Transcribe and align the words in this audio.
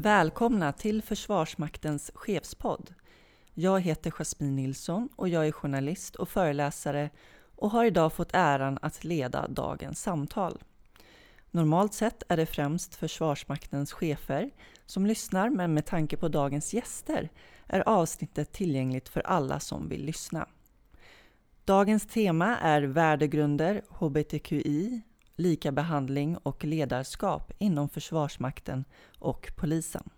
Välkomna 0.00 0.72
till 0.72 1.02
Försvarsmaktens 1.02 2.10
chefspodd. 2.14 2.94
Jag 3.60 3.80
heter 3.80 4.10
Jasmine 4.10 4.56
Nilsson 4.56 5.08
och 5.16 5.28
jag 5.28 5.46
är 5.46 5.52
journalist 5.52 6.16
och 6.16 6.28
föreläsare 6.28 7.10
och 7.56 7.70
har 7.70 7.84
idag 7.84 8.12
fått 8.12 8.30
äran 8.32 8.78
att 8.82 9.04
leda 9.04 9.48
dagens 9.48 10.02
samtal. 10.02 10.62
Normalt 11.50 11.94
sett 11.94 12.22
är 12.28 12.36
det 12.36 12.46
främst 12.46 12.94
Försvarsmaktens 12.94 13.92
chefer 13.92 14.50
som 14.86 15.06
lyssnar 15.06 15.50
men 15.50 15.74
med 15.74 15.86
tanke 15.86 16.16
på 16.16 16.28
dagens 16.28 16.74
gäster 16.74 17.30
är 17.66 17.88
avsnittet 17.88 18.52
tillgängligt 18.52 19.08
för 19.08 19.20
alla 19.20 19.60
som 19.60 19.88
vill 19.88 20.04
lyssna. 20.04 20.46
Dagens 21.64 22.06
tema 22.06 22.58
är 22.58 22.82
värdegrunder, 22.82 23.82
hbtqi, 23.88 25.00
likabehandling 25.36 26.36
och 26.36 26.64
ledarskap 26.64 27.52
inom 27.58 27.88
Försvarsmakten 27.88 28.84
och 29.18 29.52
polisen. 29.56 30.10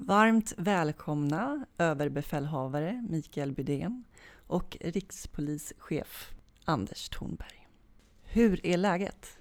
Varmt 0.00 0.52
välkomna 0.56 1.66
överbefälhavare 1.78 3.04
Mikael 3.08 3.52
Bydén 3.52 4.04
och 4.46 4.76
rikspolischef 4.80 6.34
Anders 6.64 7.08
Thornberg. 7.08 7.68
Hur 8.22 8.66
är 8.66 8.76
läget? 8.76 9.38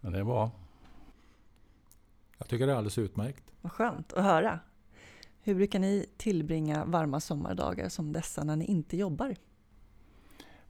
Ja, 0.00 0.10
det 0.10 0.18
är 0.18 0.24
bra. 0.24 0.50
Jag 2.38 2.48
tycker 2.48 2.66
det 2.66 2.72
är 2.72 2.76
alldeles 2.76 2.98
utmärkt. 2.98 3.44
Vad 3.60 3.72
skönt 3.72 4.12
att 4.12 4.24
höra. 4.24 4.60
Hur 5.40 5.54
brukar 5.54 5.78
ni 5.78 6.06
tillbringa 6.16 6.84
varma 6.84 7.20
sommardagar 7.20 7.88
som 7.88 8.12
dessa 8.12 8.44
när 8.44 8.56
ni 8.56 8.64
inte 8.64 8.96
jobbar? 8.96 9.36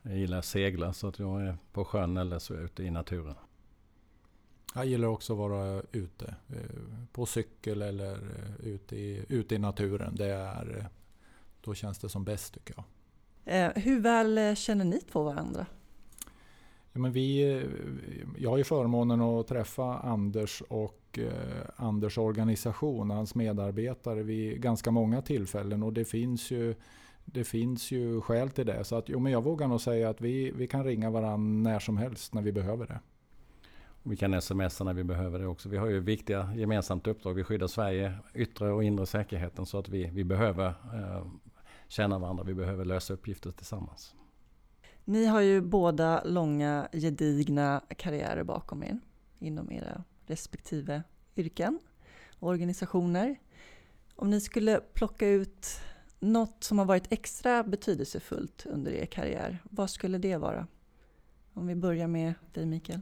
Jag 0.02 0.16
gillar 0.16 0.38
att 0.38 0.44
segla 0.44 0.92
så 0.92 1.08
att 1.08 1.18
jag 1.18 1.42
är 1.42 1.56
på 1.72 1.84
sjön 1.84 2.16
eller 2.16 2.38
så 2.38 2.54
är 2.54 2.58
jag 2.58 2.64
ute 2.64 2.82
i 2.82 2.90
naturen. 2.90 3.34
Jag 4.74 4.86
gillar 4.86 5.08
också 5.08 5.32
att 5.32 5.38
vara 5.38 5.82
ute. 5.92 6.34
Eh, 6.48 7.06
på 7.12 7.26
cykel 7.26 7.82
eller 7.82 8.12
eh, 8.12 8.66
ute 8.66 8.96
i, 8.96 9.24
ute 9.28 9.54
i 9.54 9.58
naturen. 9.58 10.14
Det 10.16 10.26
är, 10.26 10.76
eh, 10.78 10.84
då 11.60 11.74
känns 11.74 11.98
det 11.98 12.08
som 12.08 12.24
bäst 12.24 12.54
tycker 12.54 12.74
jag. 12.76 12.84
Hur 13.74 14.00
väl 14.00 14.56
känner 14.56 14.84
ni 14.84 15.00
två 15.00 15.22
varandra? 15.22 15.66
Ja, 16.92 17.00
men 17.00 17.12
vi, 17.12 17.62
jag 18.38 18.50
har 18.50 18.58
ju 18.58 18.64
förmånen 18.64 19.20
att 19.20 19.46
träffa 19.46 19.98
Anders 19.98 20.62
och 20.68 21.18
Anders 21.76 22.18
organisation, 22.18 23.10
hans 23.10 23.34
medarbetare 23.34 24.22
vid 24.22 24.62
ganska 24.62 24.90
många 24.90 25.22
tillfällen. 25.22 25.82
Och 25.82 25.92
det 25.92 26.04
finns 26.04 26.50
ju 26.50 26.74
det 27.24 27.44
finns 27.44 27.90
ju 27.90 28.20
skäl 28.20 28.50
till 28.50 28.66
det. 28.66 28.84
Så 28.84 28.96
att, 28.96 29.08
jo, 29.08 29.18
men 29.18 29.32
jag 29.32 29.44
vågar 29.44 29.68
nog 29.68 29.80
säga 29.80 30.10
att 30.10 30.20
vi, 30.20 30.50
vi 30.50 30.66
kan 30.66 30.84
ringa 30.84 31.10
varandra 31.10 31.70
när 31.70 31.78
som 31.78 31.96
helst 31.96 32.34
när 32.34 32.42
vi 32.42 32.52
behöver 32.52 32.86
det. 32.86 33.00
Vi 34.02 34.16
kan 34.16 34.42
smsa 34.42 34.84
när 34.84 34.94
vi 34.94 35.04
behöver 35.04 35.38
det 35.38 35.46
också. 35.46 35.68
Vi 35.68 35.76
har 35.76 35.86
ju 35.86 36.00
viktiga 36.00 36.54
gemensamt 36.54 37.06
uppdrag. 37.06 37.34
Vi 37.34 37.44
skyddar 37.44 37.66
Sverige, 37.66 38.18
yttre 38.34 38.72
och 38.72 38.84
inre 38.84 39.06
säkerheten. 39.06 39.66
Så 39.66 39.78
att 39.78 39.88
vi, 39.88 40.10
vi 40.10 40.24
behöver 40.24 40.66
eh, 40.68 41.26
känna 41.88 42.18
varandra. 42.18 42.44
Vi 42.44 42.54
behöver 42.54 42.84
lösa 42.84 43.14
uppgifter 43.14 43.50
tillsammans. 43.50 44.14
Ni 45.04 45.26
har 45.26 45.40
ju 45.40 45.60
båda 45.60 46.24
långa 46.24 46.88
gedigna 46.92 47.82
karriärer 47.96 48.44
bakom 48.44 48.82
er 48.82 48.98
inom 49.38 49.72
era 49.72 50.04
respektive 50.26 51.02
yrken 51.36 51.78
och 52.38 52.48
organisationer. 52.48 53.36
Om 54.16 54.30
ni 54.30 54.40
skulle 54.40 54.80
plocka 54.80 55.28
ut 55.28 55.66
något 56.20 56.64
som 56.64 56.78
har 56.78 56.84
varit 56.84 57.12
extra 57.12 57.62
betydelsefullt 57.62 58.66
under 58.66 58.92
er 58.92 59.06
karriär, 59.06 59.58
vad 59.70 59.90
skulle 59.90 60.18
det 60.18 60.36
vara? 60.36 60.66
Om 61.52 61.66
vi 61.66 61.74
börjar 61.74 62.06
med 62.06 62.34
dig 62.52 62.66
Mikael. 62.66 63.00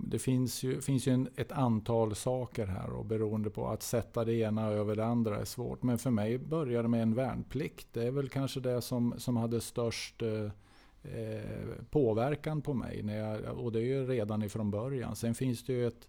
Det 0.00 0.18
finns 0.18 0.62
ju, 0.62 0.80
finns 0.80 1.08
ju 1.08 1.12
en, 1.12 1.28
ett 1.36 1.52
antal 1.52 2.14
saker 2.14 2.66
här 2.66 2.90
och 2.90 3.04
beroende 3.04 3.50
på 3.50 3.68
att 3.68 3.82
sätta 3.82 4.24
det 4.24 4.34
ena 4.34 4.68
över 4.68 4.96
det 4.96 5.04
andra 5.04 5.36
är 5.38 5.44
svårt. 5.44 5.82
Men 5.82 5.98
för 5.98 6.10
mig 6.10 6.38
började 6.38 6.82
det 6.82 6.88
med 6.88 7.02
en 7.02 7.14
värnplikt. 7.14 7.88
Det 7.92 8.06
är 8.06 8.10
väl 8.10 8.28
kanske 8.28 8.60
det 8.60 8.82
som, 8.82 9.14
som 9.18 9.36
hade 9.36 9.60
störst 9.60 10.22
eh, 10.22 10.50
eh, 11.12 11.84
påverkan 11.90 12.62
på 12.62 12.74
mig. 12.74 13.02
När 13.02 13.18
jag, 13.18 13.58
och 13.58 13.72
det 13.72 13.78
är 13.78 13.84
ju 13.84 14.06
redan 14.06 14.42
ifrån 14.42 14.70
början. 14.70 15.16
Sen 15.16 15.34
finns 15.34 15.64
det 15.64 15.72
ju 15.72 15.86
ett, 15.86 16.08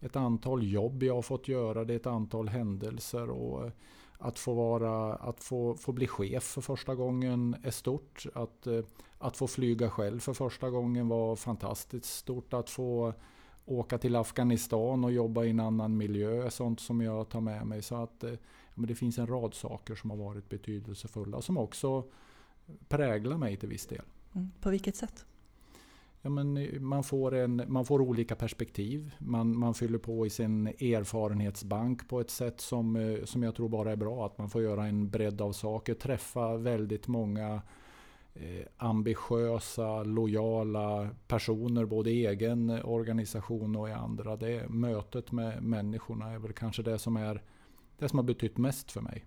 ett 0.00 0.16
antal 0.16 0.62
jobb 0.62 1.02
jag 1.02 1.14
har 1.14 1.22
fått 1.22 1.48
göra. 1.48 1.84
Det 1.84 1.92
är 1.92 1.96
ett 1.96 2.06
antal 2.06 2.48
händelser. 2.48 3.30
och 3.30 3.70
att 4.20 4.38
få, 4.38 4.54
vara, 4.54 5.14
att 5.14 5.44
få, 5.44 5.76
få 5.76 5.92
bli 5.92 6.06
chef 6.06 6.42
för 6.42 6.60
första 6.60 6.94
gången 6.94 7.56
är 7.62 7.70
stort. 7.70 8.26
Att, 8.34 8.66
eh, 8.66 8.80
att 9.18 9.36
få 9.36 9.46
flyga 9.46 9.90
själv 9.90 10.20
för 10.20 10.32
första 10.32 10.70
gången 10.70 11.08
var 11.08 11.36
fantastiskt 11.36 12.16
stort. 12.16 12.54
Att 12.54 12.70
få 12.70 13.14
åka 13.64 13.98
till 13.98 14.16
Afghanistan 14.16 15.04
och 15.04 15.12
jobba 15.12 15.44
i 15.44 15.50
en 15.50 15.60
annan 15.60 15.96
miljö 15.96 16.46
är 16.46 16.50
sånt 16.50 16.80
som 16.80 17.00
jag 17.00 17.28
tar 17.28 17.40
med 17.40 17.66
mig. 17.66 17.82
Så 17.82 17.96
att, 17.96 18.24
eh, 18.24 18.30
ja, 18.74 18.82
det 18.86 18.94
finns 18.94 19.18
en 19.18 19.26
rad 19.26 19.54
saker 19.54 19.94
som 19.94 20.10
har 20.10 20.16
varit 20.16 20.48
betydelsefulla 20.48 21.42
som 21.42 21.56
också 21.58 22.04
präglar 22.88 23.36
mig 23.36 23.56
till 23.56 23.68
viss 23.68 23.86
del. 23.86 24.04
Mm. 24.34 24.50
På 24.60 24.70
vilket 24.70 24.96
sätt? 24.96 25.24
Ja, 26.22 26.30
men 26.30 26.56
eh, 26.56 26.80
man, 26.80 27.04
får 27.04 27.34
en, 27.34 27.62
man 27.66 27.84
får 27.84 28.02
olika 28.02 28.36
perspektiv. 28.36 29.14
Man, 29.18 29.58
man 29.58 29.74
fyller 29.74 29.98
på 29.98 30.26
i 30.26 30.30
sin 30.30 30.66
erfarenhetsbank 30.66 32.08
på 32.08 32.20
ett 32.20 32.30
sätt 32.30 32.60
som, 32.60 32.96
eh, 32.96 33.24
som 33.24 33.42
jag 33.42 33.54
tror 33.54 33.68
bara 33.68 33.92
är 33.92 33.96
bra. 33.96 34.26
Att 34.26 34.38
man 34.38 34.50
får 34.50 34.62
göra 34.62 34.86
en 34.86 35.10
bredd 35.10 35.40
av 35.40 35.52
saker. 35.52 35.94
Träffa 35.94 36.56
väldigt 36.56 37.08
många 37.08 37.62
eh, 38.34 38.66
ambitiösa, 38.76 40.02
lojala 40.02 41.10
personer. 41.28 41.84
Både 41.84 42.10
i 42.10 42.26
egen 42.26 42.70
organisation 42.70 43.76
och 43.76 43.88
i 43.88 43.92
andra. 43.92 44.36
Det 44.36 44.68
mötet 44.68 45.32
med 45.32 45.62
människorna 45.62 46.30
är 46.30 46.38
väl 46.38 46.52
kanske 46.52 46.82
det 46.82 46.98
som, 46.98 47.16
är, 47.16 47.42
det 47.98 48.08
som 48.08 48.18
har 48.18 48.24
betytt 48.24 48.58
mest 48.58 48.92
för 48.92 49.00
mig. 49.00 49.24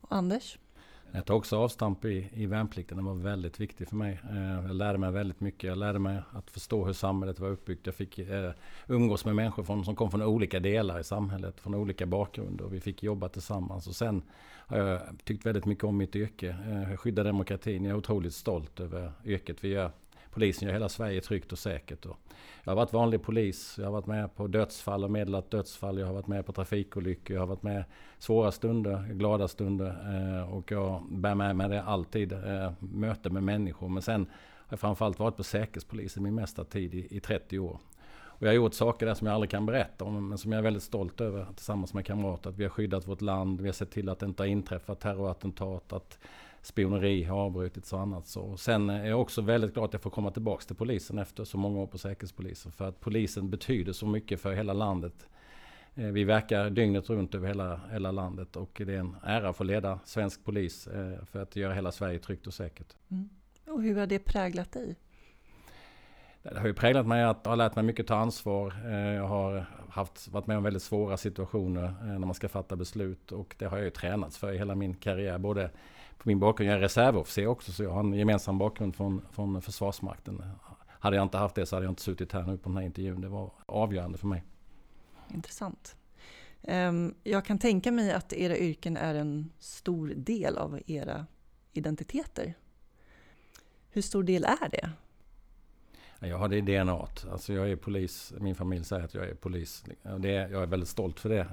Och 0.00 0.12
Anders? 0.12 0.58
Jag 1.14 1.24
tog 1.24 1.36
också 1.36 1.56
avstamp 1.58 2.04
i, 2.04 2.28
i 2.32 2.46
värnplikten. 2.46 2.96
Den 2.96 3.06
var 3.06 3.14
väldigt 3.14 3.60
viktig 3.60 3.88
för 3.88 3.96
mig. 3.96 4.20
Eh, 4.30 4.66
jag 4.66 4.74
lärde 4.74 4.98
mig 4.98 5.12
väldigt 5.12 5.40
mycket. 5.40 5.68
Jag 5.68 5.78
lärde 5.78 5.98
mig 5.98 6.22
att 6.30 6.50
förstå 6.50 6.84
hur 6.84 6.92
samhället 6.92 7.40
var 7.40 7.48
uppbyggt. 7.48 7.86
Jag 7.86 7.94
fick 7.94 8.18
eh, 8.18 8.50
umgås 8.86 9.24
med 9.24 9.34
människor 9.34 9.62
från, 9.62 9.84
som 9.84 9.96
kom 9.96 10.10
från 10.10 10.22
olika 10.22 10.60
delar 10.60 11.00
i 11.00 11.04
samhället. 11.04 11.60
Från 11.60 11.74
olika 11.74 12.06
bakgrunder. 12.06 12.64
Vi 12.64 12.80
fick 12.80 13.02
jobba 13.02 13.28
tillsammans. 13.28 13.86
Och 13.86 13.96
sen 13.96 14.22
har 14.66 14.78
jag 14.78 15.00
tyckt 15.24 15.46
väldigt 15.46 15.64
mycket 15.64 15.84
om 15.84 15.96
mitt 15.96 16.16
yrke. 16.16 16.56
Eh, 16.66 16.90
jag 16.90 17.00
skyddar 17.00 17.24
demokratin. 17.24 17.84
Jag 17.84 17.92
är 17.92 17.98
otroligt 17.98 18.34
stolt 18.34 18.80
över 18.80 19.12
yrket 19.24 19.64
vi 19.64 19.68
gör. 19.68 19.90
Polisen 20.34 20.68
gör 20.68 20.72
hela 20.72 20.88
Sverige 20.88 21.20
tryggt 21.20 21.52
och 21.52 21.58
säkert. 21.58 22.06
Och 22.06 22.16
jag 22.64 22.70
har 22.70 22.76
varit 22.76 22.92
vanlig 22.92 23.22
polis. 23.22 23.74
Jag 23.78 23.84
har 23.84 23.92
varit 23.92 24.06
med 24.06 24.34
på 24.34 24.46
dödsfall 24.46 25.04
och 25.04 25.10
meddelat 25.10 25.50
dödsfall. 25.50 25.98
Jag 25.98 26.06
har 26.06 26.14
varit 26.14 26.26
med 26.26 26.46
på 26.46 26.52
trafikolyckor. 26.52 27.34
Jag 27.34 27.42
har 27.42 27.46
varit 27.46 27.62
med 27.62 27.84
svåra 28.18 28.52
stunder, 28.52 29.08
glada 29.12 29.48
stunder. 29.48 29.96
Eh, 30.14 30.54
och 30.54 30.72
jag 30.72 31.02
bär 31.10 31.34
med 31.34 31.56
mig 31.56 31.68
det 31.68 31.82
alltid. 31.82 32.32
Eh, 32.32 32.72
möte 32.78 33.30
med 33.30 33.42
människor. 33.42 33.88
Men 33.88 34.02
sen 34.02 34.20
har 34.56 34.66
jag 34.68 34.80
framförallt 34.80 35.18
varit 35.18 35.36
på 35.36 35.44
Säkerhetspolisen 35.44 36.22
min 36.22 36.34
mesta 36.34 36.64
tid 36.64 36.94
i, 36.94 37.16
i 37.16 37.20
30 37.20 37.58
år. 37.58 37.78
Och 38.42 38.42
jag 38.42 38.48
har 38.48 38.56
gjort 38.56 38.74
saker 38.74 39.06
där 39.06 39.14
som 39.14 39.26
jag 39.26 39.34
aldrig 39.34 39.50
kan 39.50 39.66
berätta 39.66 40.04
om, 40.04 40.28
men 40.28 40.38
som 40.38 40.52
jag 40.52 40.58
är 40.58 40.62
väldigt 40.62 40.82
stolt 40.82 41.20
över 41.20 41.46
tillsammans 41.56 41.94
med 41.94 42.06
kamrater. 42.06 42.50
Att 42.50 42.56
vi 42.56 42.64
har 42.64 42.70
skyddat 42.70 43.08
vårt 43.08 43.20
land, 43.20 43.60
vi 43.60 43.68
har 43.68 43.72
sett 43.72 43.90
till 43.90 44.08
att 44.08 44.18
det 44.18 44.26
inte 44.26 44.42
har 44.42 44.48
inträffat 44.48 45.00
terrorattentat, 45.00 45.92
att 45.92 46.18
spioneri 46.62 47.24
har 47.24 47.38
avbrutits 47.38 47.92
och 47.92 48.00
annat. 48.00 48.26
Så. 48.26 48.56
Sen 48.56 48.90
är 48.90 49.06
jag 49.06 49.20
också 49.20 49.42
väldigt 49.42 49.74
glad 49.74 49.84
att 49.84 49.92
jag 49.92 50.02
får 50.02 50.10
komma 50.10 50.30
tillbaka 50.30 50.64
till 50.64 50.76
polisen 50.76 51.18
efter 51.18 51.44
så 51.44 51.58
många 51.58 51.78
år 51.78 51.86
på 51.86 51.98
Säkerhetspolisen. 51.98 52.72
För 52.72 52.88
att 52.88 53.00
polisen 53.00 53.50
betyder 53.50 53.92
så 53.92 54.06
mycket 54.06 54.40
för 54.40 54.52
hela 54.52 54.72
landet. 54.72 55.26
Eh, 55.94 56.06
vi 56.06 56.24
verkar 56.24 56.70
dygnet 56.70 57.10
runt 57.10 57.34
över 57.34 57.48
hela, 57.48 57.80
hela 57.90 58.10
landet 58.10 58.56
och 58.56 58.82
det 58.86 58.94
är 58.94 58.98
en 58.98 59.16
ära 59.22 59.48
att 59.48 59.56
få 59.56 59.64
leda 59.64 59.98
svensk 60.04 60.44
polis 60.44 60.86
eh, 60.86 61.24
för 61.24 61.42
att 61.42 61.56
göra 61.56 61.74
hela 61.74 61.92
Sverige 61.92 62.18
tryggt 62.18 62.46
och 62.46 62.54
säkert. 62.54 62.96
Mm. 63.10 63.28
Och 63.66 63.82
hur 63.82 63.98
har 63.98 64.06
det 64.06 64.18
präglat 64.18 64.72
dig? 64.72 64.96
Det 66.42 66.58
har 66.58 66.66
ju 66.66 66.74
präglat 66.74 67.06
mig 67.06 67.24
att 67.24 67.46
ha 67.46 67.54
lärt 67.54 67.76
mig 67.76 67.84
mycket 67.84 68.06
ta 68.06 68.14
ansvar. 68.14 68.74
Eh, 68.84 69.14
jag 69.14 69.26
har 69.26 69.66
haft, 69.88 70.28
varit 70.28 70.46
med 70.46 70.56
om 70.56 70.62
väldigt 70.62 70.82
svåra 70.82 71.16
situationer 71.16 71.94
när 72.02 72.18
man 72.18 72.34
ska 72.34 72.48
fatta 72.48 72.76
beslut 72.76 73.32
och 73.32 73.54
det 73.58 73.64
har 73.64 73.76
jag 73.76 73.84
ju 73.84 73.90
tränats 73.90 74.38
för 74.38 74.52
i 74.52 74.58
hela 74.58 74.74
min 74.74 74.94
karriär. 74.94 75.38
Både 75.38 75.70
på 76.22 76.28
min 76.28 76.38
bakgrund, 76.38 76.70
jag 76.70 76.76
är 76.76 76.80
reservofficer 76.80 77.46
också 77.46 77.72
så 77.72 77.82
jag 77.82 77.90
har 77.90 78.00
en 78.00 78.14
gemensam 78.14 78.58
bakgrund 78.58 78.96
från, 78.96 79.22
från 79.30 79.62
Försvarsmakten. 79.62 80.42
Hade 80.88 81.16
jag 81.16 81.22
inte 81.22 81.38
haft 81.38 81.54
det 81.54 81.66
så 81.66 81.76
hade 81.76 81.86
jag 81.86 81.92
inte 81.92 82.02
suttit 82.02 82.32
här 82.32 82.42
nu 82.42 82.58
på 82.58 82.68
den 82.68 82.76
här 82.76 82.84
intervjun. 82.84 83.20
Det 83.20 83.28
var 83.28 83.52
avgörande 83.66 84.18
för 84.18 84.26
mig. 84.26 84.44
Intressant. 85.34 85.96
Ehm, 86.62 87.14
jag 87.22 87.44
kan 87.44 87.58
tänka 87.58 87.92
mig 87.92 88.12
att 88.12 88.32
era 88.32 88.56
yrken 88.56 88.96
är 88.96 89.14
en 89.14 89.50
stor 89.58 90.12
del 90.16 90.58
av 90.58 90.80
era 90.86 91.26
identiteter. 91.72 92.54
Hur 93.90 94.02
stor 94.02 94.22
del 94.22 94.44
är 94.44 94.68
det? 94.68 94.90
Jag 96.28 96.38
har 96.38 96.48
det 96.48 96.56
i 96.56 96.60
DNA. 96.60 97.06
Alltså 97.32 97.52
jag 97.52 97.70
är 97.70 97.76
polis. 97.76 98.32
Min 98.40 98.54
familj 98.54 98.84
säger 98.84 99.04
att 99.04 99.14
jag 99.14 99.28
är 99.28 99.34
polis. 99.34 99.84
Det, 100.18 100.28
jag 100.28 100.62
är 100.62 100.66
väldigt 100.66 100.88
stolt 100.88 101.20
för 101.20 101.28
det. 101.28 101.46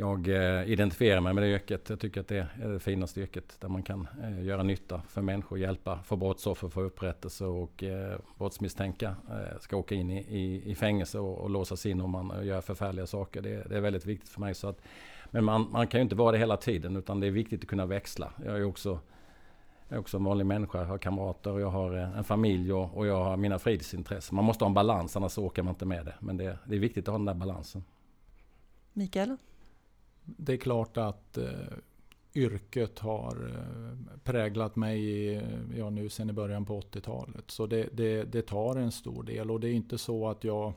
Jag 0.00 0.28
eh, 0.28 0.70
identifierar 0.70 1.20
mig 1.20 1.34
med 1.34 1.42
det 1.42 1.48
yrket. 1.48 1.90
Jag 1.90 2.00
tycker 2.00 2.20
att 2.20 2.28
det 2.28 2.46
är 2.62 2.68
det 2.68 2.80
finaste 2.80 3.20
yrket 3.20 3.56
där 3.60 3.68
man 3.68 3.82
kan 3.82 4.08
eh, 4.22 4.44
göra 4.44 4.62
nytta 4.62 5.02
för 5.08 5.22
människor, 5.22 5.58
hjälpa, 5.58 6.02
få 6.02 6.16
brottsoffer, 6.16 6.68
få 6.68 6.80
upprättelse 6.80 7.44
och 7.44 7.82
eh, 7.82 8.18
brottsmisstänka 8.38 9.16
ska 9.60 9.76
åka 9.76 9.94
in 9.94 10.10
i, 10.10 10.18
i, 10.18 10.70
i 10.70 10.74
fängelse 10.74 11.18
och, 11.18 11.38
och 11.38 11.50
låsas 11.50 11.86
in 11.86 12.00
om 12.00 12.10
man 12.10 12.46
gör 12.46 12.60
förfärliga 12.60 13.06
saker. 13.06 13.42
Det, 13.42 13.68
det 13.68 13.76
är 13.76 13.80
väldigt 13.80 14.06
viktigt 14.06 14.28
för 14.28 14.40
mig. 14.40 14.54
Så 14.54 14.68
att, 14.68 14.80
men 15.30 15.44
man, 15.44 15.70
man 15.70 15.86
kan 15.86 15.98
ju 15.98 16.02
inte 16.02 16.14
vara 16.14 16.32
det 16.32 16.38
hela 16.38 16.56
tiden 16.56 16.96
utan 16.96 17.20
det 17.20 17.26
är 17.26 17.30
viktigt 17.30 17.60
att 17.60 17.68
kunna 17.68 17.86
växla. 17.86 18.32
Jag 18.44 18.56
är 18.56 18.64
också 18.64 19.00
jag 19.88 19.96
är 19.96 20.00
också 20.00 20.16
en 20.16 20.24
vanlig 20.24 20.46
människa, 20.46 20.78
jag 20.78 20.86
har 20.86 20.98
kamrater, 20.98 21.58
jag 21.58 21.70
har 21.70 21.92
en 21.92 22.24
familj 22.24 22.72
och, 22.72 22.96
och 22.96 23.06
jag 23.06 23.24
har 23.24 23.36
mina 23.36 23.58
fritidsintressen. 23.58 24.36
Man 24.36 24.44
måste 24.44 24.64
ha 24.64 24.68
en 24.68 24.74
balans, 24.74 25.16
annars 25.16 25.38
åker 25.38 25.62
man 25.62 25.74
inte 25.74 25.86
med 25.86 26.04
det. 26.04 26.14
Men 26.20 26.36
det, 26.36 26.58
det 26.64 26.74
är 26.74 26.80
viktigt 26.80 27.08
att 27.08 27.12
ha 27.12 27.18
den 27.18 27.24
där 27.24 27.34
balansen. 27.34 27.84
Mikael? 28.92 29.36
Det 30.36 30.52
är 30.52 30.56
klart 30.56 30.96
att 30.96 31.38
eh, 31.38 31.44
yrket 32.34 32.98
har 32.98 33.50
eh, 33.56 34.18
präglat 34.24 34.76
mig 34.76 35.30
ja, 35.76 35.90
nu 35.90 36.08
sen 36.08 36.30
i 36.30 36.32
början 36.32 36.64
på 36.64 36.80
80-talet. 36.80 37.50
Så 37.50 37.66
det, 37.66 37.88
det, 37.92 38.24
det 38.24 38.42
tar 38.42 38.76
en 38.76 38.92
stor 38.92 39.22
del 39.22 39.50
och 39.50 39.60
det 39.60 39.68
är 39.68 39.72
inte 39.72 39.98
så 39.98 40.28
att 40.28 40.44
jag 40.44 40.72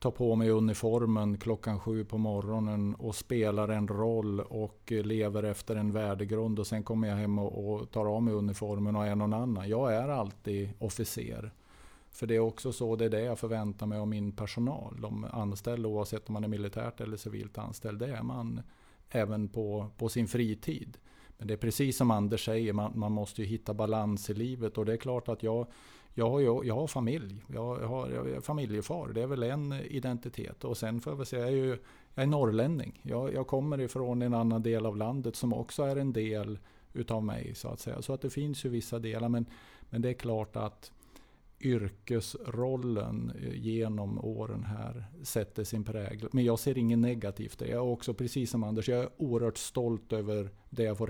tar 0.00 0.10
på 0.10 0.36
mig 0.36 0.50
uniformen 0.50 1.38
klockan 1.38 1.80
sju 1.80 2.04
på 2.04 2.18
morgonen 2.18 2.94
och 2.94 3.14
spelar 3.14 3.68
en 3.68 3.88
roll 3.88 4.40
och 4.40 4.92
lever 4.92 5.42
efter 5.42 5.76
en 5.76 5.92
värdegrund 5.92 6.58
och 6.58 6.66
sen 6.66 6.82
kommer 6.82 7.08
jag 7.08 7.16
hem 7.16 7.38
och, 7.38 7.72
och 7.72 7.90
tar 7.90 8.06
av 8.06 8.22
mig 8.22 8.34
uniformen 8.34 8.96
och 8.96 9.06
är 9.06 9.14
någon 9.14 9.32
annan. 9.32 9.68
Jag 9.68 9.94
är 9.94 10.08
alltid 10.08 10.70
officer. 10.78 11.52
För 12.10 12.26
det 12.26 12.36
är 12.36 12.40
också 12.40 12.72
så, 12.72 12.96
det 12.96 13.04
är 13.04 13.10
det 13.10 13.22
jag 13.22 13.38
förväntar 13.38 13.86
mig 13.86 13.98
av 13.98 14.08
min 14.08 14.32
personal. 14.32 14.96
De 15.00 15.24
anställda 15.24 15.88
oavsett 15.88 16.28
om 16.28 16.32
man 16.32 16.44
är 16.44 16.48
militärt 16.48 17.00
eller 17.00 17.16
civilt 17.16 17.58
anställd, 17.58 17.98
det 17.98 18.06
är 18.06 18.22
man 18.22 18.62
även 19.10 19.48
på, 19.48 19.90
på 19.96 20.08
sin 20.08 20.28
fritid. 20.28 20.98
Men 21.38 21.48
det 21.48 21.54
är 21.54 21.58
precis 21.58 21.96
som 21.96 22.10
Anders 22.10 22.44
säger, 22.44 22.72
man, 22.72 22.92
man 22.94 23.12
måste 23.12 23.42
ju 23.42 23.48
hitta 23.48 23.74
balans 23.74 24.30
i 24.30 24.34
livet 24.34 24.78
och 24.78 24.86
det 24.86 24.92
är 24.92 24.96
klart 24.96 25.28
att 25.28 25.42
jag 25.42 25.66
jag 26.14 26.30
har, 26.30 26.40
jag, 26.40 26.66
jag 26.66 26.74
har 26.74 26.86
familj, 26.86 27.44
jag, 27.46 27.76
har, 27.76 28.10
jag 28.10 28.30
är 28.30 28.40
familjefar, 28.40 29.08
det 29.08 29.22
är 29.22 29.26
väl 29.26 29.42
en 29.42 29.72
identitet. 29.72 30.64
Och 30.64 30.76
sen 30.76 31.00
får 31.00 31.12
jag 31.12 31.16
väl 31.16 31.26
säga, 31.26 31.42
jag 31.42 31.52
är, 31.52 31.56
ju, 31.56 31.78
jag 32.14 32.22
är 32.22 32.26
norrlänning. 32.26 33.00
Jag, 33.02 33.34
jag 33.34 33.46
kommer 33.46 33.80
ifrån 33.80 34.22
en 34.22 34.34
annan 34.34 34.62
del 34.62 34.86
av 34.86 34.96
landet 34.96 35.36
som 35.36 35.52
också 35.52 35.82
är 35.82 35.96
en 35.96 36.12
del 36.12 36.58
utav 36.92 37.24
mig 37.24 37.54
så 37.54 37.68
att 37.68 37.80
säga. 37.80 38.02
Så 38.02 38.12
att 38.12 38.20
det 38.20 38.30
finns 38.30 38.64
ju 38.64 38.68
vissa 38.68 38.98
delar. 38.98 39.28
Men, 39.28 39.46
men 39.90 40.02
det 40.02 40.08
är 40.08 40.14
klart 40.14 40.56
att 40.56 40.92
yrkesrollen 41.60 43.32
genom 43.54 44.24
åren 44.24 44.64
här 44.64 45.04
sätter 45.22 45.64
sin 45.64 45.84
prägel. 45.84 46.28
Men 46.32 46.44
jag 46.44 46.58
ser 46.58 46.78
inget 46.78 46.98
negativt 46.98 47.60
Jag 47.60 47.70
är 47.70 47.80
också, 47.80 48.14
precis 48.14 48.50
som 48.50 48.64
Anders, 48.64 48.88
jag 48.88 49.00
är 49.00 49.08
oerhört 49.16 49.58
stolt 49.58 50.12
över 50.12 50.50
det 50.70 50.82
jag 50.82 50.98
får 50.98 51.06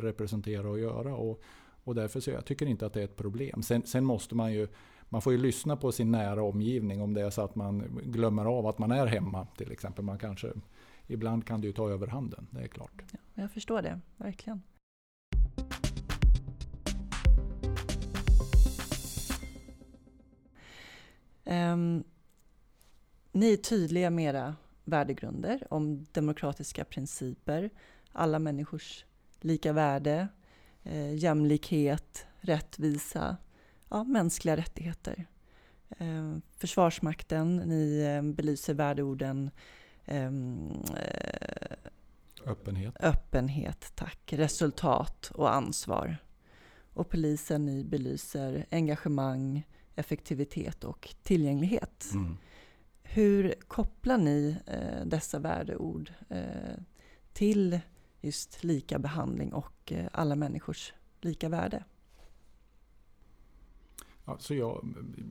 representera 0.00 0.70
och 0.70 0.78
göra. 0.78 1.16
Och, 1.16 1.42
och 1.84 1.94
därför 1.94 2.20
så 2.20 2.30
jag 2.30 2.44
tycker 2.44 2.66
inte 2.66 2.86
att 2.86 2.92
det 2.92 3.00
är 3.00 3.04
ett 3.04 3.16
problem. 3.16 3.62
Sen, 3.62 3.82
sen, 3.86 4.04
måste 4.04 4.34
man 4.34 4.52
ju 4.52 4.68
man 5.10 5.22
får 5.22 5.32
ju 5.32 5.38
lyssna 5.38 5.76
på 5.76 5.92
sin 5.92 6.10
nära 6.10 6.42
omgivning 6.42 7.02
om 7.02 7.14
det 7.14 7.22
är 7.22 7.30
så 7.30 7.42
att 7.42 7.54
man 7.54 8.00
glömmer 8.04 8.44
av 8.44 8.66
att 8.66 8.78
man 8.78 8.90
är 8.90 9.06
hemma 9.06 9.46
till 9.56 9.72
exempel. 9.72 10.04
Man 10.04 10.18
kanske, 10.18 10.52
ibland 11.06 11.46
kan 11.46 11.60
det 11.60 11.66
ju 11.66 11.72
ta 11.72 11.90
överhanden, 11.90 12.46
det 12.50 12.60
är 12.60 12.68
klart. 12.68 13.02
Ja, 13.12 13.18
jag 13.34 13.50
förstår 13.50 13.82
det, 13.82 14.00
verkligen. 14.16 14.62
Um, 21.48 22.04
ni 23.32 23.52
är 23.52 23.56
tydliga 23.56 24.10
med 24.10 24.24
era 24.34 24.56
värdegrunder 24.84 25.66
om 25.70 26.06
demokratiska 26.12 26.84
principer, 26.84 27.70
alla 28.12 28.38
människors 28.38 29.04
lika 29.40 29.72
värde, 29.72 30.28
eh, 30.82 31.14
jämlikhet, 31.14 32.26
rättvisa, 32.40 33.36
ja, 33.88 34.04
mänskliga 34.04 34.56
rättigheter. 34.56 35.26
Eh, 35.98 36.36
Försvarsmakten, 36.56 37.56
ni 37.56 38.00
eh, 38.00 38.22
belyser 38.22 38.74
värdeorden 38.74 39.50
ehm, 40.04 40.70
eh, 40.96 41.76
öppenhet. 42.46 42.96
öppenhet, 43.00 43.92
tack, 43.94 44.32
resultat 44.32 45.30
och 45.34 45.54
ansvar. 45.54 46.16
Och 46.92 47.08
polisen, 47.08 47.64
ni 47.64 47.84
belyser 47.84 48.66
engagemang, 48.70 49.66
effektivitet 49.98 50.84
och 50.84 51.08
tillgänglighet. 51.22 52.10
Mm. 52.14 52.36
Hur 53.02 53.54
kopplar 53.68 54.18
ni 54.18 54.56
eh, 54.66 55.06
dessa 55.06 55.38
värdeord 55.38 56.12
eh, 56.28 56.80
till 57.32 57.80
just 58.20 58.64
lika 58.64 58.98
behandling 58.98 59.52
och 59.52 59.92
eh, 59.92 60.06
alla 60.12 60.36
människors 60.36 60.92
lika 61.20 61.48
värde. 61.48 61.84
Ja, 64.48 64.82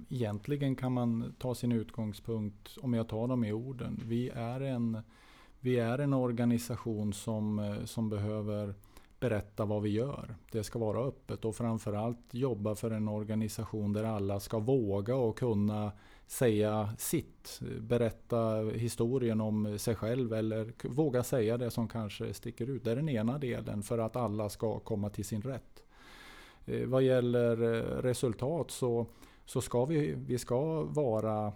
egentligen 0.10 0.75
kan 0.75 0.94
man 0.94 1.36
ta 1.40 1.56
sin 1.56 1.72
utgångspunkt, 1.72 2.78
om 2.81 2.94
jag 2.94 3.08
tar 3.08 3.28
dem 3.28 3.44
i 3.44 3.52
orden. 3.52 4.02
Vi 4.06 4.30
är 4.30 4.62
en, 4.62 4.98
vi 5.60 5.80
är 5.80 6.00
en 6.00 6.13
organisation 6.13 7.13
som, 7.13 7.60
eh, 7.60 7.86
som 7.86 8.10
behöver 8.10 8.75
berätta 9.19 9.66
vad 9.66 9.81
vi 9.81 9.90
gör. 9.90 10.36
Det 10.52 10.64
ska 10.64 10.80
vara 10.80 11.00
öppet 11.00 11.46
och 11.46 11.56
framförallt 11.56 12.34
jobba 12.34 12.75
för 12.75 12.92
en 12.92 13.08
organisation 13.08 13.94
där 13.94 14.04
alla 14.04 14.40
ska 14.40 14.60
våga 14.60 15.16
och 15.16 15.38
kunna 15.38 15.92
säga 16.28 16.90
sitt. 16.98 17.60
Berätta 17.80 18.56
historien 18.75 19.42
om 19.42 19.80
sig 19.80 19.96
själv 19.96 20.34
eller 20.34 20.74
våga 20.88 21.24
säga 21.24 21.58
det 21.58 21.72
som 21.72 21.88
kanske 21.88 22.34
sticker 22.34 22.69
ut. 22.69 22.84
Det 22.84 22.92
är 22.92 22.96
den 22.96 23.10
ena 23.10 23.38
delen 23.38 23.84
för 23.84 23.98
att 23.98 24.16
alla 24.16 24.50
ska 24.50 24.80
komma 24.80 25.10
till 25.10 25.25
sin 25.25 25.42
rätt. 25.42 25.84
Eh, 26.66 26.88
vad 26.88 27.04
gäller 27.04 27.63
eh, 27.63 28.02
resultat 28.02 28.72
så, 28.72 29.06
så 29.46 29.62
ska 29.62 29.86
vi, 29.86 30.13
vi 30.28 30.38
ska 30.38 30.84
vara 30.84 31.54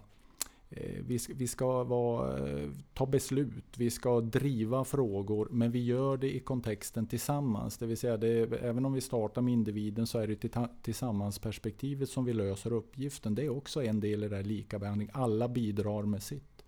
Eh, 0.76 1.02
vi 1.06 1.18
ska, 1.18 1.34
vi 1.36 1.46
ska 1.46 1.84
vara, 1.84 2.48
eh, 2.48 2.68
ta 2.94 3.06
beslut, 3.06 3.78
vi 3.78 3.90
ska 3.90 4.20
driva 4.20 4.84
frågor, 4.84 5.48
men 5.50 5.70
vi 5.70 5.84
gör 5.84 6.16
det 6.16 6.36
i 6.36 6.40
kontexten 6.40 7.06
tillsammans. 7.06 7.78
Det 7.78 7.86
vill 7.86 7.96
säga, 7.96 8.16
det, 8.16 8.52
även 8.62 8.84
om 8.84 8.92
vi 8.92 9.00
startar 9.00 9.42
med 9.42 9.52
individen 9.52 10.06
så 10.06 10.18
är 10.18 10.26
det 10.26 10.50
tillsammansperspektivet 10.82 12.08
som 12.08 12.24
vi 12.24 12.32
löser 12.32 12.72
uppgiften. 12.72 13.34
Det 13.34 13.44
är 13.44 13.48
också 13.48 13.82
en 13.82 14.00
del 14.00 14.24
i 14.24 14.28
det 14.28 14.36
här 14.36 14.44
likabehandling. 14.44 15.10
Alla 15.12 15.48
bidrar 15.48 16.02
med 16.02 16.22
sitt. 16.22 16.64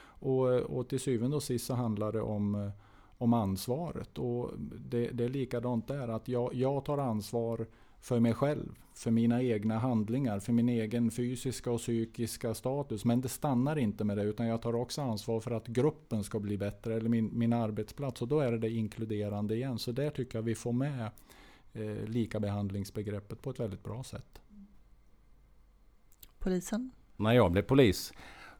Och, 0.00 0.54
eh, 0.54 0.62
och 0.62 0.88
till 0.88 1.00
syvende 1.00 1.36
och 1.36 1.42
sist 1.42 1.66
så 1.66 1.74
handlar 1.74 2.12
det 2.12 2.20
om, 2.20 2.70
om 3.18 3.32
ansvaret. 3.32 4.18
Och 4.18 4.50
det, 4.58 5.08
det 5.08 5.24
är 5.24 5.28
likadant 5.28 5.88
där, 5.88 6.08
att 6.08 6.28
jag, 6.28 6.54
jag 6.54 6.84
tar 6.84 6.98
ansvar 6.98 7.66
för 8.04 8.20
mig 8.20 8.34
själv, 8.34 8.74
för 8.94 9.10
mina 9.10 9.42
egna 9.42 9.78
handlingar, 9.78 10.40
för 10.40 10.52
min 10.52 10.68
egen 10.68 11.10
fysiska 11.10 11.70
och 11.70 11.80
psykiska 11.80 12.54
status. 12.54 13.04
Men 13.04 13.20
det 13.20 13.28
stannar 13.28 13.78
inte 13.78 14.04
med 14.04 14.16
det 14.16 14.22
utan 14.22 14.46
jag 14.46 14.62
tar 14.62 14.74
också 14.74 15.02
ansvar 15.02 15.40
för 15.40 15.50
att 15.50 15.66
gruppen 15.66 16.24
ska 16.24 16.40
bli 16.40 16.58
bättre 16.58 16.94
eller 16.94 17.08
min, 17.08 17.30
min 17.38 17.52
arbetsplats. 17.52 18.22
Och 18.22 18.28
då 18.28 18.40
är 18.40 18.52
det 18.52 18.58
det 18.58 18.70
inkluderande 18.70 19.54
igen. 19.54 19.78
Så 19.78 19.92
där 19.92 20.10
tycker 20.10 20.38
jag 20.38 20.42
vi 20.42 20.54
får 20.54 20.72
med 20.72 21.10
eh, 21.72 22.04
likabehandlingsbegreppet 22.04 23.42
på 23.42 23.50
ett 23.50 23.60
väldigt 23.60 23.82
bra 23.82 24.04
sätt. 24.04 24.40
Polisen? 26.38 26.90
När 27.16 27.32
jag 27.32 27.52
blev 27.52 27.62
polis 27.62 28.12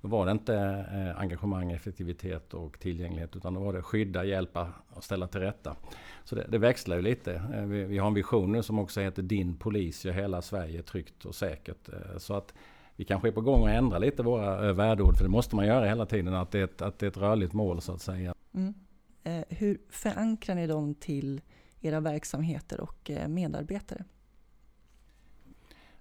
då 0.04 0.11
var 0.11 0.26
det 0.26 0.32
inte 0.32 0.54
eh, 0.92 1.20
engagemang, 1.20 1.73
effektivitet 1.73 2.54
och 2.54 2.80
tillgänglighet 2.80 3.37
utan 3.37 3.54
då 3.54 3.61
var 3.61 3.73
det 3.73 3.82
skydda, 3.82 4.25
hjälpa 4.25 4.73
och 4.88 5.04
ställa 5.04 5.26
till 5.26 5.40
rätta. 5.40 5.76
Så 6.25 6.34
det, 6.34 6.46
det 6.49 6.58
växlar 6.58 6.96
ju 6.96 7.02
lite. 7.02 7.34
Eh, 7.34 7.62
vi, 7.64 7.84
vi, 7.84 7.99
har 7.99 8.06
en 8.06 8.14
vision 8.14 8.52
nu 8.52 8.62
som 8.62 8.78
också 8.78 9.00
heter 9.00 9.23
Din 9.23 9.56
polis 9.56 10.04
gör 10.04 10.12
hela 10.12 10.42
Sverige 10.42 10.82
tryggt 10.82 11.25
och 11.25 11.34
säkert. 11.34 11.88
Eh, 11.88 12.18
så 12.18 12.34
att 12.34 12.54
vi 12.96 13.04
kanske 13.04 13.28
är 13.28 13.32
på 13.32 13.40
gång 13.40 13.66
att 13.66 13.75
ändra 13.75 13.99
lite 13.99 14.23
våra 14.23 14.68
eh, 14.68 14.75
värdeord 14.75 15.16
för 15.16 15.25
det 15.25 15.30
måste 15.30 15.56
man 15.56 15.66
göra 15.66 15.87
hela 15.87 16.06
tiden. 16.06 16.34
Att 16.34 16.50
det 16.50 16.58
är 16.58 16.64
ett, 16.64 16.82
att 16.82 16.99
det 16.99 17.06
är 17.06 17.11
ett 17.11 17.16
rörligt 17.16 17.52
mål 17.52 17.80
så 17.80 17.92
att 17.92 18.02
säga. 18.02 18.34
Mm. 18.54 18.75
Eh, 19.23 19.44
hur 19.49 19.78
förankrar 19.90 20.54
ni 20.54 20.66
dem 20.66 20.94
till 20.94 21.40
era 21.80 22.00
verksamheter 22.00 22.80
och 22.80 23.11
eh, 23.11 23.28
medarbetare? 23.28 24.04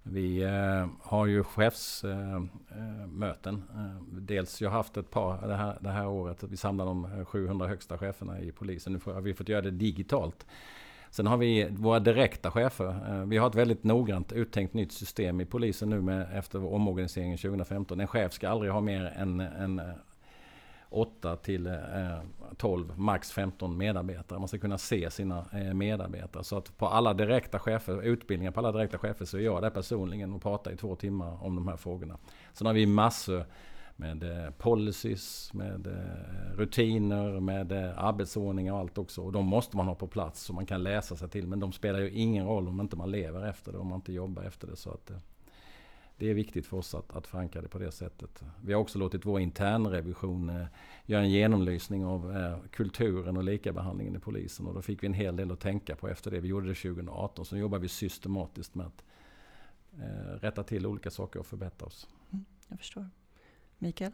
Vi 0.04 0.44
eh, 0.44 0.88
har 1.02 1.26
ju 1.26 1.44
chefsmöten. 1.44 3.64
Eh, 3.74 3.80
eh, 3.80 3.86
eh, 3.86 3.92
dels 4.12 4.62
jag 4.62 4.70
har 4.70 4.78
haft 4.78 4.98
ett 4.98 5.10
par 5.10 5.48
det 5.48 5.56
här, 5.56 5.78
det 5.82 5.90
här 5.90 6.08
året. 6.08 6.44
Vi 6.44 6.58
samlar 6.58 6.86
de 6.86 7.06
eh, 7.06 7.26
700 7.26 7.68
högsta 7.68 7.98
cheferna 7.98 8.40
i 8.40 8.52
polisen. 8.52 8.94
Nu 8.94 9.00
har 9.06 9.22
vi 9.22 9.34
fått 9.34 9.50
göra 9.50 9.62
det 9.62 9.72
digitalt. 9.72 10.46
Sen 11.10 11.28
har 11.28 11.38
vi 11.38 11.68
våra 11.70 12.00
direkta 12.00 12.52
chefer. 12.52 12.88
Eh, 13.10 13.26
vi 13.26 13.38
har 13.38 13.48
ett 13.48 13.56
väldigt 13.56 13.84
noggrant 13.84 14.32
uttänkt 14.32 14.74
nytt 14.74 14.92
system 14.92 15.42
i 15.42 15.46
polisen 15.46 15.90
nu 15.90 16.02
med, 16.02 16.38
efter 16.38 16.74
omorganiseringen 16.74 17.38
2015. 17.38 18.00
En 18.00 18.08
chef 18.08 18.34
ska 18.34 18.50
aldrig 18.50 18.72
ha 18.72 18.82
mer 18.82 19.14
än, 19.18 19.40
än 19.40 19.82
8 20.94 21.36
till 21.36 21.68
eh, 21.68 21.74
12, 22.58 23.00
max 23.00 23.32
15 23.32 23.78
medarbetare. 23.78 24.40
Man 24.40 24.48
ska 24.48 24.58
kunna 24.58 24.78
se 24.78 25.12
sina 25.12 25.46
eh, 25.54 25.74
medarbetare. 25.74 26.44
Så 26.44 26.58
att 26.58 26.78
på 26.78 26.88
alla 26.88 27.14
direkta 27.14 27.60
chefer, 27.60 28.02
utbildningar 28.02 28.52
på 28.52 28.60
alla 28.60 28.72
direkta 28.72 28.98
chefer 28.98 29.26
så 29.26 29.38
är 29.38 29.42
jag 29.42 29.62
där 29.62 29.70
personligen 29.70 30.34
och 30.34 30.42
pratar 30.42 30.72
i 30.72 30.78
två 30.78 30.96
timmar 30.96 31.44
om 31.44 31.56
de 31.56 31.68
här 31.68 31.78
frågorna. 31.78 32.18
Sen 32.54 32.68
har 32.68 32.74
vi 32.74 32.86
massor 32.86 33.46
med 33.96 34.24
eh, 34.24 34.52
policies, 34.52 35.54
med 35.54 35.88
rutiner, 36.56 37.40
med 37.40 37.72
arbetsordningar 37.98 38.74
och 38.74 38.80
allt 38.80 38.98
också. 38.98 39.22
Och 39.22 39.32
de 39.32 39.46
måste 39.46 39.78
man 39.78 39.88
ha 39.88 39.96
på 39.96 40.08
plats 40.08 40.42
så 40.42 40.54
man 40.54 40.66
kan 40.66 40.84
läsa 40.84 41.16
sig 41.16 41.30
till. 41.30 41.48
Men 41.48 41.60
de 41.60 41.72
spelar 41.72 42.00
ju 42.00 42.12
ingen 42.12 42.46
roll 42.46 42.68
om 42.68 42.82
inte 42.82 42.96
man 42.96 43.12
lever 43.12 43.50
efter 43.50 43.72
det, 43.72 43.78
om 43.78 43.88
man 43.88 43.96
inte 43.96 44.14
jobbar 44.14 44.44
efter 44.44 44.68
det. 44.68 44.76
Så 44.76 44.90
att, 44.92 45.12
det 46.18 46.30
är 46.30 46.34
viktigt 46.34 46.66
för 46.66 46.78
oss 46.78 46.96
att, 46.96 47.16
att 47.16 47.28
förankra 47.28 47.62
det 47.62 47.68
på 47.68 47.80
det 47.80 47.92
sättet. 47.92 48.44
Vi 48.62 48.74
har 48.74 48.82
också 48.82 49.00
låtit 49.00 49.26
vår 49.26 49.40
internrevision 49.40 50.50
eh, 50.50 50.66
göra 51.06 51.22
en 51.22 51.30
genomlysning 51.30 52.06
av 52.06 52.38
eh, 52.38 52.58
kulturen 52.72 53.38
och 53.38 53.44
likabehandlingen 53.44 54.16
i 54.16 54.20
polisen. 54.20 54.68
Och 54.68 54.74
då 54.74 54.82
fick 54.82 55.04
vi 55.04 55.08
en 55.08 55.14
hel 55.14 55.36
del 55.36 55.52
att 55.52 55.60
tänka 55.60 55.96
på 55.96 56.08
efter 56.08 56.32
det. 56.32 56.40
Vi 56.40 56.48
gjorde 56.48 56.68
det 56.68 56.76
2018. 56.76 57.46
Så 57.46 57.58
jobbar 57.58 57.80
vi 57.80 57.88
systematiskt 57.88 58.76
med 58.76 58.86
att 58.86 59.04
eh, 60.00 60.40
rätta 60.40 60.64
till 60.64 60.86
olika 60.86 61.12
saker 61.12 61.40
och 61.40 61.46
förbättra 61.46 61.88
oss. 61.88 62.08
Mm, 62.32 62.46
jag 62.68 62.80
förstår. 62.80 63.10
Mikael? 63.78 64.12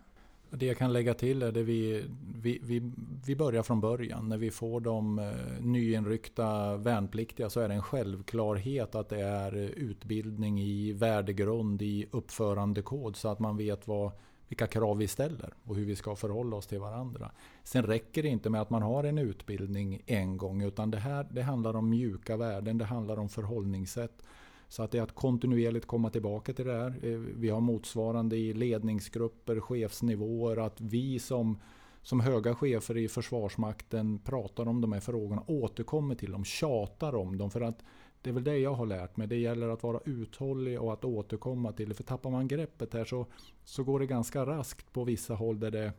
Det 0.51 0.65
jag 0.65 0.77
kan 0.77 0.93
lägga 0.93 1.13
till 1.13 1.41
är 1.41 1.47
att 1.47 1.55
vi, 1.55 2.05
vi, 2.41 2.59
vi, 2.63 2.91
vi 3.25 3.35
börjar 3.35 3.63
från 3.63 3.81
början. 3.81 4.29
När 4.29 4.37
vi 4.37 4.51
får 4.51 4.81
de 4.81 5.19
eh, 5.19 5.31
nyinryckta 5.61 6.77
värnpliktiga 6.77 7.49
så 7.49 7.59
är 7.59 7.67
det 7.67 7.73
en 7.73 7.81
självklarhet 7.81 8.95
att 8.95 9.09
det 9.09 9.21
är 9.21 9.55
utbildning 9.55 10.61
i 10.61 10.93
värdegrund, 10.93 11.81
i 11.81 12.07
uppförandekod 12.11 13.15
så 13.15 13.27
att 13.27 13.39
man 13.39 13.57
vet 13.57 13.87
vad, 13.87 14.11
vilka 14.47 14.67
krav 14.67 14.97
vi 14.97 15.07
ställer 15.07 15.53
och 15.63 15.75
hur 15.75 15.85
vi 15.85 15.95
ska 15.95 16.15
förhålla 16.15 16.55
oss 16.55 16.67
till 16.67 16.79
varandra. 16.79 17.31
Sen 17.63 17.83
räcker 17.83 18.23
det 18.23 18.29
inte 18.29 18.49
med 18.49 18.61
att 18.61 18.69
man 18.69 18.81
har 18.81 19.03
en 19.03 19.17
utbildning 19.17 20.01
en 20.05 20.37
gång 20.37 20.61
utan 20.61 20.91
det 20.91 20.97
här 20.97 21.27
det 21.31 21.41
handlar 21.41 21.75
om 21.75 21.89
mjuka 21.89 22.37
värden, 22.37 22.77
det 22.77 22.85
handlar 22.85 23.19
om 23.19 23.29
förhållningssätt. 23.29 24.23
Så 24.69 24.83
att 24.83 24.91
det 24.91 24.97
är 24.97 25.01
att 25.01 25.15
kontinuerligt 25.15 25.85
komma 25.85 26.09
tillbaka 26.09 26.53
till 26.53 26.65
det 26.65 26.77
här. 26.77 26.99
Eh, 27.03 27.17
vi 27.17 27.49
har 27.49 27.61
motsvarande 27.61 28.37
i 28.37 28.53
ledningsgrupper, 28.53 29.59
chefsnivåer, 29.59 30.57
att 30.57 30.81
vi 30.81 31.19
som, 31.19 31.59
som 32.01 32.19
höga 32.19 32.55
chefer 32.55 32.97
i 32.97 33.07
Försvarsmakten 33.07 34.19
pratar 34.19 34.67
om 34.67 34.81
de 34.81 34.93
här 34.93 34.99
frågorna, 34.99 35.43
återkommer 35.47 36.15
till 36.15 36.31
dem, 36.31 36.45
tjatar 36.45 37.15
om 37.15 37.37
dem. 37.37 37.51
För 37.51 37.61
att 37.61 37.83
det 38.21 38.29
är 38.29 38.33
väl 38.33 38.43
det 38.43 38.57
jag 38.57 38.73
har 38.73 38.85
lärt 38.85 39.17
mig. 39.17 39.27
Det 39.27 39.37
gäller 39.37 39.69
att 39.69 39.83
vara 39.83 39.99
uthållig 40.05 40.81
och 40.81 40.93
att 40.93 41.05
återkomma 41.05 41.71
till 41.71 41.89
det. 41.89 41.95
För 41.95 42.03
tappar 42.03 42.29
man 42.29 42.47
greppet 42.47 42.93
här 42.93 43.05
så, 43.05 43.25
så 43.63 43.83
går 43.83 43.99
det 43.99 44.05
ganska 44.05 44.45
raskt 44.45 44.93
på 44.93 45.03
vissa 45.03 45.35
håll 45.35 45.59
där 45.59 45.71
det, 45.71 45.93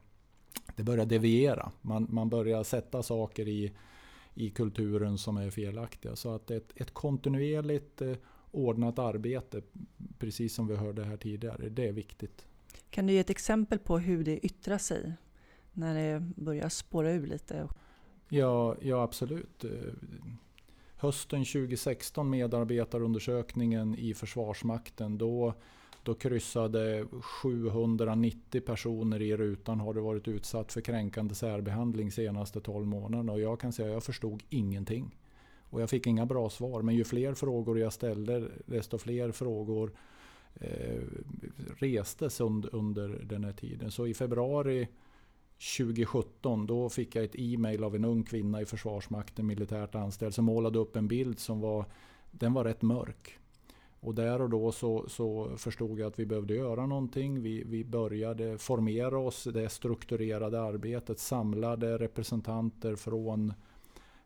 det 0.76 0.82
börjar 0.82 1.06
deviera. 1.06 1.72
Man, 1.80 2.06
man 2.10 2.28
börjar 2.28 2.62
sätta 2.62 3.02
saker 3.02 3.48
i, 3.48 3.72
i 4.34 4.50
kulturen 4.50 5.18
som 5.18 5.36
är 5.36 5.50
felaktiga. 5.50 6.16
Så 6.16 6.34
att 6.34 6.50
ett, 6.50 6.72
ett 6.74 6.94
kontinuerligt 6.94 8.02
eh, 8.02 8.16
ordnat 8.50 8.98
arbete, 8.98 9.62
precis 10.18 10.54
som 10.54 10.66
vi 10.66 10.76
hörde 10.76 11.04
här 11.04 11.16
tidigare. 11.16 11.68
Det 11.68 11.88
är 11.88 11.92
viktigt. 11.92 12.46
Kan 12.90 13.06
du 13.06 13.12
ge 13.12 13.18
ett 13.18 13.30
exempel 13.30 13.78
på 13.78 13.98
hur 13.98 14.24
det 14.24 14.46
yttrar 14.46 14.78
sig 14.78 15.12
när 15.72 15.94
det 15.94 16.20
börjar 16.36 16.68
spåra 16.68 17.12
ur 17.12 17.26
lite? 17.26 17.68
Ja, 18.28 18.76
ja 18.80 19.02
absolut. 19.02 19.64
Hösten 20.96 21.44
2016, 21.44 22.30
medarbetarundersökningen 22.30 23.94
i 23.94 24.14
Försvarsmakten, 24.14 25.18
då, 25.18 25.54
då 26.02 26.14
kryssade 26.14 27.06
790 27.22 28.60
personer 28.60 29.22
i 29.22 29.36
rutan 29.36 29.80
har 29.80 29.94
du 29.94 30.00
varit 30.00 30.28
utsatt 30.28 30.72
för 30.72 30.80
kränkande 30.80 31.34
särbehandling 31.34 32.12
senaste 32.12 32.60
12 32.60 32.86
månaderna. 32.86 33.32
Och 33.32 33.40
jag 33.40 33.60
kan 33.60 33.72
säga 33.72 33.88
att 33.88 33.94
jag 33.94 34.04
förstod 34.04 34.42
ingenting. 34.48 35.16
Och 35.70 35.82
jag 35.82 35.90
fick 35.90 36.06
inga 36.06 36.26
bra 36.26 36.50
svar. 36.50 36.82
Men 36.82 36.94
ju 36.94 37.04
fler 37.04 37.34
frågor 37.34 37.78
jag 37.78 37.92
ställde, 37.92 38.48
desto 38.66 38.98
fler 38.98 39.32
frågor 39.32 39.92
eh, 40.54 41.02
restes 41.78 42.40
under, 42.40 42.74
under 42.74 43.08
den 43.08 43.44
här 43.44 43.52
tiden. 43.52 43.90
Så 43.90 44.06
i 44.06 44.14
februari 44.14 44.88
2017 45.78 46.66
då 46.66 46.88
fick 46.88 47.16
jag 47.16 47.24
ett 47.24 47.34
e-mail 47.38 47.84
av 47.84 47.94
en 47.94 48.04
ung 48.04 48.22
kvinna 48.22 48.60
i 48.62 48.66
Försvarsmakten, 48.66 49.46
militärt 49.46 49.94
anställd, 49.94 50.34
som 50.34 50.44
målade 50.44 50.78
upp 50.78 50.96
en 50.96 51.08
bild 51.08 51.38
som 51.38 51.60
var, 51.60 51.84
den 52.30 52.52
var 52.52 52.64
rätt 52.64 52.82
mörk. 52.82 53.38
Och 54.00 54.14
där 54.14 54.40
och 54.40 54.50
då 54.50 54.72
så, 54.72 55.08
så 55.08 55.56
förstod 55.56 55.98
jag 55.98 56.06
att 56.06 56.18
vi 56.18 56.26
behövde 56.26 56.54
göra 56.54 56.86
någonting. 56.86 57.42
Vi, 57.42 57.64
vi 57.64 57.84
började 57.84 58.58
formera 58.58 59.18
oss, 59.18 59.44
det 59.44 59.68
strukturerade 59.68 60.62
arbetet, 60.62 61.18
samlade 61.18 61.98
representanter 61.98 62.96
från 62.96 63.52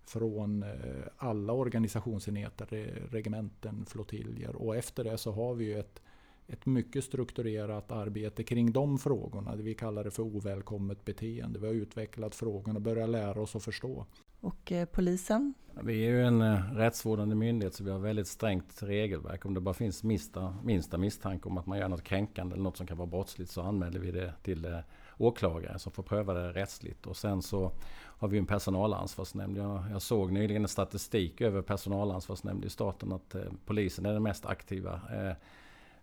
från 0.06 0.62
eh, 0.62 0.68
alla 1.16 1.52
organisationsenheter, 1.52 2.66
regementen, 3.10 3.86
flottiljer. 3.86 4.56
Och 4.56 4.76
efter 4.76 5.04
det 5.04 5.18
så 5.18 5.32
har 5.32 5.54
vi 5.54 5.72
ett, 5.72 6.02
ett 6.46 6.66
mycket 6.66 7.04
strukturerat 7.04 7.92
arbete 7.92 8.44
kring 8.44 8.72
de 8.72 8.98
frågorna. 8.98 9.56
Vi 9.56 9.74
kallar 9.74 10.04
det 10.04 10.10
för 10.10 10.22
ovälkommet 10.22 11.04
beteende. 11.04 11.58
Vi 11.58 11.66
har 11.66 11.74
utvecklat 11.74 12.34
frågorna 12.34 12.76
och 12.76 12.82
börjat 12.82 13.10
lära 13.10 13.40
oss 13.40 13.56
att 13.56 13.64
förstå. 13.64 14.06
Och 14.40 14.72
eh, 14.72 14.84
polisen? 14.84 15.54
Vi 15.82 16.06
är 16.06 16.10
ju 16.10 16.22
en 16.22 16.42
eh, 16.42 16.72
rättsvårdande 16.74 17.34
myndighet 17.34 17.74
så 17.74 17.84
vi 17.84 17.90
har 17.90 17.98
väldigt 17.98 18.28
strängt 18.28 18.82
regelverk. 18.82 19.46
Om 19.46 19.54
det 19.54 19.60
bara 19.60 19.74
finns 19.74 20.02
minsta, 20.02 20.56
minsta 20.64 20.98
misstanke 20.98 21.48
om 21.48 21.58
att 21.58 21.66
man 21.66 21.78
gör 21.78 21.88
något 21.88 22.02
kränkande 22.02 22.54
eller 22.54 22.62
något 22.62 22.76
som 22.76 22.86
kan 22.86 22.96
vara 22.96 23.06
brottsligt 23.06 23.50
så 23.50 23.62
anmäler 23.62 24.00
vi 24.00 24.10
det 24.10 24.32
till 24.42 24.64
eh, 24.64 24.78
åklagare 25.18 25.78
som 25.78 25.92
får 25.92 26.02
pröva 26.02 26.34
det 26.34 26.52
rättsligt. 26.52 27.06
Och 27.06 27.16
sen 27.16 27.42
så 27.42 27.72
har 27.92 28.28
vi 28.28 28.38
en 28.38 28.46
personalansvarsnämnd. 28.46 29.56
Jag, 29.56 29.84
jag 29.90 30.02
såg 30.02 30.32
nyligen 30.32 30.62
en 30.62 30.68
statistik 30.68 31.40
över 31.40 31.62
personalansvarsnämnd 31.62 32.64
i 32.64 32.70
staten 32.70 33.12
att 33.12 33.34
eh, 33.34 33.42
polisen 33.66 34.06
är 34.06 34.12
den 34.12 34.22
mest 34.22 34.46
aktiva. 34.46 34.92
Eh, 34.94 35.36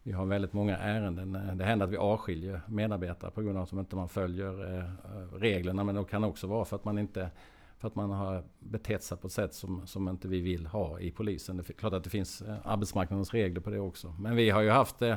vi 0.03 0.11
har 0.11 0.25
väldigt 0.25 0.53
många 0.53 0.77
ärenden. 0.77 1.35
Eh, 1.35 1.55
det 1.55 1.65
händer 1.65 1.85
att 1.85 1.91
vi 1.91 1.97
avskiljer 1.97 2.61
medarbetare 2.67 3.31
på 3.31 3.41
grund 3.41 3.57
av 3.57 3.63
att 3.63 3.71
man 3.71 3.79
inte 3.79 4.13
följer 4.13 4.77
eh, 4.77 4.83
reglerna. 5.37 5.83
Men 5.83 5.95
det 5.95 6.03
kan 6.03 6.23
också 6.23 6.47
vara 6.47 6.65
för 6.65 6.75
att 6.75 6.85
man 6.85 6.97
inte 6.97 7.29
för 7.81 7.87
att 7.87 7.95
man 7.95 8.11
har 8.11 8.43
betett 8.59 9.03
sig 9.03 9.17
på 9.17 9.27
ett 9.27 9.33
sätt 9.33 9.53
som, 9.53 9.87
som 9.87 10.09
inte 10.09 10.27
vi 10.27 10.41
vill 10.41 10.65
ha 10.65 10.99
i 10.99 11.11
polisen. 11.11 11.57
Det 11.57 11.69
är 11.69 11.73
klart 11.73 11.93
att 11.93 12.03
det 12.03 12.09
finns 12.09 12.41
eh, 12.41 12.55
arbetsmarknadens 12.63 13.33
regler 13.33 13.61
på 13.61 13.69
det 13.69 13.79
också. 13.79 14.15
Men 14.19 14.35
vi 14.35 14.49
har 14.49 14.61
ju 14.61 14.69
haft 14.69 15.01
eh, 15.01 15.15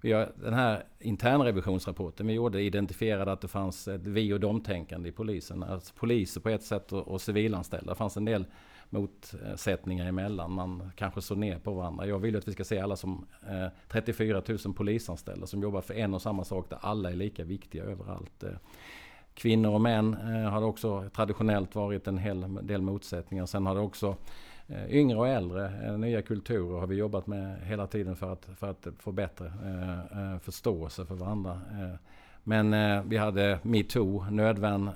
vi 0.00 0.12
har, 0.12 0.32
den 0.36 0.54
här 0.54 0.84
internrevisionsrapporten 0.98 2.26
vi 2.26 2.32
gjorde 2.32 2.62
identifierade 2.62 3.32
att 3.32 3.40
det 3.40 3.48
fanns 3.48 3.88
ett 3.88 4.06
vi 4.06 4.32
och 4.32 4.40
dom-tänkande 4.40 5.08
i 5.08 5.12
polisen. 5.12 5.62
Alltså 5.62 5.94
poliser 5.94 6.40
på 6.40 6.48
ett 6.48 6.62
sätt 6.62 6.92
och, 6.92 7.08
och 7.08 7.20
civilanställda. 7.20 7.92
Det 7.92 7.96
fanns 7.96 8.16
en 8.16 8.24
del 8.24 8.44
motsättningar 8.90 10.06
emellan. 10.06 10.52
Man 10.52 10.90
kanske 10.96 11.20
såg 11.20 11.38
ner 11.38 11.58
på 11.58 11.72
varandra. 11.72 12.06
Jag 12.06 12.18
vill 12.18 12.36
att 12.36 12.48
vi 12.48 12.52
ska 12.52 12.64
se 12.64 12.78
alla 12.78 12.96
som 12.96 13.26
eh, 13.48 13.66
34 13.88 14.42
000 14.48 14.74
polisanställda 14.74 15.46
som 15.46 15.62
jobbar 15.62 15.80
för 15.80 15.94
en 15.94 16.14
och 16.14 16.22
samma 16.22 16.44
sak 16.44 16.70
där 16.70 16.78
alla 16.80 17.10
är 17.10 17.16
lika 17.16 17.44
viktiga 17.44 17.84
överallt. 17.84 18.42
Eh, 18.42 18.50
kvinnor 19.34 19.74
och 19.74 19.80
män 19.80 20.14
eh, 20.14 20.50
har 20.50 20.62
också 20.62 21.10
traditionellt 21.14 21.74
varit 21.74 22.06
en 22.06 22.18
hel 22.18 22.58
del 22.62 22.82
motsättningar. 22.82 23.46
Sen 23.46 23.66
har 23.66 23.74
det 23.74 23.80
också 23.80 24.16
Eh, 24.72 24.94
yngre 24.94 25.18
och 25.18 25.28
äldre, 25.28 25.86
eh, 25.86 25.98
nya 25.98 26.22
kulturer 26.22 26.80
har 26.80 26.86
vi 26.86 26.96
jobbat 26.96 27.26
med 27.26 27.60
hela 27.62 27.86
tiden 27.86 28.16
för 28.16 28.32
att, 28.32 28.48
för 28.56 28.70
att 28.70 28.86
få 28.98 29.12
bättre 29.12 29.46
eh, 29.46 30.32
eh 30.32 30.38
förståelse 30.38 31.06
för 31.06 31.14
varandra. 31.14 31.60
Men 32.42 32.70
vi 33.08 33.16
hade 33.16 33.58
metoo, 33.62 34.24
nödvärn, 34.30 34.90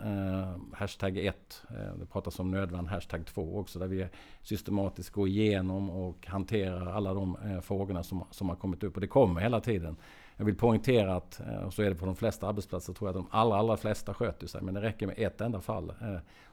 hashtag 0.73 1.19
1. 1.19 1.63
det 1.99 2.07
pratas 2.07 2.39
om 2.39 2.51
nödvärn, 2.51 2.87
hashtag 2.87 3.27
2 3.27 3.59
också. 3.59 3.79
Där 3.79 3.87
vi 3.87 4.07
systematiskt 4.43 5.11
går 5.11 5.29
igenom 5.29 5.91
och 5.91 6.27
hanterar 6.27 6.87
alla 6.87 7.15
de 7.15 7.37
frågorna 7.63 8.03
som, 8.03 8.25
som 8.31 8.49
har 8.49 8.57
kommit 8.57 8.83
upp. 8.83 8.95
Och 8.95 9.01
det 9.01 9.07
kommer 9.07 9.41
hela 9.41 9.61
tiden. 9.61 9.97
Jag 10.37 10.45
vill 10.45 10.57
poängtera 10.57 11.17
att, 11.17 11.41
och 11.67 11.73
så 11.73 11.83
är 11.83 11.89
det 11.89 11.97
på 11.97 12.07
de 12.07 12.17
flesta 12.17 12.49
arbetsplatser, 12.49 12.93
tror 12.93 13.09
jag 13.09 13.17
att 13.17 13.25
de 13.25 13.39
allra, 13.39 13.57
allra 13.57 13.77
flesta 13.77 14.15
sköter 14.15 14.47
sig. 14.47 14.63
Men 14.63 14.75
det 14.75 14.81
räcker 14.81 15.07
med 15.07 15.19
ett 15.19 15.41
enda 15.41 15.61
fall. 15.61 15.93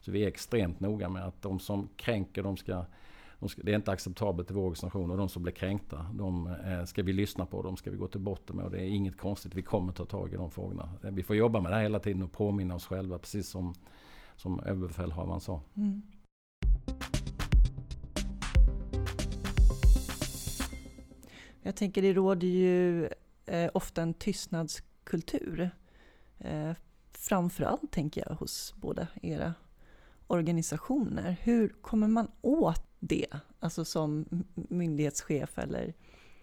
Så 0.01 0.11
vi 0.11 0.23
är 0.23 0.27
extremt 0.27 0.79
noga 0.79 1.09
med 1.09 1.25
att 1.25 1.41
de 1.41 1.59
som 1.59 1.89
kränker, 1.95 2.43
de 2.43 2.57
ska 2.57 2.85
det 3.57 3.71
är 3.71 3.75
inte 3.75 3.91
acceptabelt 3.91 4.51
i 4.51 4.53
vår 4.53 4.61
organisation 4.61 5.11
och 5.11 5.17
de 5.17 5.29
som 5.29 5.43
blir 5.43 5.53
kränkta, 5.53 6.05
de 6.13 6.47
eh, 6.47 6.83
ska 6.85 7.03
vi 7.03 7.13
lyssna 7.13 7.45
på, 7.45 7.61
de 7.61 7.77
ska 7.77 7.91
vi 7.91 7.97
gå 7.97 8.07
till 8.07 8.19
botten 8.19 8.55
med 8.55 8.65
och 8.65 8.71
det 8.71 8.77
är 8.77 8.87
inget 8.87 9.17
konstigt. 9.17 9.55
Vi 9.55 9.61
kommer 9.61 9.93
ta 9.93 10.05
tag 10.05 10.33
i 10.33 10.35
de 10.35 10.51
frågorna. 10.51 10.89
Eh, 11.03 11.11
vi 11.11 11.23
får 11.23 11.35
jobba 11.35 11.61
med 11.61 11.71
det 11.71 11.75
här 11.75 11.83
hela 11.83 11.99
tiden 11.99 12.23
och 12.23 12.31
påminna 12.31 12.75
oss 12.75 12.85
själva, 12.85 13.17
precis 13.17 13.49
som, 13.49 13.73
som 14.35 14.59
överbefälhavaren 14.59 15.41
sa. 15.41 15.61
Mm. 15.75 16.01
Jag 21.63 21.75
tänker 21.75 22.01
det 22.01 22.13
råder 22.13 22.47
ju 22.47 23.05
eh, 23.45 23.69
ofta 23.73 24.01
en 24.01 24.13
tystnadskultur. 24.13 25.69
Eh, 26.37 26.71
framförallt 27.11 27.91
tänker 27.91 28.23
jag 28.27 28.35
hos 28.35 28.73
båda 28.77 29.07
era 29.21 29.53
organisationer. 30.27 31.37
Hur 31.41 31.69
kommer 31.81 32.07
man 32.07 32.31
åt 32.41 32.90
det? 33.01 33.27
Alltså 33.59 33.85
som 33.85 34.25
myndighetschef 34.53 35.57
eller 35.57 35.93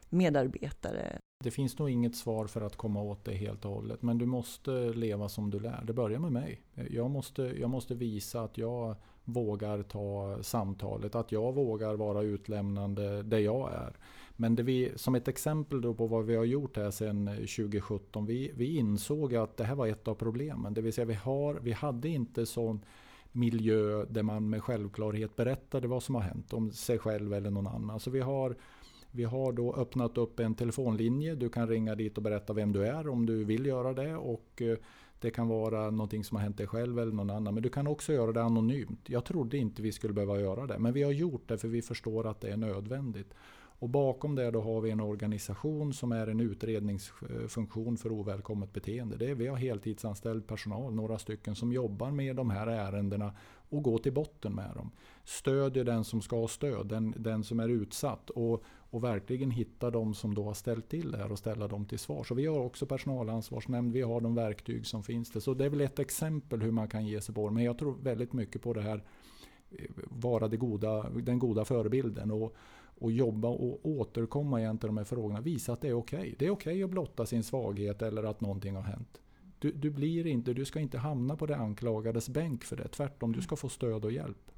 medarbetare? 0.08 1.18
Det 1.44 1.50
finns 1.50 1.78
nog 1.78 1.90
inget 1.90 2.16
svar 2.16 2.46
för 2.46 2.60
att 2.60 2.76
komma 2.76 3.02
åt 3.02 3.24
det 3.24 3.34
helt 3.34 3.64
och 3.64 3.70
hållet. 3.70 4.02
Men 4.02 4.18
du 4.18 4.26
måste 4.26 4.70
leva 4.70 5.28
som 5.28 5.50
du 5.50 5.60
lär. 5.60 5.84
Det 5.84 5.92
börjar 5.92 6.18
med 6.18 6.32
mig. 6.32 6.62
Jag 6.90 7.10
måste, 7.10 7.42
jag 7.42 7.70
måste 7.70 7.94
visa 7.94 8.42
att 8.42 8.58
jag 8.58 8.96
vågar 9.24 9.82
ta 9.82 10.38
samtalet. 10.42 11.14
Att 11.14 11.32
jag 11.32 11.52
vågar 11.52 11.94
vara 11.94 12.22
utlämnande 12.22 13.22
där 13.22 13.38
jag 13.38 13.72
är. 13.72 13.96
Men 14.36 14.54
det 14.54 14.62
vi, 14.62 14.92
som 14.96 15.14
ett 15.14 15.28
exempel 15.28 15.80
då 15.80 15.94
på 15.94 16.06
vad 16.06 16.24
vi 16.24 16.36
har 16.36 16.44
gjort 16.44 16.76
här 16.76 16.90
sedan 16.90 17.26
2017. 17.26 18.26
Vi, 18.26 18.52
vi 18.54 18.76
insåg 18.76 19.34
att 19.34 19.56
det 19.56 19.64
här 19.64 19.74
var 19.74 19.86
ett 19.86 20.08
av 20.08 20.14
problemen. 20.14 20.74
Det 20.74 20.80
vill 20.80 20.92
säga 20.92 21.04
vi, 21.04 21.14
har, 21.14 21.54
vi 21.54 21.72
hade 21.72 22.08
inte 22.08 22.46
sån 22.46 22.80
miljö 23.38 24.04
där 24.04 24.22
man 24.22 24.50
med 24.50 24.62
självklarhet 24.62 25.36
berättade 25.36 25.88
vad 25.88 26.02
som 26.02 26.14
har 26.14 26.22
hänt 26.22 26.52
om 26.52 26.72
sig 26.72 26.98
själv 26.98 27.34
eller 27.34 27.50
någon 27.50 27.66
annan. 27.66 28.00
Så 28.00 28.10
vi 28.10 28.20
har 28.20 28.56
vi 29.10 29.24
har 29.24 29.52
då 29.52 29.74
öppnat 29.74 30.18
upp 30.18 30.40
en 30.40 30.54
telefonlinje. 30.54 31.34
Du 31.34 31.48
kan 31.48 31.68
ringa 31.68 31.94
dit 31.94 32.16
och 32.16 32.22
berätta 32.22 32.52
vem 32.52 32.72
du 32.72 32.86
är 32.86 33.08
om 33.08 33.26
du 33.26 33.44
vill 33.44 33.66
göra 33.66 33.92
det. 33.92 34.16
Och 34.16 34.62
eh, 34.62 34.76
det 35.20 35.30
kan 35.30 35.48
vara 35.48 35.90
någonting 35.90 36.24
som 36.24 36.36
har 36.36 36.42
hänt 36.42 36.56
dig 36.56 36.66
själv 36.66 36.98
eller 36.98 37.12
någon 37.12 37.30
annan. 37.30 37.54
Men 37.54 37.62
du 37.62 37.68
kan 37.68 37.86
också 37.86 38.12
göra 38.12 38.32
det 38.32 38.42
anonymt. 38.42 39.08
Jag 39.08 39.24
trodde 39.24 39.58
inte 39.58 39.82
vi 39.82 39.92
skulle 39.92 40.14
behöva 40.14 40.40
göra 40.40 40.66
det. 40.66 40.78
Men 40.78 40.92
vi 40.92 41.02
har 41.02 41.12
gjort 41.12 41.48
det 41.48 41.58
för 41.58 41.68
vi 41.68 41.82
förstår 41.82 42.26
att 42.26 42.40
det 42.40 42.48
är 42.48 42.56
nödvändigt. 42.56 43.34
Och 43.80 43.88
bakom 43.88 44.34
det 44.34 44.50
då 44.50 44.60
har 44.60 44.80
vi 44.80 44.90
en 44.90 45.00
organisation 45.00 45.92
som 45.92 46.12
är 46.12 46.26
en 46.26 46.40
utredningsfunktion 46.40 47.96
för 47.96 48.12
ovälkommet 48.12 48.72
beteende. 48.72 49.16
Det 49.16 49.30
är, 49.30 49.34
vi 49.34 49.46
har 49.46 49.56
heltidsanställd 49.56 50.46
personal, 50.46 50.94
några 50.94 51.18
stycken, 51.18 51.54
som 51.54 51.72
jobbar 51.72 52.10
med 52.10 52.36
de 52.36 52.50
här 52.50 52.66
ärendena 52.66 53.32
och 53.70 53.82
går 53.82 53.98
till 53.98 54.12
botten 54.12 54.54
med 54.54 54.70
dem. 54.74 54.90
Stödjer 55.24 55.84
den 55.84 56.04
som 56.04 56.22
ska 56.22 56.36
ha 56.36 56.48
stöd, 56.48 56.86
den, 56.86 57.14
den 57.16 57.44
som 57.44 57.60
är 57.60 57.68
utsatt. 57.68 58.30
Och, 58.30 58.64
och 58.90 59.04
verkligen 59.04 59.50
hitta 59.50 59.90
de 59.90 60.14
som 60.14 60.34
då 60.34 60.44
har 60.44 60.54
ställt 60.54 60.88
till 60.88 61.10
det 61.10 61.18
här 61.18 61.32
och 61.32 61.38
ställa 61.38 61.68
dem 61.68 61.84
till 61.84 61.98
svar. 61.98 62.24
Så 62.24 62.34
vi 62.34 62.46
har 62.46 62.58
också 62.58 62.86
personalansvarsnämnd, 62.86 63.92
vi 63.92 64.02
har 64.02 64.20
de 64.20 64.34
verktyg 64.34 64.86
som 64.86 65.02
finns. 65.02 65.30
Det. 65.30 65.40
Så 65.40 65.54
det 65.54 65.64
är 65.64 65.70
väl 65.70 65.80
ett 65.80 65.98
exempel 65.98 66.62
hur 66.62 66.70
man 66.70 66.88
kan 66.88 67.06
ge 67.06 67.20
sig 67.20 67.34
på 67.34 67.48
det. 67.48 67.54
Men 67.54 67.64
jag 67.64 67.78
tror 67.78 67.96
väldigt 68.02 68.32
mycket 68.32 68.62
på 68.62 68.72
det 68.72 68.82
här 68.82 69.04
eh, 69.70 69.84
vara 70.04 70.48
det 70.48 70.56
goda, 70.56 71.10
den 71.10 71.38
goda 71.38 71.64
förebilden. 71.64 72.30
Och, 72.30 72.56
och 73.00 73.12
jobba 73.12 73.48
och 73.48 73.86
återkomma 73.86 74.60
igen 74.60 74.78
till 74.78 74.86
de 74.86 74.96
här 74.96 75.04
frågorna. 75.04 75.40
Visa 75.40 75.72
att 75.72 75.80
det 75.80 75.88
är 75.88 75.92
okej. 75.92 76.18
Okay. 76.18 76.34
Det 76.38 76.46
är 76.46 76.50
okej 76.50 76.72
okay 76.72 76.82
att 76.82 76.90
blotta 76.90 77.26
sin 77.26 77.42
svaghet 77.42 78.02
eller 78.02 78.22
att 78.22 78.40
någonting 78.40 78.74
har 78.74 78.82
hänt. 78.82 79.20
Du, 79.58 79.72
du, 79.72 79.90
blir 79.90 80.26
inte, 80.26 80.52
du 80.52 80.64
ska 80.64 80.80
inte 80.80 80.98
hamna 80.98 81.36
på 81.36 81.46
det 81.46 81.56
anklagades 81.56 82.28
bänk 82.28 82.64
för 82.64 82.76
det. 82.76 82.88
Tvärtom, 82.88 83.32
du 83.32 83.42
ska 83.42 83.56
få 83.56 83.68
stöd 83.68 84.04
och 84.04 84.12
hjälp 84.12 84.52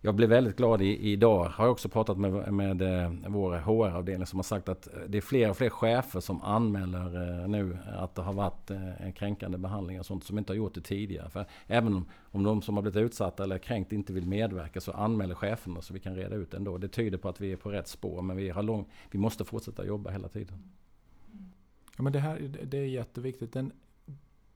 jag 0.00 0.14
blev 0.14 0.28
väldigt 0.28 0.56
glad 0.56 0.82
i, 0.82 1.12
idag. 1.12 1.44
Har 1.44 1.64
jag 1.64 1.72
också 1.72 1.88
pratat 1.88 2.18
med, 2.18 2.52
med 2.52 2.82
eh, 2.82 3.12
vår 3.28 3.56
HR-avdelning 3.56 4.26
som 4.26 4.38
har 4.38 4.44
sagt 4.44 4.68
att 4.68 4.86
eh, 4.86 5.00
det 5.08 5.18
är 5.18 5.22
fler 5.22 5.50
och 5.50 5.56
fler 5.56 5.70
chefer 5.70 6.20
som 6.20 6.42
anmäler 6.42 7.40
eh, 7.42 7.48
nu 7.48 7.78
att 7.98 8.14
det 8.14 8.22
har 8.22 8.32
varit 8.32 8.70
en 8.70 9.12
kränkande 9.12 9.58
behandling 9.58 10.00
och 10.00 10.06
sånt 10.06 10.24
som 10.24 10.38
inte 10.38 10.52
har 10.52 10.56
gjort 10.56 10.74
det 10.74 10.80
tidigare. 10.80 11.30
För 11.30 11.46
även 11.66 11.94
om, 11.94 12.08
om 12.30 12.42
de 12.42 12.62
som 12.62 12.76
har 12.76 12.82
blivit 12.82 13.02
utsatta 13.02 13.44
eller 13.44 13.58
kränkt 13.58 13.92
inte 13.92 14.12
vill 14.12 14.26
medverka 14.26 14.80
så 14.80 14.92
anmäler 14.92 15.34
cheferna 15.34 15.82
så 15.82 15.94
vi 15.94 16.00
kan 16.00 16.16
reda 16.16 16.36
ut 16.36 16.50
det 16.50 16.56
ändå. 16.56 16.78
Det 16.78 16.88
tyder 16.88 17.18
på 17.18 17.28
att 17.28 17.40
vi 17.40 17.52
är 17.52 17.56
på 17.56 17.70
rätt 17.70 17.88
spår 17.88 18.22
men 18.22 18.36
vi, 18.36 18.50
har 18.50 18.62
lång, 18.62 18.86
vi 19.10 19.18
måste 19.18 19.44
fortsätta 19.44 19.84
jobba 19.84 20.10
hela 20.10 20.28
tiden. 20.28 20.62
Ja, 21.96 22.02
men 22.02 22.12
det 22.12 22.18
här 22.18 22.50
det 22.64 22.78
är 22.78 22.86
jätteviktigt. 22.86 23.52
Den, 23.52 23.72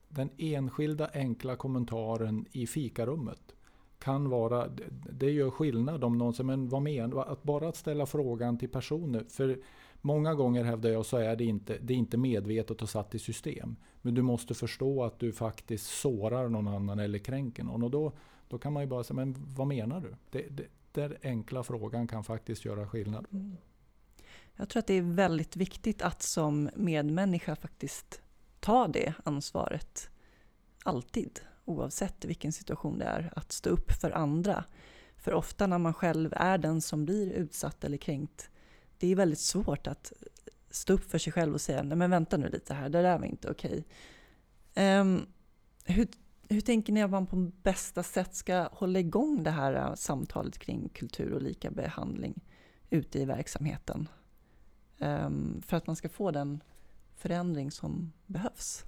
den 0.09 0.29
enskilda 0.37 1.09
enkla 1.13 1.55
kommentaren 1.55 2.45
i 2.51 2.67
fikarummet 2.67 3.55
kan 4.01 4.29
vara, 4.29 4.67
det 5.11 5.31
gör 5.31 5.49
skillnad 5.49 6.03
om 6.03 6.17
någon 6.17 6.33
säger, 6.33 6.45
men 6.45 6.69
vad 6.69 6.81
menar 6.81 7.25
Att 7.25 7.43
bara 7.43 7.67
att 7.69 7.75
ställa 7.75 8.05
frågan 8.05 8.57
till 8.57 8.69
personer. 8.69 9.25
För 9.29 9.59
många 10.01 10.35
gånger 10.35 10.63
hävdar 10.63 10.89
jag 10.89 11.05
så 11.05 11.17
är 11.17 11.35
det 11.35 11.43
inte, 11.43 11.77
det 11.81 11.93
är 11.93 11.97
inte 11.97 12.17
medvetet 12.17 12.81
och 12.81 12.89
satt 12.89 13.15
i 13.15 13.19
system. 13.19 13.75
Men 14.01 14.13
du 14.13 14.21
måste 14.21 14.53
förstå 14.53 15.03
att 15.03 15.19
du 15.19 15.31
faktiskt 15.31 15.85
sårar 15.85 16.49
någon 16.49 16.67
annan 16.67 16.99
eller 16.99 17.19
kränker 17.19 17.63
någon. 17.63 17.83
Och 17.83 17.91
då, 17.91 18.13
då 18.47 18.57
kan 18.57 18.73
man 18.73 18.83
ju 18.83 18.87
bara 18.87 19.03
säga, 19.03 19.15
men 19.15 19.35
vad 19.37 19.67
menar 19.67 20.01
du? 20.01 20.15
Det, 20.29 20.47
det, 20.49 20.67
den 20.91 21.15
enkla 21.23 21.63
frågan 21.63 22.07
kan 22.07 22.23
faktiskt 22.23 22.65
göra 22.65 22.87
skillnad. 22.87 23.25
Mm. 23.31 23.57
Jag 24.55 24.69
tror 24.69 24.79
att 24.79 24.87
det 24.87 24.93
är 24.93 25.01
väldigt 25.01 25.55
viktigt 25.55 26.01
att 26.01 26.21
som 26.21 26.69
medmänniska 26.75 27.55
faktiskt 27.55 28.21
ta 28.59 28.87
det 28.87 29.13
ansvaret. 29.23 30.09
Alltid 30.83 31.39
oavsett 31.71 32.25
vilken 32.25 32.51
situation 32.51 32.99
det 32.99 33.05
är, 33.05 33.33
att 33.35 33.51
stå 33.51 33.69
upp 33.69 33.91
för 33.91 34.11
andra. 34.11 34.63
För 35.17 35.33
ofta 35.33 35.67
när 35.67 35.77
man 35.77 35.93
själv 35.93 36.33
är 36.35 36.57
den 36.57 36.81
som 36.81 37.05
blir 37.05 37.31
utsatt 37.31 37.83
eller 37.83 37.97
kränkt, 37.97 38.49
det 38.97 39.11
är 39.11 39.15
väldigt 39.15 39.39
svårt 39.39 39.87
att 39.87 40.13
stå 40.69 40.93
upp 40.93 41.11
för 41.11 41.17
sig 41.17 41.33
själv 41.33 41.53
och 41.53 41.61
säga 41.61 41.83
nej 41.83 41.97
men 41.97 42.09
vänta 42.09 42.37
nu 42.37 42.49
lite 42.49 42.73
här, 42.73 42.89
det 42.89 43.01
där 43.01 43.17
var 43.17 43.25
inte 43.25 43.51
okej. 43.51 43.85
Um, 44.75 45.25
hur, 45.85 46.07
hur 46.49 46.61
tänker 46.61 46.93
ni 46.93 47.03
att 47.03 47.11
man 47.11 47.25
på 47.25 47.51
bästa 47.63 48.03
sätt 48.03 48.35
ska 48.35 48.69
hålla 48.71 48.99
igång 48.99 49.43
det 49.43 49.51
här 49.51 49.73
äh, 49.73 49.95
samtalet 49.95 50.57
kring 50.57 50.89
kultur 50.89 51.33
och 51.33 51.41
lika 51.41 51.71
behandling 51.71 52.43
ute 52.89 53.19
i 53.19 53.25
verksamheten? 53.25 54.09
Um, 54.99 55.61
för 55.65 55.77
att 55.77 55.87
man 55.87 55.95
ska 55.95 56.09
få 56.09 56.31
den 56.31 56.63
förändring 57.15 57.71
som 57.71 58.13
behövs 58.25 58.85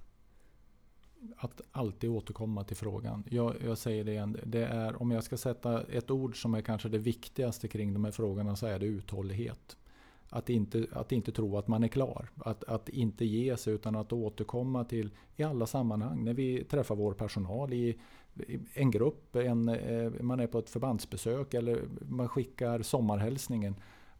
att 1.36 1.60
alltid 1.72 2.10
återkomma 2.10 2.64
till 2.64 2.76
frågan. 2.76 3.24
Jag, 3.30 3.54
jag, 3.64 3.78
säger 3.78 4.04
det 4.04 4.12
igen, 4.12 4.36
det 4.46 4.64
är, 4.64 5.02
om 5.02 5.10
jag 5.10 5.24
ska 5.24 5.36
sätta 5.36 5.82
ett 5.82 6.10
ord 6.10 6.42
som 6.42 6.54
är 6.54 6.60
kanske 6.60 6.88
det 6.88 6.98
viktigaste 6.98 7.68
kring 7.68 7.92
de 7.92 8.04
här 8.04 8.12
frågorna 8.12 8.56
så 8.56 8.66
är 8.66 8.78
det 8.78 8.86
uthållighet. 8.86 9.76
Att 10.28 10.50
inte, 10.50 10.86
att 10.92 11.12
inte 11.12 11.32
tro 11.32 11.58
att 11.58 11.68
man 11.68 11.84
är 11.84 11.88
klar. 11.88 12.28
Att, 12.36 12.64
att 12.64 12.88
inte 12.88 13.24
ge 13.24 13.56
sig 13.56 13.74
utan 13.74 13.96
att 13.96 14.12
återkomma 14.12 14.84
till 14.84 15.10
i 15.36 15.42
alla 15.42 15.66
sammanhang. 15.66 16.24
När 16.24 16.34
vi 16.34 16.64
träffar 16.64 16.94
vår 16.94 17.12
personal 17.12 17.72
i, 17.72 17.98
i 18.34 18.58
en 18.74 18.90
grupp, 18.90 19.36
en, 19.36 19.68
eh, 19.68 20.12
man 20.20 20.40
är 20.40 20.46
på 20.46 20.58
ett 20.58 20.70
förbandsbesök 20.70 21.54
eller 21.54 21.82
man 22.08 22.28
skickar 22.28 22.82
sommarhälsningen. 22.82 23.74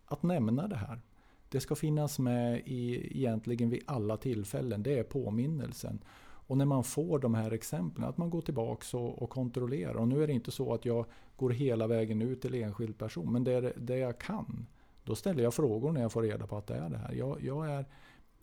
Att 0.06 0.22
nämna 0.22 0.68
det 0.68 0.76
här. 0.76 1.00
Det 1.48 1.60
ska 1.60 1.74
finnas 1.74 2.18
med 2.18 2.62
i, 2.66 3.08
egentligen 3.18 3.70
vid 3.70 3.82
alla 3.86 4.16
tillfällen. 4.16 4.82
Det 4.82 4.98
är 4.98 5.02
påminnelsen. 5.02 5.98
Och 6.46 6.56
när 6.56 6.64
man 6.64 6.84
får 6.84 7.18
de 7.18 7.34
här 7.34 7.50
exemplen, 7.50 8.08
att 8.08 8.18
man 8.18 8.30
går 8.30 8.40
tillbaka 8.40 8.96
och, 8.96 9.22
och 9.22 9.30
kontrollerar. 9.30 9.94
Och 9.94 10.08
nu 10.08 10.22
är 10.22 10.26
det 10.26 10.32
inte 10.32 10.50
så 10.50 10.74
att 10.74 10.84
jag 10.84 11.06
går 11.36 11.50
hela 11.50 11.86
vägen 11.86 12.22
ut 12.22 12.42
till 12.42 12.54
enskild 12.54 12.98
person, 12.98 13.32
men 13.32 13.44
det, 13.44 13.72
det 13.76 13.96
jag 13.96 14.18
kan, 14.18 14.66
då 15.04 15.14
ställer 15.14 15.42
jag 15.42 15.54
frågor 15.54 15.92
när 15.92 16.00
jag 16.00 16.12
får 16.12 16.22
reda 16.22 16.46
på 16.46 16.56
att 16.56 16.66
det 16.66 16.74
är 16.74 16.88
det 16.88 16.98
här. 16.98 17.12
Jag, 17.12 17.42
jag, 17.42 17.70
är, 17.70 17.84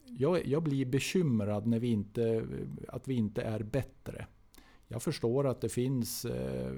jag, 0.05 0.45
jag 0.45 0.63
blir 0.63 0.85
bekymrad 0.85 1.67
när 1.67 1.79
vi 1.79 1.87
inte, 1.87 2.45
att 2.87 3.07
vi 3.07 3.13
inte 3.13 3.41
är 3.41 3.63
bättre. 3.63 4.25
Jag 4.87 5.03
förstår 5.03 5.47
att 5.47 5.61
det 5.61 5.69
finns 5.69 6.25
eh, 6.25 6.73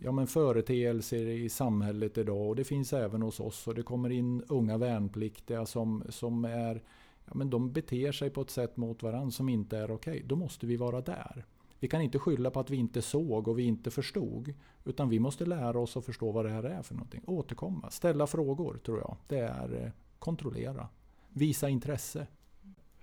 ja, 0.00 0.12
men 0.12 0.26
företeelser 0.26 1.26
i 1.26 1.48
samhället 1.48 2.18
idag 2.18 2.48
och 2.48 2.56
det 2.56 2.64
finns 2.64 2.92
även 2.92 3.22
hos 3.22 3.40
oss. 3.40 3.66
Och 3.66 3.74
det 3.74 3.82
kommer 3.82 4.10
in 4.10 4.42
unga 4.48 4.78
värnpliktiga 4.78 5.66
som, 5.66 6.04
som 6.08 6.44
är 6.44 6.82
ja, 7.30 7.36
men 7.36 7.50
de 7.50 7.72
beter 7.72 8.12
sig 8.12 8.30
på 8.30 8.40
ett 8.40 8.50
sätt 8.50 8.76
mot 8.76 9.02
varandra 9.02 9.30
som 9.30 9.48
inte 9.48 9.78
är 9.78 9.90
okej. 9.90 10.12
Okay. 10.12 10.22
Då 10.26 10.36
måste 10.36 10.66
vi 10.66 10.76
vara 10.76 11.00
där. 11.00 11.44
Vi 11.80 11.88
kan 11.88 12.00
inte 12.02 12.18
skylla 12.18 12.50
på 12.50 12.60
att 12.60 12.70
vi 12.70 12.76
inte 12.76 13.02
såg 13.02 13.48
och 13.48 13.58
vi 13.58 13.62
inte 13.62 13.90
förstod. 13.90 14.54
Utan 14.84 15.08
vi 15.08 15.18
måste 15.18 15.46
lära 15.46 15.78
oss 15.78 15.96
att 15.96 16.04
förstå 16.04 16.32
vad 16.32 16.44
det 16.44 16.50
här 16.50 16.62
är 16.62 16.82
för 16.82 16.94
någonting. 16.94 17.22
Återkomma, 17.26 17.90
ställa 17.90 18.26
frågor 18.26 18.78
tror 18.84 18.98
jag. 18.98 19.16
Det 19.28 19.38
är 19.38 19.84
eh, 19.84 19.90
kontrollera. 20.18 20.88
Visa 21.28 21.68
intresse. 21.68 22.26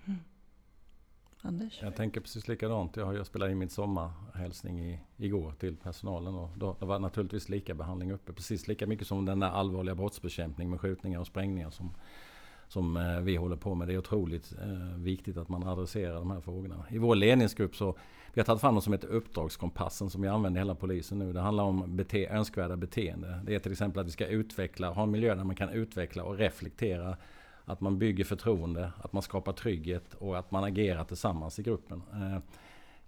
Mm. 0.06 0.20
Anders? 1.42 1.82
Jag 1.82 1.96
tänker 1.96 2.22
precis 2.22 2.48
likadant. 2.48 2.96
Jag, 2.96 3.16
jag 3.16 3.26
spelade 3.26 3.52
in 3.52 3.58
min 3.58 3.70
sommarhälsning 3.70 4.80
i, 4.80 5.00
igår 5.18 5.52
till 5.52 5.78
personalen. 5.78 6.36
Och 6.36 6.50
då, 6.56 6.76
det 6.80 6.86
var 6.86 7.00
naturligtvis 7.00 7.50
lika 7.50 7.74
behandling 7.74 8.12
uppe. 8.12 8.34
Precis 8.34 8.68
lika 8.68 8.88
mycket 8.88 9.08
som 9.08 9.26
den 9.26 9.40
där 9.40 9.50
allvarliga 9.50 9.96
brottsbekämpning 9.96 10.70
med 10.70 10.82
skjutningar 10.82 11.20
och 11.20 11.28
sprängningar 11.28 11.70
som 11.70 11.92
som 12.68 12.98
eh, 12.98 13.20
vi 13.20 13.36
håller 13.36 13.56
på 13.56 13.76
med. 13.76 13.88
Det 13.88 13.94
är 13.94 13.98
otroligt 13.98 14.54
eh, 14.62 14.98
viktigt 14.98 15.38
att 15.38 15.50
man 15.50 15.68
adresserar 15.68 16.16
de 16.16 16.32
här 16.32 16.42
frågorna. 16.42 16.86
I 16.90 16.98
vår 16.98 17.16
ledningsgrupp 17.16 17.76
så 17.76 17.98
vi 18.34 18.42
har 18.42 18.46
tagit 18.46 18.62
fram 18.62 18.76
något 18.76 18.84
som 18.84 18.94
heter 18.94 19.08
Uppdragskompassen 19.08 20.10
som 20.10 20.22
vi 20.22 20.28
använder 20.28 20.60
i 20.60 20.62
hela 20.62 20.76
polisen 20.76 21.20
nu. 21.20 21.34
Det 21.34 21.42
handlar 21.42 21.64
om 21.64 21.96
bete 21.96 22.28
önskvärda 22.28 22.76
beteende. 22.76 23.42
Det 23.46 23.56
är 23.56 23.60
till 23.60 23.72
exempel 23.72 24.00
att 24.02 24.08
vi 24.08 24.12
ska 24.12 24.28
utveckla, 24.28 24.90
ha 24.90 25.04
en 25.04 25.12
miljö 25.12 25.36
där 25.36 25.44
man 25.44 25.56
kan 25.56 25.70
utveckla 25.70 26.24
och 26.24 26.38
reflektera. 26.38 27.18
Att 27.66 27.82
man 27.82 28.00
bygger 28.00 28.24
förtroende, 28.24 28.92
att 29.02 29.14
man 29.14 29.22
skapar 29.22 29.54
trygghet 29.54 30.14
och 30.14 30.38
att 30.38 30.52
man 30.52 30.64
agerar 30.64 31.04
tillsammans 31.04 31.60
i 31.60 31.64
gruppen. 31.64 32.02
Eh, 32.12 32.40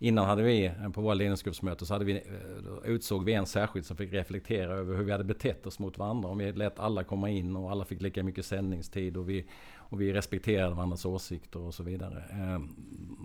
Innan 0.02 0.26
hade 0.26 0.44
vi, 0.44 0.66
eh, 0.66 0.90
på 0.90 1.02
våra 1.02 1.14
ledningsgruppsmöten, 1.14 1.88
så 1.88 1.94
hade 1.94 2.06
vi, 2.06 2.16
eh, 2.16 2.92
utsåg 2.92 3.26
vi 3.26 3.34
en 3.34 3.46
särskild 3.46 3.86
som 3.86 3.98
fick 3.98 4.14
reflektera 4.14 4.74
över 4.74 4.98
hur 4.98 5.04
vi 5.04 5.12
hade 5.12 5.24
betett 5.24 5.68
oss 5.68 5.80
mot 5.80 5.98
varandra. 5.98 6.30
Om 6.30 6.38
vi 6.38 6.52
lät 6.52 6.80
alla 6.80 7.04
komma 7.04 7.30
in 7.30 7.56
och 7.56 7.72
alla 7.72 7.86
fick 7.86 8.02
lika 8.02 8.24
mycket 8.24 8.46
sändningstid 8.46 9.18
och 9.18 9.30
vi, 9.30 9.46
och 9.78 10.02
vi 10.02 10.14
respekterade 10.14 10.76
varandras 10.76 11.06
åsikter 11.06 11.60
och 11.60 11.74
så 11.74 11.84
vidare. 11.84 12.24
Ehm, 12.32 12.70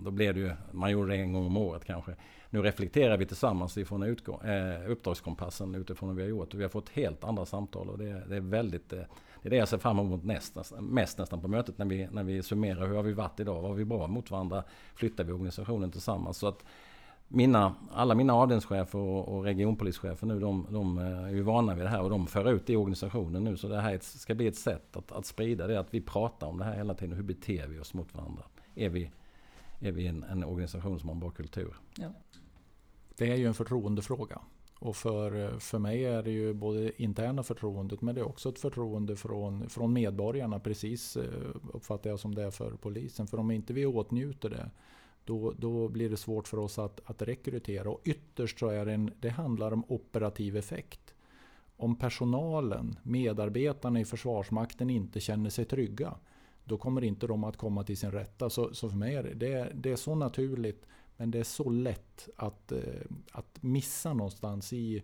då 0.03 0.11
blev 0.11 0.33
det 0.33 0.39
ju, 0.39 0.51
man 0.71 0.91
gjorde 0.91 1.11
det 1.11 1.17
en 1.17 1.33
gång 1.33 1.45
om 1.45 1.57
året 1.57 1.85
kanske. 1.85 2.15
Nu 2.49 2.61
reflekterar 2.61 3.17
vi 3.17 3.25
tillsammans 3.25 3.77
ifrån 3.77 4.03
utgång, 4.03 4.41
eh, 4.41 4.91
uppdragskompassen 4.91 5.75
utifrån 5.75 6.09
vad 6.09 6.15
vi 6.15 6.21
har 6.21 6.29
gjort. 6.29 6.53
Och 6.53 6.59
vi 6.59 6.63
har 6.63 6.69
fått 6.69 6.89
helt 6.89 7.23
andra 7.23 7.45
samtal 7.45 7.89
och 7.89 7.97
det, 7.97 8.23
det 8.29 8.35
är 8.35 8.41
väldigt 8.41 8.93
det 9.45 9.49
är 9.49 9.51
det 9.51 9.57
jag 9.57 9.67
ser 9.67 9.77
fram 9.77 9.99
emot 9.99 10.23
näst, 10.23 10.57
mest 10.79 11.17
nästan 11.17 11.41
på 11.41 11.47
mötet 11.47 11.77
när 11.77 11.85
vi, 11.85 12.07
när 12.11 12.23
vi 12.23 12.43
summerar 12.43 12.87
hur 12.87 12.95
har 12.95 13.03
vi 13.03 13.13
varit 13.13 13.39
idag, 13.39 13.61
vad 13.61 13.71
har 13.71 13.77
vi 13.77 13.85
bra 13.85 14.07
mot 14.07 14.31
varandra, 14.31 14.63
flyttar 14.95 15.23
vi 15.23 15.31
organisationen 15.31 15.91
tillsammans. 15.91 16.37
Så 16.37 16.47
att 16.47 16.65
mina, 17.27 17.75
alla 17.91 18.15
mina 18.15 18.33
avdelningschefer 18.33 18.99
och, 18.99 19.27
och 19.27 19.43
regionpolischefer 19.43 20.27
nu, 20.27 20.39
de, 20.39 20.67
de, 20.69 20.97
eh, 20.97 21.23
är 21.23 21.29
ju 21.29 21.41
vana 21.41 21.75
vid 21.75 21.85
det 21.85 21.89
här 21.89 22.01
och 22.01 22.09
de 22.09 22.27
för 22.27 22.51
ut 22.51 22.67
det 22.67 22.73
i 22.73 22.75
organisationen 22.75 23.43
nu. 23.43 23.57
Så 23.57 23.67
det 23.67 23.81
här 23.81 23.99
ska 24.01 24.35
bli 24.35 24.47
ett 24.47 24.57
sätt 24.57 24.97
att, 24.97 25.11
att 25.11 25.25
sprida 25.25 25.67
det, 25.67 25.79
att 25.79 25.93
vi 25.93 26.01
pratar 26.01 26.47
om 26.47 26.57
det 26.57 26.65
här 26.65 26.75
hela 26.75 26.93
tiden. 26.93 27.15
Hur 27.15 27.23
beter 27.23 27.67
vi 27.67 27.79
oss 27.79 27.93
mot 27.93 28.15
varandra? 28.15 28.43
Är 28.75 28.89
vi, 28.89 29.11
är 29.79 29.91
vi 29.91 30.07
en, 30.07 30.23
en 30.23 30.43
organisation 30.43 30.99
som 30.99 31.09
har 31.09 31.13
en 31.13 31.19
bra 31.19 31.31
kultur? 31.31 31.75
Ja. 31.97 32.07
Det 33.17 33.31
är 33.31 33.35
ju 33.35 33.47
en 33.47 33.53
förtroendefråga. 33.53 34.41
Och 34.79 34.95
för, 34.95 35.59
för 35.59 35.79
mig 35.79 36.05
är 36.05 36.23
det 36.23 36.31
ju 36.31 36.53
både 36.53 37.01
interna 37.01 37.43
förtroendet 37.43 38.01
men 38.01 38.15
det 38.15 38.21
är 38.21 38.27
också 38.27 38.49
ett 38.49 38.59
förtroende 38.59 39.15
från, 39.15 39.69
från 39.69 39.93
medborgarna. 39.93 40.59
Precis 40.59 41.17
eh, 41.17 41.23
uppfattar 41.73 42.09
jag 42.09 42.19
som 42.19 42.35
det 42.35 42.43
är 42.43 42.51
för 42.51 42.71
polisen. 42.71 43.27
För 43.27 43.39
om 43.39 43.51
inte 43.51 43.73
vi 43.73 43.85
åtnjuter 43.85 44.49
det 44.49 44.69
då, 45.25 45.53
då 45.57 45.87
blir 45.87 46.09
det 46.09 46.17
svårt 46.17 46.47
för 46.47 46.57
oss 46.57 46.79
att, 46.79 47.01
att 47.05 47.21
rekrytera. 47.21 47.89
Och 47.89 48.01
ytterst 48.03 48.59
så 48.59 48.67
är 48.67 48.85
det, 48.85 48.93
en, 48.93 49.11
det 49.19 49.29
handlar 49.29 49.71
om 49.71 49.83
operativ 49.87 50.57
effekt. 50.57 51.13
Om 51.77 51.95
personalen, 51.95 52.95
medarbetarna 53.03 53.99
i 53.99 54.05
Försvarsmakten 54.05 54.89
inte 54.89 55.19
känner 55.19 55.49
sig 55.49 55.65
trygga, 55.65 56.15
då 56.63 56.77
kommer 56.77 57.03
inte 57.03 57.27
de 57.27 57.43
att 57.43 57.57
komma 57.57 57.83
till 57.83 57.97
sin 57.97 58.11
rätta. 58.11 58.49
Så, 58.49 58.73
så 58.73 58.89
för 58.89 58.97
mig 58.97 59.15
är 59.15 59.23
det, 59.23 59.33
det, 59.33 59.53
är, 59.53 59.71
det 59.75 59.91
är 59.91 59.95
så 59.95 60.15
naturligt, 60.15 60.85
men 61.17 61.31
det 61.31 61.39
är 61.39 61.43
så 61.43 61.69
lätt 61.69 62.29
att, 62.35 62.71
eh, 62.71 62.79
att 63.31 63.63
missa 63.63 64.13
någonstans 64.13 64.73
i, 64.73 65.03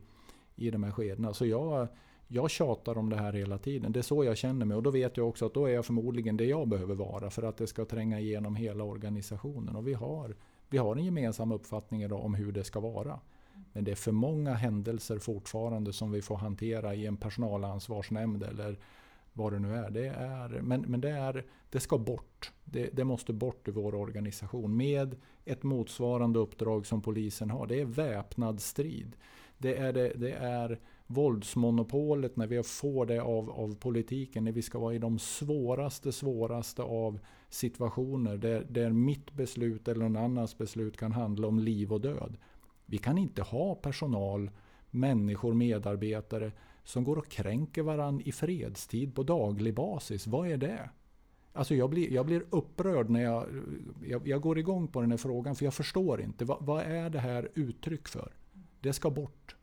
i 0.56 0.72
de 0.72 0.84
här 0.84 0.92
skedena. 0.92 1.34
Så 1.34 1.46
jag, 1.46 1.88
jag 2.28 2.50
tjatar 2.50 2.98
om 2.98 3.10
det 3.10 3.16
här 3.16 3.34
hela 3.34 3.58
tiden. 3.58 3.92
Det 3.92 4.00
är 4.00 4.04
så 4.04 4.24
jag 4.24 4.38
känner 4.38 4.66
mig 4.66 4.78
och 4.78 4.84
då 4.84 4.92
vet 4.92 5.18
jag 5.18 5.28
också 5.28 5.46
att 5.46 5.54
då 5.54 5.66
är 5.66 5.74
jag 5.74 5.86
förmodligen 5.86 6.38
det 6.38 6.46
jag 6.46 6.68
behöver 6.68 6.96
vara 6.96 7.30
för 7.30 7.44
att 7.44 7.58
det 7.58 7.68
ska 7.68 7.86
tränga 7.86 8.20
igenom 8.20 8.56
hela 8.56 8.84
organisationen. 8.84 9.76
Och 9.76 9.88
vi 9.88 9.94
har, 9.94 10.36
vi 10.70 10.78
har 10.78 10.96
en 10.96 11.06
gemensam 11.06 11.52
uppfattning 11.52 12.04
idag 12.04 12.26
om 12.26 12.34
hur 12.34 12.52
det 12.52 12.64
ska 12.64 12.80
vara. 12.80 13.20
Men 13.74 13.84
det 13.84 13.92
är 13.92 13.96
för 13.96 14.12
många 14.12 14.54
händelser 14.54 15.20
fortfarande 15.20 15.94
som 15.94 16.12
vi 16.12 16.22
får 16.22 16.36
hantera 16.36 16.96
i 16.96 17.06
en 17.06 17.18
personalansvarsnämnd 17.18 18.44
eller 18.44 18.78
vad 19.34 19.54
det 19.54 19.60
nu 19.60 19.76
är. 19.76 19.90
Det, 19.90 20.08
är, 20.08 20.62
men 20.62 20.82
men 20.82 21.02
det, 21.02 21.10
är, 21.10 21.46
det 21.70 21.80
ska 21.80 21.98
bort. 21.98 22.52
Det, 22.64 22.90
det, 22.94 23.04
måste 23.04 23.34
bort 23.34 23.68
ur 23.68 23.72
vår 23.72 23.96
organisation 23.96 24.78
med 24.78 25.16
ett 25.46 25.64
motsvarande 25.64 26.40
uppdrag 26.40 26.86
som 26.86 27.02
polisen 27.02 27.50
har. 27.50 27.68
Det 27.68 27.82
är 27.82 27.86
väpnad 27.86 28.62
strid. 28.62 29.16
Det 29.58 29.78
är, 29.78 29.94
det, 29.94 30.14
det 30.16 30.32
är 30.32 30.80
våldsmonopolet, 31.08 32.36
när 32.36 32.48
vi 32.48 32.64
får 32.64 33.06
det 33.06 33.22
av, 33.22 33.50
av 33.50 33.76
politiken, 33.76 34.44
när 34.44 34.52
vi 34.52 34.62
ska 34.62 34.80
vara 34.80 34.94
i 34.94 35.00
de 35.00 35.20
svåraste, 35.20 36.12
svåraste 36.12 36.82
av 36.82 37.20
situationer 37.50 38.38
där, 38.38 38.66
där 38.70 38.90
mitt 38.90 39.34
beslut 39.34 39.88
eller 39.88 40.10
någon 40.10 40.24
annans 40.24 40.58
beslut 40.58 40.98
kan 40.98 41.12
handla 41.12 41.48
om 41.48 41.60
liv 41.60 41.94
och 41.94 42.02
död. 42.02 42.38
Vi 42.86 42.98
kan 42.98 43.18
inte 43.18 43.42
ha 43.42 43.76
personal, 43.76 44.52
människor, 44.90 45.54
medarbetare 45.54 46.52
som 46.84 47.04
går 47.04 47.18
och 47.18 47.28
kränker 47.28 47.82
varandra 47.82 48.24
i 48.26 48.32
fredstid 48.32 49.16
på 49.16 49.24
daglig 49.24 49.74
basis. 49.74 50.28
Vad 50.28 50.48
är 50.48 50.58
det? 50.58 50.90
Alltså 51.54 51.76
jag 51.76 51.90
blir, 51.90 52.12
jag 52.12 52.26
blir 52.26 52.46
upprörd 52.50 53.10
när 53.10 53.24
jag, 53.24 53.48
jag, 54.04 54.28
jag 54.28 54.42
går 54.42 54.60
igång 54.60 54.88
på 54.88 55.02
den 55.02 55.12
här 55.12 55.18
frågan 55.18 55.56
för 55.56 55.66
jag 55.66 55.74
förstår 55.74 56.22
inte. 56.22 56.46
Va, 56.46 56.58
vad 56.60 56.84
är 56.84 57.10
det 57.10 57.20
här 57.20 57.50
uttryck 57.54 58.08
för? 58.08 58.34
Det 58.80 58.94
ska 58.94 59.10
bort 59.10 59.56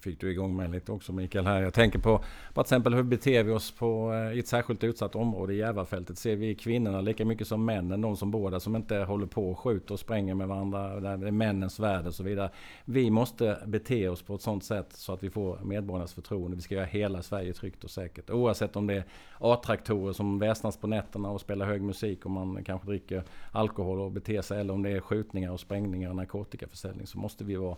fick 0.00 0.20
du 0.20 0.30
igång 0.30 0.56
mig 0.56 0.68
lite 0.68 0.92
också 0.92 1.12
Mikael 1.12 1.46
här. 1.46 1.62
Jag 1.62 1.74
tänker 1.74 1.98
på, 1.98 2.18
på 2.18 2.24
till 2.54 2.60
exempel 2.60 2.94
hur 2.94 3.02
beter 3.02 3.42
vi 3.42 3.52
oss 3.52 3.70
på, 3.70 4.12
eh, 4.12 4.36
i 4.36 4.38
ett 4.38 4.48
särskilt 4.48 4.84
utsatt 4.84 5.14
område 5.14 5.54
i 5.54 5.56
Järvafältet? 5.56 6.18
Ser 6.18 6.36
vi 6.36 6.54
kvinnorna 6.54 7.00
lika 7.00 7.24
mycket 7.24 7.46
som 7.46 7.64
männen? 7.64 8.00
De 8.00 8.16
som 8.16 8.30
bor 8.30 8.50
där 8.50 8.58
som 8.58 8.76
inte 8.76 8.96
håller 8.96 9.26
på 9.26 9.50
och 9.50 9.58
skjuter 9.58 9.94
och 9.94 10.00
spränger 10.00 10.34
med 10.34 10.48
varandra. 10.48 11.00
Där 11.00 11.16
det 11.16 11.26
är 11.26 11.30
männens 11.30 11.80
värld 11.80 12.06
och 12.06 12.14
så 12.14 12.22
vidare. 12.22 12.50
Vi 12.84 13.10
måste 13.10 13.58
bete 13.66 14.08
oss 14.08 14.22
på 14.22 14.34
ett 14.34 14.42
sådant 14.42 14.64
sätt 14.64 14.92
så 14.92 15.12
att 15.12 15.22
vi 15.22 15.30
får 15.30 15.58
medborgarnas 15.64 16.14
förtroende. 16.14 16.56
Vi 16.56 16.62
ska 16.62 16.74
göra 16.74 16.84
hela 16.84 17.22
Sverige 17.22 17.52
tryggt 17.52 17.84
och 17.84 17.90
säkert. 17.90 18.30
Oavsett 18.30 18.76
om 18.76 18.86
det 18.86 18.94
är 18.94 19.04
A-traktorer 19.38 20.12
som 20.12 20.38
väsnas 20.38 20.76
på 20.76 20.86
nätterna 20.86 21.30
och 21.30 21.40
spelar 21.40 21.66
hög 21.66 21.82
musik 21.82 22.24
och 22.24 22.30
man 22.30 22.64
kanske 22.64 22.86
dricker 22.86 23.24
alkohol 23.52 24.00
och 24.00 24.12
beter 24.12 24.42
sig. 24.42 24.60
Eller 24.60 24.74
om 24.74 24.82
det 24.82 24.90
är 24.90 25.00
skjutningar 25.00 25.50
och 25.50 25.60
sprängningar 25.60 26.10
och 26.10 26.16
narkotikaförsäljning. 26.16 27.06
Så 27.06 27.18
måste 27.18 27.44
vi 27.44 27.56
vara 27.56 27.76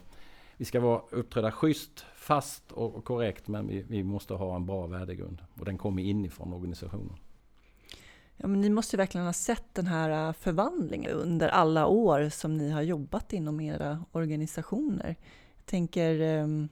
vi 0.57 0.65
ska 0.65 0.81
vara 0.81 1.03
uppträda 1.11 1.53
schysst, 1.53 2.07
fast 2.17 2.73
och 2.73 3.05
korrekt 3.05 3.49
men 3.49 3.67
vi, 3.67 3.85
vi 3.89 4.03
måste 4.03 4.35
ha 4.35 4.57
en 4.57 4.67
bra 4.67 4.87
värdegrund. 4.87 5.43
Och 5.59 5.65
den 5.65 5.79
kommer 5.79 6.03
inifrån 6.03 6.53
organisationen. 6.53 7.17
Ja, 8.37 8.47
men 8.47 8.61
ni 8.61 8.71
måste 8.71 8.97
verkligen 8.97 9.27
ha 9.27 9.33
sett 9.33 9.75
den 9.75 9.87
här 9.87 10.29
äh, 10.29 10.33
förvandlingen 10.33 11.11
under 11.11 11.49
alla 11.49 11.87
år 11.87 12.29
som 12.29 12.59
ni 12.59 12.71
har 12.71 12.83
jobbat 12.83 13.33
inom 13.33 13.61
era 13.61 14.05
organisationer. 14.13 15.17
Jag 15.57 15.67
tänker, 15.67 16.21
ähm, 16.21 16.69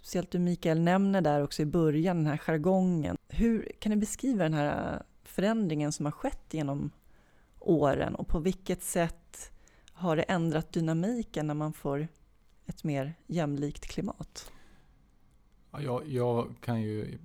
speciellt 0.00 0.30
du 0.30 0.38
Mikael 0.38 0.80
nämner 0.80 1.20
där 1.20 1.42
också 1.42 1.62
i 1.62 1.66
början, 1.66 2.16
den 2.16 2.26
här 2.26 2.36
jargongen. 2.36 3.16
Hur 3.28 3.72
kan 3.78 3.90
ni 3.90 3.96
beskriva 3.96 4.42
den 4.42 4.54
här 4.54 4.94
äh, 4.94 5.00
förändringen 5.24 5.92
som 5.92 6.06
har 6.06 6.12
skett 6.12 6.46
genom 6.50 6.90
åren 7.58 8.14
och 8.14 8.28
på 8.28 8.38
vilket 8.38 8.82
sätt 8.82 9.52
har 9.92 10.16
det 10.16 10.22
ändrat 10.22 10.72
dynamiken 10.72 11.46
när 11.46 11.54
man 11.54 11.72
får 11.72 12.08
ett 12.66 12.84
mer 12.84 13.14
jämlikt 13.26 13.86
klimat? 13.86 14.52
Jag, 15.70 16.08
jag 16.08 16.54
kan 16.60 16.82
ju, 16.82 17.18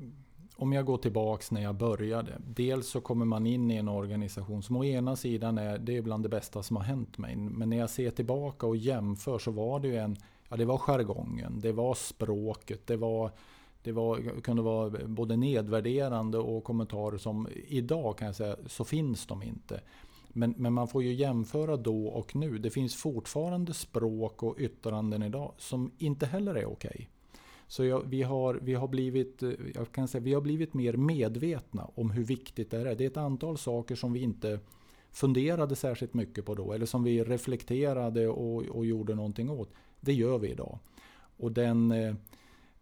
om 0.56 0.74
jag 0.74 0.86
går 0.86 0.98
tillbaks 0.98 1.52
när 1.52 1.62
jag 1.62 1.76
började. 1.76 2.42
Dels 2.48 2.88
så 2.88 3.02
kommer 3.02 3.26
man 3.26 3.48
in 3.48 3.72
i 3.72 3.76
en 3.76 3.88
organisation 3.88 4.64
som 4.64 4.76
å 4.76 4.84
ena 4.84 5.16
sidan 5.16 5.58
är 5.58 5.78
det 5.78 5.98
är 5.98 6.02
bland 6.02 6.24
det 6.24 6.30
bästa 6.30 6.64
som 6.64 6.76
har 6.76 6.84
hänt 6.84 7.18
mig. 7.18 7.36
Men 7.36 7.70
när 7.70 7.78
jag 7.78 7.90
ser 7.90 8.12
tillbaka 8.12 8.68
och 8.68 8.78
jämför 8.78 9.40
så 9.40 9.52
var 9.52 9.80
det 9.80 9.88
ju 9.88 9.98
en, 9.98 10.18
ja 10.50 10.58
det 10.58 10.66
var 10.66 10.78
jargongen, 10.78 11.60
det 11.60 11.72
var 11.72 11.94
språket, 11.94 12.88
det 12.88 12.98
var 12.98 13.32
det 13.84 13.92
var, 13.92 14.42
kunde 14.42 14.62
vara 14.62 15.08
både 15.08 15.38
nedvärderande 15.38 16.38
och 16.38 16.64
kommentarer 16.64 17.18
som 17.18 17.48
idag 17.68 18.18
kan 18.18 18.26
jag 18.26 18.36
säga 18.36 18.56
så 18.68 18.84
finns 18.84 19.26
de 19.26 19.44
inte. 19.44 19.82
Men, 20.34 20.54
men 20.58 20.74
man 20.74 20.88
får 20.88 21.04
ju 21.04 21.14
jämföra 21.14 21.78
då 21.78 22.08
och 22.08 22.36
nu. 22.36 22.58
Det 22.58 22.70
finns 22.70 22.96
fortfarande 22.96 23.74
språk 23.74 24.44
och 24.44 24.56
yttranden 24.60 25.24
idag 25.24 25.54
som 25.58 25.92
inte 25.98 26.26
heller 26.26 26.56
är 26.56 26.66
okej. 26.66 26.92
Okay. 26.94 27.06
Så 27.68 27.86
jag, 27.86 28.04
vi, 28.10 28.22
har, 28.22 28.60
vi, 28.62 28.74
har 28.74 28.88
blivit, 28.88 29.44
eh, 29.44 29.52
jag 29.76 29.92
kan 29.92 30.08
säga, 30.08 30.22
vi 30.22 30.34
har 30.34 30.42
blivit 30.42 30.74
mer 30.74 30.94
medvetna 30.94 31.90
om 31.96 32.12
hur 32.12 32.24
viktigt 32.24 32.72
det 32.72 32.78
är. 32.78 32.96
Det 32.96 33.04
är 33.04 33.10
ett 33.10 33.18
antal 33.18 33.58
saker 33.58 33.96
som 33.96 34.14
vi 34.14 34.20
inte 34.20 34.60
funderade 35.12 35.76
särskilt 35.76 36.14
mycket 36.14 36.46
på 36.46 36.56
då. 36.56 36.74
Eller 36.74 36.86
som 36.86 37.04
vi 37.04 37.24
reflekterade 37.24 38.28
och, 38.28 38.64
och 38.64 38.86
gjorde 38.86 39.16
någonting 39.16 39.50
åt. 39.50 39.70
Det 40.00 40.14
gör 40.14 40.38
vi 40.38 40.52
idag. 40.52 40.80
Och 41.38 41.52
den 41.52 41.92
eh, 41.92 42.16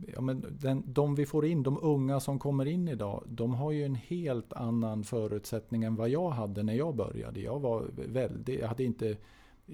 ja, 0.07 0.21
men 0.21 0.45
den, 0.49 0.83
de 0.85 1.15
vi 1.15 1.25
får 1.25 1.45
in, 1.45 1.63
de 1.63 1.79
unga 1.81 2.19
som 2.19 2.39
kommer 2.39 2.65
in 2.65 2.87
idag, 2.87 3.23
de 3.27 3.53
har 3.53 3.71
ju 3.71 3.83
en 3.83 3.95
helt 3.95 4.53
annan 4.53 5.03
förutsättning 5.03 5.83
än 5.83 5.95
vad 5.95 6.09
jag 6.09 6.29
hade 6.29 6.63
när 6.63 6.73
jag 6.73 6.95
började. 6.95 7.39
Jag 7.39 7.59
var 7.59 7.85
väldigt, 7.95 8.59
jag 8.59 8.67
hade 8.67 8.83
inte 8.83 9.17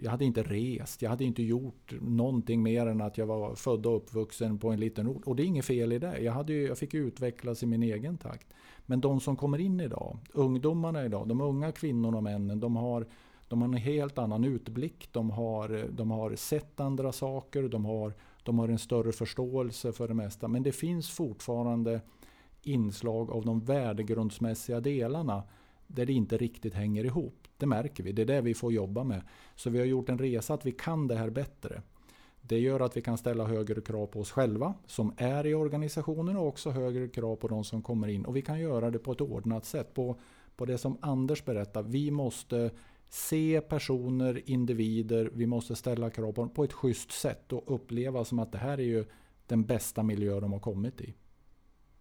jag 0.01 0.11
hade 0.11 0.25
inte 0.25 0.43
rest, 0.43 1.01
jag 1.01 1.09
hade 1.09 1.23
inte 1.23 1.43
gjort 1.43 1.93
någonting 2.01 2.63
mer 2.63 2.87
än 2.87 3.01
att 3.01 3.17
jag 3.17 3.25
var 3.25 3.55
född 3.55 3.85
och 3.85 3.95
uppvuxen 3.95 4.59
på 4.59 4.71
en 4.71 4.79
liten 4.79 5.07
ort. 5.07 5.23
Och 5.25 5.35
det 5.35 5.43
är 5.43 5.45
inget 5.45 5.65
fel 5.65 5.93
i 5.93 5.99
det. 5.99 6.19
Jag, 6.19 6.33
hade 6.33 6.53
ju, 6.53 6.67
jag 6.67 6.77
fick 6.77 6.93
utvecklas 6.93 7.63
i 7.63 7.65
min 7.65 7.83
egen 7.83 8.17
takt. 8.17 8.47
Men 8.85 9.01
de 9.01 9.19
som 9.19 9.35
kommer 9.35 9.57
in 9.57 9.79
idag, 9.79 10.17
ungdomarna 10.33 11.05
idag, 11.05 11.27
de 11.27 11.41
unga 11.41 11.71
kvinnorna 11.71 12.17
och 12.17 12.23
männen, 12.23 12.59
de 12.59 12.75
har, 12.75 13.07
de 13.47 13.61
har 13.61 13.67
en 13.67 13.73
helt 13.73 14.17
annan 14.17 14.43
utblick. 14.43 15.09
De 15.11 15.29
har, 15.29 15.89
de 15.91 16.11
har 16.11 16.35
sett 16.35 16.79
andra 16.79 17.11
saker, 17.11 17.63
de 17.63 17.85
har 17.85 18.13
de 18.45 18.59
har 18.59 18.67
en 18.67 18.79
större 18.79 19.11
förståelse 19.11 19.91
för 19.91 20.07
det 20.07 20.13
mesta. 20.13 20.47
Men 20.47 20.63
det 20.63 20.71
finns 20.71 21.09
fortfarande 21.09 22.01
inslag 22.61 23.31
av 23.31 23.45
de 23.45 23.59
värdegrundsmässiga 23.59 24.79
delarna 24.79 25.43
där 25.87 26.05
det 26.05 26.13
inte 26.13 26.37
riktigt 26.37 26.73
hänger 26.73 27.03
ihop. 27.03 27.47
Det 27.57 27.65
märker 27.65 28.03
vi. 28.03 28.11
Det 28.11 28.21
är 28.21 28.25
det 28.25 28.41
vi 28.41 28.53
får 28.53 28.73
jobba 28.73 29.03
med. 29.03 29.21
Så 29.55 29.69
vi 29.69 29.79
har 29.79 29.85
gjort 29.85 30.09
en 30.09 30.17
resa 30.17 30.53
att 30.53 30.65
vi 30.65 30.71
kan 30.71 31.07
det 31.07 31.15
här 31.15 31.29
bättre. 31.29 31.81
Det 32.41 32.59
gör 32.59 32.79
att 32.79 32.97
vi 32.97 33.01
kan 33.01 33.17
ställa 33.17 33.45
högre 33.45 33.81
krav 33.81 34.07
på 34.07 34.19
oss 34.19 34.31
själva 34.31 34.73
som 34.85 35.13
är 35.17 35.45
i 35.45 35.53
organisationen 35.53 36.37
och 36.37 36.47
också 36.47 36.69
högre 36.69 37.07
krav 37.07 37.35
på 37.35 37.47
de 37.47 37.63
som 37.63 37.81
kommer 37.81 38.07
in. 38.07 38.25
Och 38.25 38.35
vi 38.35 38.41
kan 38.41 38.59
göra 38.59 38.91
det 38.91 38.99
på 38.99 39.11
ett 39.11 39.21
ordnat 39.21 39.65
sätt. 39.65 39.93
På, 39.93 40.19
på 40.55 40.65
det 40.65 40.77
som 40.77 40.97
Anders 41.01 41.45
berättar. 41.45 41.83
Vi 41.83 42.11
måste 42.11 42.71
se 43.09 43.61
personer, 43.61 44.49
individer, 44.49 45.29
vi 45.33 45.45
måste 45.45 45.75
ställa 45.75 46.09
krav 46.09 46.31
på 46.31 46.41
dem 46.41 46.49
på 46.49 46.63
ett 46.63 46.73
schysst 46.73 47.11
sätt 47.11 47.53
och 47.53 47.75
uppleva 47.75 48.25
som 48.25 48.39
att 48.39 48.51
det 48.51 48.57
här 48.57 48.77
är 48.77 48.83
ju 48.83 49.05
den 49.47 49.63
bästa 49.63 50.03
miljö 50.03 50.39
de 50.39 50.53
har 50.53 50.59
kommit 50.59 51.01
i. 51.01 51.13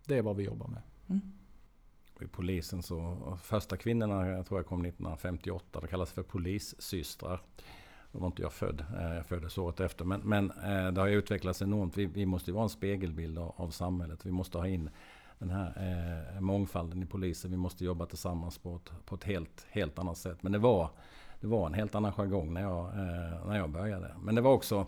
Det 0.06 0.18
är 0.18 0.22
vad 0.22 0.36
vi 0.36 0.44
jobbar 0.44 0.68
med. 0.68 0.82
Mm. 1.08 1.32
I 2.20 2.26
polisen 2.26 2.82
så, 2.82 3.38
första 3.42 3.76
kvinnorna 3.76 4.28
jag 4.28 4.46
tror 4.46 4.58
jag 4.58 4.66
kom 4.66 4.84
1958, 4.84 5.80
det 5.80 5.86
kallas 5.86 6.12
för 6.12 6.22
polissystrar. 6.22 7.42
Då 8.12 8.18
var 8.18 8.26
inte 8.26 8.42
jag 8.42 8.52
född. 8.52 8.84
Eh, 8.98 9.14
jag 9.14 9.26
föddes 9.26 9.58
året 9.58 9.80
efter. 9.80 10.04
Men, 10.04 10.20
men 10.20 10.50
eh, 10.50 10.92
det 10.92 11.00
har 11.00 11.08
utvecklats 11.08 11.62
enormt. 11.62 11.96
Vi, 11.96 12.06
vi 12.06 12.26
måste 12.26 12.50
ju 12.50 12.54
vara 12.54 12.64
en 12.64 12.70
spegelbild 12.70 13.38
av, 13.38 13.54
av 13.56 13.70
samhället. 13.70 14.26
Vi 14.26 14.30
måste 14.30 14.58
ha 14.58 14.68
in 14.68 14.90
den 15.38 15.50
här 15.50 15.72
eh, 16.34 16.40
mångfalden 16.40 17.02
i 17.02 17.06
polisen. 17.06 17.50
Vi 17.50 17.56
måste 17.56 17.84
jobba 17.84 18.06
tillsammans 18.06 18.58
på 18.58 18.76
ett, 18.76 19.06
på 19.06 19.14
ett 19.14 19.24
helt, 19.24 19.66
helt 19.70 19.98
annat 19.98 20.18
sätt. 20.18 20.42
Men 20.42 20.52
det 20.52 20.58
var, 20.58 20.90
det 21.40 21.46
var 21.46 21.66
en 21.66 21.74
helt 21.74 21.94
annan 21.94 22.12
jargong 22.12 22.54
när 22.54 22.62
jag, 22.62 22.86
eh, 22.86 23.46
när 23.46 23.56
jag 23.56 23.70
började. 23.70 24.14
Men 24.22 24.34
det 24.34 24.40
var 24.40 24.52
också 24.52 24.86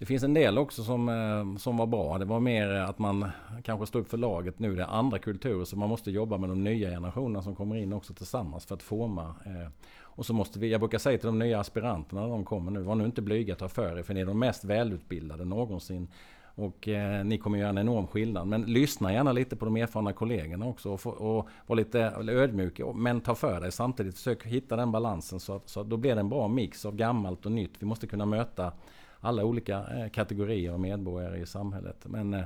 det 0.00 0.06
finns 0.06 0.22
en 0.22 0.34
del 0.34 0.58
också 0.58 0.82
som, 0.82 1.08
eh, 1.08 1.56
som 1.58 1.76
var 1.76 1.86
bra. 1.86 2.18
Det 2.18 2.24
var 2.24 2.40
mer 2.40 2.68
att 2.70 2.98
man 2.98 3.30
kanske 3.62 3.86
stod 3.86 4.02
upp 4.02 4.10
för 4.10 4.18
laget 4.18 4.58
nu. 4.58 4.76
Det 4.76 4.82
är 4.82 4.86
andra 4.86 5.18
kulturer 5.18 5.64
så 5.64 5.76
man 5.76 5.88
måste 5.88 6.10
jobba 6.10 6.38
med 6.38 6.48
de 6.48 6.64
nya 6.64 6.90
generationerna 6.90 7.42
som 7.42 7.54
kommer 7.54 7.76
in 7.76 7.92
också 7.92 8.14
tillsammans 8.14 8.66
för 8.66 8.74
att 8.74 8.82
forma. 8.82 9.34
Eh, 9.46 9.70
och 10.00 10.26
så 10.26 10.34
måste 10.34 10.58
vi, 10.58 10.70
jag 10.70 10.80
brukar 10.80 10.98
säga 10.98 11.18
till 11.18 11.26
de 11.26 11.38
nya 11.38 11.60
aspiranterna 11.60 12.20
när 12.20 12.28
de 12.28 12.44
kommer 12.44 12.70
nu, 12.70 12.82
var 12.82 12.94
nu 12.94 13.04
inte 13.04 13.22
blyga, 13.22 13.54
ta 13.54 13.68
för 13.68 13.98
er 13.98 14.02
för 14.02 14.14
ni 14.14 14.20
är 14.20 14.26
de 14.26 14.38
mest 14.38 14.64
välutbildade 14.64 15.44
någonsin. 15.44 16.08
Och 16.54 16.88
eh, 16.88 17.24
ni 17.24 17.38
kommer 17.38 17.58
göra 17.58 17.68
en 17.68 17.78
enorm 17.78 18.06
skillnad. 18.06 18.46
Men 18.46 18.62
lyssna 18.62 19.12
gärna 19.12 19.32
lite 19.32 19.56
på 19.56 19.64
de 19.64 19.76
erfarna 19.76 20.12
kollegorna 20.12 20.66
också 20.66 20.90
och, 20.90 21.00
få, 21.00 21.10
och 21.10 21.48
var 21.66 21.76
lite 21.76 22.00
ödmjuk. 22.28 22.80
Men 22.94 23.20
ta 23.20 23.34
för 23.34 23.60
dig 23.60 23.72
samtidigt. 23.72 24.16
Försök 24.16 24.46
hitta 24.46 24.76
den 24.76 24.92
balansen 24.92 25.40
så 25.40 25.56
att, 25.56 25.68
så 25.68 25.80
att 25.80 25.90
då 25.90 25.96
blir 25.96 26.14
det 26.14 26.20
en 26.20 26.28
bra 26.28 26.48
mix 26.48 26.84
av 26.84 26.96
gammalt 26.96 27.46
och 27.46 27.52
nytt. 27.52 27.72
Vi 27.78 27.86
måste 27.86 28.06
kunna 28.06 28.26
möta 28.26 28.72
alla 29.20 29.44
olika 29.44 29.78
eh, 29.78 30.08
kategorier 30.10 30.72
av 30.72 30.80
medborgare 30.80 31.38
i 31.38 31.46
samhället. 31.46 31.96
Men 32.04 32.34
eh, 32.34 32.44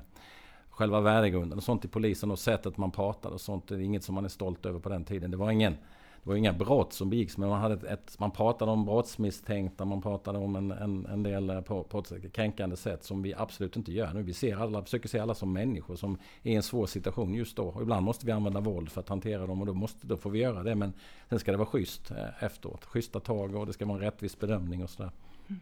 själva 0.71 1.01
värdegrunden 1.01 1.59
och 1.59 1.65
sånt 1.65 1.85
i 1.85 1.89
polisen 1.89 2.31
och 2.31 2.39
sättet 2.39 2.77
man 2.77 2.91
pratade 2.91 3.35
och 3.35 3.41
sånt. 3.41 3.69
Det 3.69 3.75
är 3.75 3.79
inget 3.79 4.05
som 4.05 4.15
man 4.15 4.25
är 4.25 4.29
stolt 4.29 4.67
över 4.67 4.81
på 4.81 4.89
den 4.89 5.05
tiden. 5.05 5.31
Det 5.31 5.37
var 5.37 5.51
ingen 5.51 5.77
det 6.25 6.31
var 6.31 6.37
inga 6.37 6.53
brott 6.53 6.93
som 6.93 7.11
begicks 7.11 7.37
men 7.37 7.49
man, 7.49 7.61
hade 7.61 7.75
ett, 7.75 7.85
ett, 7.85 8.19
man 8.19 8.31
pratade 8.31 8.71
om 8.71 8.85
brottsmisstänkta, 8.85 9.85
man 9.85 10.03
pratade 10.03 10.39
om 10.39 10.57
en, 10.57 10.71
en, 10.71 11.07
en 11.07 11.23
del 11.23 11.51
eh, 11.51 11.61
på, 11.61 11.83
på 11.83 11.99
ett 11.99 12.33
kränkande 12.33 12.77
sätt 12.77 13.05
som 13.05 13.23
vi 13.23 13.35
absolut 13.35 13.77
inte 13.77 13.93
gör 13.93 14.15
nu. 14.15 14.23
Vi 14.23 14.33
ser 14.33 14.57
alla, 14.57 14.83
försöker 14.83 15.09
se 15.09 15.19
alla 15.19 15.35
som 15.35 15.53
människor 15.53 15.97
som 15.97 16.19
är 16.43 16.53
i 16.53 16.55
en 16.55 16.63
svår 16.63 16.87
situation 16.87 17.35
just 17.35 17.57
då. 17.57 17.65
Och 17.65 17.83
ibland 17.83 18.05
måste 18.05 18.27
vi 18.27 18.33
använda 18.33 18.61
våld 18.61 18.89
för 18.89 19.01
att 19.01 19.09
hantera 19.09 19.47
dem 19.47 19.61
och 19.61 19.67
då, 19.67 19.75
måste, 19.75 20.07
då 20.07 20.17
får 20.17 20.31
vi 20.31 20.39
göra 20.39 20.63
det. 20.63 20.75
Men 20.75 20.93
sen 21.29 21.39
ska 21.39 21.51
det 21.51 21.59
vara 21.59 21.69
schysst 21.69 22.11
eh, 22.11 22.45
efteråt. 22.45 22.85
Schyssta 22.85 23.21
tag 23.21 23.55
och 23.55 23.67
det 23.67 23.73
ska 23.73 23.87
vara 23.87 23.97
en 23.97 24.05
rättvis 24.05 24.39
bedömning 24.39 24.83
och 24.83 24.91
sådär. 24.91 25.11
Mm. 25.49 25.61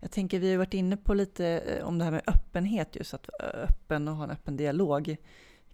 Jag 0.00 0.10
tänker, 0.10 0.38
vi 0.38 0.50
har 0.50 0.58
varit 0.58 0.74
inne 0.74 0.96
på 0.96 1.14
lite 1.14 1.46
eh, 1.46 1.86
om 1.86 1.98
det 1.98 2.04
här 2.04 2.12
med 2.12 2.22
öppenhet, 2.26 2.96
just 2.96 3.14
att 3.14 3.28
vara 3.28 3.50
öppen 3.50 4.08
och 4.08 4.16
ha 4.16 4.24
en 4.24 4.30
öppen 4.30 4.56
dialog 4.56 5.16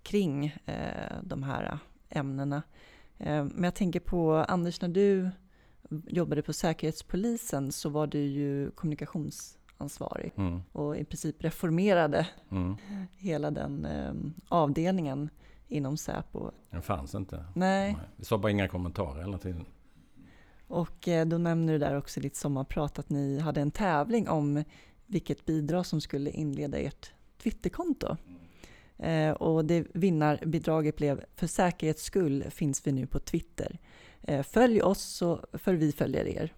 kring 0.02 0.56
eh, 0.66 1.12
de 1.22 1.42
här 1.42 1.78
ämnena. 2.08 2.62
Eh, 3.18 3.44
men 3.44 3.64
jag 3.64 3.74
tänker 3.74 4.00
på 4.00 4.32
Anders, 4.34 4.80
när 4.80 4.88
du 4.88 5.30
jobbade 6.06 6.42
på 6.42 6.52
Säkerhetspolisen 6.52 7.72
så 7.72 7.88
var 7.88 8.06
du 8.06 8.18
ju 8.18 8.70
kommunikationsansvarig 8.70 10.32
mm. 10.36 10.60
och 10.72 10.96
i 10.96 11.04
princip 11.04 11.44
reformerade 11.44 12.28
mm. 12.50 12.76
hela 13.16 13.50
den 13.50 13.84
eh, 13.84 14.12
avdelningen 14.48 15.30
inom 15.68 15.96
Säpo. 15.96 16.50
Den 16.70 16.82
fanns 16.82 17.14
inte. 17.14 17.44
Nej. 17.54 17.96
Vi 18.16 18.24
sa 18.24 18.38
bara 18.38 18.52
inga 18.52 18.68
kommentarer 18.68 19.20
hela 19.20 19.38
tiden. 19.38 19.64
Och 20.68 21.08
eh, 21.08 21.26
då 21.26 21.38
nämner 21.38 21.72
du 21.72 21.78
där 21.78 21.96
också 21.96 22.20
i 22.20 22.22
ditt 22.22 22.36
sommarprat 22.36 22.98
att 22.98 23.10
ni 23.10 23.38
hade 23.38 23.60
en 23.60 23.70
tävling 23.70 24.28
om 24.28 24.64
vilket 25.06 25.44
bidrag 25.44 25.86
som 25.86 26.00
skulle 26.00 26.30
inleda 26.30 26.78
ert 26.78 27.12
Twitterkonto. 27.42 28.16
Och 29.38 29.64
det 29.64 29.86
vinnarbidraget 29.92 30.96
blev 30.96 31.24
För 31.36 31.46
säkerhets 31.46 32.02
skull 32.02 32.44
finns 32.50 32.86
vi 32.86 32.92
nu 32.92 33.06
på 33.06 33.18
Twitter. 33.18 33.78
Eh, 34.22 34.42
följ 34.42 34.82
oss 34.82 35.02
så 35.02 35.46
för 35.52 35.74
vi 35.74 35.92
följer 35.92 36.26
er 36.26 36.52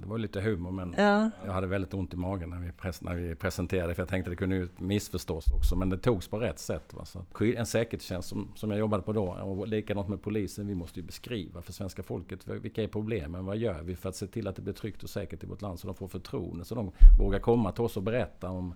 det 0.00 0.06
var 0.06 0.18
lite 0.18 0.40
humor 0.40 0.70
men 0.70 0.94
ja. 0.98 1.30
jag 1.44 1.52
hade 1.52 1.66
väldigt 1.66 1.94
ont 1.94 2.14
i 2.14 2.16
magen 2.16 2.50
när 2.50 2.58
vi, 2.58 2.72
pres 2.72 3.02
när 3.02 3.14
vi 3.14 3.34
presenterade 3.34 3.94
för 3.94 4.02
jag 4.02 4.08
tänkte 4.08 4.30
att 4.30 4.32
det 4.32 4.36
kunde 4.36 4.56
ju 4.56 4.68
missförstås 4.76 5.44
också. 5.52 5.76
Men 5.76 5.90
det 5.90 5.98
togs 5.98 6.28
på 6.28 6.38
rätt 6.38 6.58
sätt. 6.58 6.94
Va? 6.94 7.04
Så 7.04 7.24
en 7.40 7.66
säkerhetstjänst 7.66 8.28
som, 8.28 8.52
som 8.54 8.70
jag 8.70 8.78
jobbade 8.78 9.02
på 9.02 9.12
då 9.12 9.24
och 9.24 9.68
likadant 9.68 10.08
med 10.08 10.22
polisen. 10.22 10.66
Vi 10.66 10.74
måste 10.74 11.00
ju 11.00 11.06
beskriva 11.06 11.62
för 11.62 11.72
svenska 11.72 12.02
folket 12.02 12.48
vilka 12.48 12.82
är 12.82 12.88
problemen? 12.88 13.44
Vad 13.44 13.56
gör 13.56 13.82
vi 13.82 13.96
för 13.96 14.08
att 14.08 14.16
se 14.16 14.26
till 14.26 14.48
att 14.48 14.56
det 14.56 14.62
blir 14.62 14.74
tryggt 14.74 15.02
och 15.02 15.10
säkert 15.10 15.44
i 15.44 15.46
vårt 15.46 15.62
land 15.62 15.80
så 15.80 15.86
de 15.86 15.94
får 15.94 16.08
förtroende. 16.08 16.64
Så 16.64 16.74
de 16.74 16.92
vågar 17.18 17.38
komma 17.38 17.72
till 17.72 17.84
oss 17.84 17.96
och 17.96 18.02
berätta 18.02 18.50
om 18.50 18.74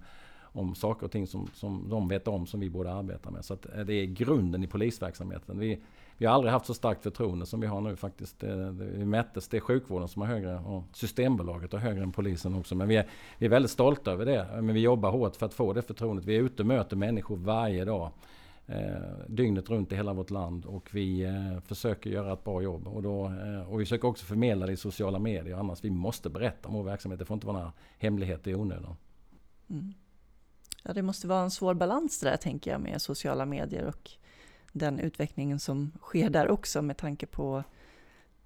om 0.53 0.75
saker 0.75 1.07
och 1.07 1.13
ting 1.13 1.27
som, 1.27 1.49
som 1.55 1.89
de 1.89 2.09
vet 2.09 2.29
om 2.29 2.47
som 2.47 2.61
vi 2.61 2.71
borde 2.71 2.93
arbeta 2.93 3.31
med. 3.31 3.45
Så 3.45 3.55
eh, 3.55 3.85
det 3.85 3.95
är 3.95 4.07
grunden 4.07 4.65
i 4.65 4.67
polisverksamheten. 4.67 5.59
Vi, 5.59 5.81
vi 6.17 6.27
har 6.27 6.35
aldrig 6.35 6.53
haft 6.53 6.67
så 6.67 6.75
starkt 6.75 7.03
förtroende 7.03 7.47
som 7.47 7.61
vi 7.61 7.67
har 7.67 7.81
nu 7.81 7.97
faktiskt. 7.97 8.41
Det, 8.41 8.73
det, 8.73 8.85
vi 8.85 9.05
mättes, 9.05 9.49
det 9.49 9.57
är 9.57 9.61
sjukvården 9.61 10.09
som 10.09 10.23
har 10.23 10.29
högre 10.29 10.59
och 10.59 10.85
Systembolaget 10.93 11.73
har 11.73 11.79
högre 11.79 12.03
än 12.03 12.13
polisen 12.13 12.55
också. 12.55 12.75
Men 12.75 12.89
vi 12.89 12.97
är, 12.97 13.07
vi 13.39 13.47
är 13.47 13.51
väldigt 13.51 13.71
stolta 13.71 14.13
över 14.13 14.27
det. 14.27 14.63
Men 14.63 14.75
vi 14.75 14.81
jobbar 14.81 15.11
hårt 15.11 15.37
för 15.37 15.47
att 15.47 15.55
få 15.55 15.73
det 15.73 15.83
förtroendet. 15.83 16.25
Vi 16.25 16.37
är 16.37 16.41
ute 16.41 16.63
och 16.63 16.67
möter 16.67 16.97
människor 16.97 17.37
varje 17.37 17.85
dag. 17.85 18.11
Eh, 18.67 19.27
dygnet 19.29 19.71
runt 19.71 19.93
i 19.93 19.97
hela 19.97 20.13
vårt 20.13 20.31
land 20.31 20.65
och 20.65 20.89
vi 20.93 21.23
eh, 21.23 21.61
försöker 21.61 22.11
göra 22.11 22.33
ett 22.33 22.45
bra 22.45 22.63
jobb. 22.63 22.89
Och, 22.89 23.03
då, 23.03 23.27
eh, 23.27 23.73
och 23.73 23.81
vi 23.81 23.85
försöker 23.85 24.09
också 24.09 24.25
förmedla 24.25 24.67
det 24.67 24.73
i 24.73 24.77
sociala 24.77 25.19
medier. 25.19 25.57
Annars 25.57 25.85
vi 25.85 25.91
måste 25.91 26.31
berätta 26.31 26.69
om 26.69 26.75
vår 26.75 26.83
verksamhet. 26.83 27.19
Det 27.19 27.25
får 27.25 27.35
inte 27.35 27.47
vara 27.47 27.59
några 27.59 27.73
hemligheter 27.99 28.51
i 28.51 28.55
onödan. 28.55 28.97
Mm. 29.71 29.95
Ja, 30.83 30.93
det 30.93 31.03
måste 31.03 31.27
vara 31.27 31.43
en 31.43 31.51
svår 31.51 31.75
balans 31.75 32.21
där 32.21 32.37
tänker 32.37 32.71
jag 32.71 32.81
med 32.81 33.03
sociala 33.03 33.47
medier 33.47 33.85
och 33.85 34.11
den 34.73 34.99
utvecklingen 34.99 35.59
som 35.59 35.93
sker 36.01 36.31
där 36.31 36.51
också 36.51 36.83
med 36.83 36.97
tanke 36.97 37.27
på 37.27 37.65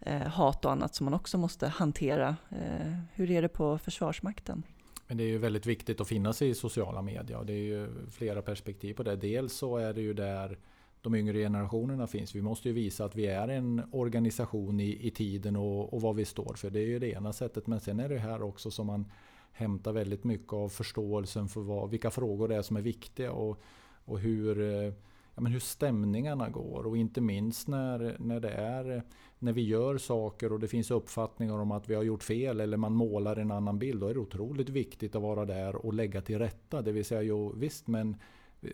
eh, 0.00 0.22
hat 0.22 0.64
och 0.64 0.72
annat 0.72 0.94
som 0.94 1.04
man 1.04 1.14
också 1.14 1.38
måste 1.38 1.68
hantera. 1.68 2.36
Eh, 2.50 2.92
hur 3.14 3.30
är 3.30 3.42
det 3.42 3.48
på 3.48 3.78
Försvarsmakten? 3.78 4.62
Men 5.06 5.16
det 5.16 5.24
är 5.24 5.28
ju 5.28 5.38
väldigt 5.38 5.66
viktigt 5.66 6.00
att 6.00 6.08
finnas 6.08 6.42
i 6.42 6.54
sociala 6.54 7.02
medier. 7.02 7.38
och 7.38 7.46
Det 7.46 7.52
är 7.52 7.64
ju 7.64 7.88
flera 8.10 8.42
perspektiv 8.42 8.94
på 8.94 9.02
det. 9.02 9.16
Dels 9.16 9.52
så 9.52 9.76
är 9.76 9.92
det 9.92 10.00
ju 10.00 10.14
där 10.14 10.58
de 11.00 11.14
yngre 11.14 11.38
generationerna 11.38 12.06
finns. 12.06 12.34
Vi 12.34 12.42
måste 12.42 12.68
ju 12.68 12.74
visa 12.74 13.04
att 13.04 13.16
vi 13.16 13.26
är 13.26 13.48
en 13.48 13.82
organisation 13.92 14.80
i, 14.80 15.06
i 15.06 15.10
tiden 15.10 15.56
och, 15.56 15.94
och 15.94 16.00
vad 16.00 16.16
vi 16.16 16.24
står 16.24 16.54
för. 16.54 16.70
Det 16.70 16.80
är 16.80 16.86
ju 16.86 16.98
det 16.98 17.10
ena 17.10 17.32
sättet. 17.32 17.66
Men 17.66 17.80
sen 17.80 18.00
är 18.00 18.08
det 18.08 18.18
här 18.18 18.42
också 18.42 18.70
som 18.70 18.86
man 18.86 19.12
hämtar 19.56 19.92
väldigt 19.92 20.24
mycket 20.24 20.52
av 20.52 20.68
förståelsen 20.68 21.48
för 21.48 21.60
vad, 21.60 21.90
vilka 21.90 22.10
frågor 22.10 22.48
det 22.48 22.56
är 22.56 22.62
som 22.62 22.76
är 22.76 22.80
viktiga 22.80 23.32
och, 23.32 23.60
och 24.04 24.18
hur, 24.18 24.60
eh, 24.60 24.92
ja, 25.34 25.40
men 25.40 25.52
hur 25.52 25.60
stämningarna 25.60 26.48
går. 26.48 26.86
Och 26.86 26.96
inte 26.96 27.20
minst 27.20 27.68
när, 27.68 28.16
när, 28.18 28.40
det 28.40 28.50
är, 28.50 29.02
när 29.38 29.52
vi 29.52 29.62
gör 29.62 29.98
saker 29.98 30.52
och 30.52 30.60
det 30.60 30.68
finns 30.68 30.90
uppfattningar 30.90 31.58
om 31.58 31.72
att 31.72 31.88
vi 31.88 31.94
har 31.94 32.02
gjort 32.02 32.22
fel 32.22 32.60
eller 32.60 32.76
man 32.76 32.92
målar 32.92 33.36
en 33.36 33.50
annan 33.50 33.78
bild. 33.78 34.00
Då 34.00 34.08
är 34.08 34.14
det 34.14 34.20
otroligt 34.20 34.68
viktigt 34.68 35.14
att 35.14 35.22
vara 35.22 35.44
där 35.44 35.76
och 35.76 35.94
lägga 35.94 36.20
till 36.20 36.38
rätta. 36.38 36.82
Det 36.82 36.92
vill 36.92 37.04
säga, 37.04 37.22
jo, 37.22 37.52
visst 37.56 37.86
men 37.86 38.16
eh, 38.62 38.70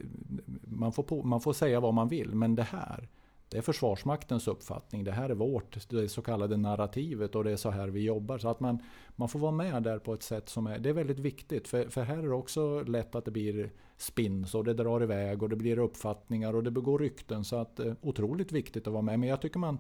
man 0.62 0.92
får, 0.92 1.02
på, 1.02 1.22
man 1.22 1.40
får 1.40 1.52
säga 1.52 1.80
vad 1.80 1.94
man 1.94 2.08
vill, 2.08 2.34
men 2.34 2.54
det 2.54 2.62
här 2.62 3.08
det 3.52 3.58
är 3.58 3.62
Försvarsmaktens 3.62 4.48
uppfattning. 4.48 5.04
Det 5.04 5.12
här 5.12 5.30
är 5.30 5.34
vårt, 5.34 5.88
det 5.88 6.08
så 6.08 6.22
kallade 6.22 6.56
narrativet 6.56 7.34
och 7.34 7.44
det 7.44 7.50
är 7.50 7.56
så 7.56 7.70
här 7.70 7.88
vi 7.88 8.00
jobbar. 8.00 8.38
Så 8.38 8.48
att 8.48 8.60
man, 8.60 8.78
man 9.16 9.28
får 9.28 9.38
vara 9.38 9.52
med 9.52 9.82
där 9.82 9.98
på 9.98 10.14
ett 10.14 10.22
sätt 10.22 10.48
som 10.48 10.66
är, 10.66 10.78
det 10.78 10.88
är 10.88 10.92
väldigt 10.92 11.18
viktigt. 11.18 11.68
För, 11.68 11.88
för 11.88 12.02
här 12.02 12.18
är 12.18 12.22
det 12.22 12.34
också 12.34 12.82
lätt 12.82 13.14
att 13.14 13.24
det 13.24 13.30
blir 13.30 13.72
spins 13.96 14.54
och 14.54 14.64
det 14.64 14.74
drar 14.74 15.02
iväg 15.02 15.42
och 15.42 15.48
det 15.48 15.56
blir 15.56 15.78
uppfattningar 15.78 16.54
och 16.54 16.62
det 16.62 16.70
begår 16.70 16.98
rykten. 16.98 17.44
Så 17.44 17.56
att 17.56 17.80
eh, 17.80 17.92
otroligt 18.00 18.52
viktigt 18.52 18.86
att 18.86 18.92
vara 18.92 19.02
med. 19.02 19.20
Men 19.20 19.28
jag 19.28 19.40
tycker 19.40 19.58
man 19.58 19.78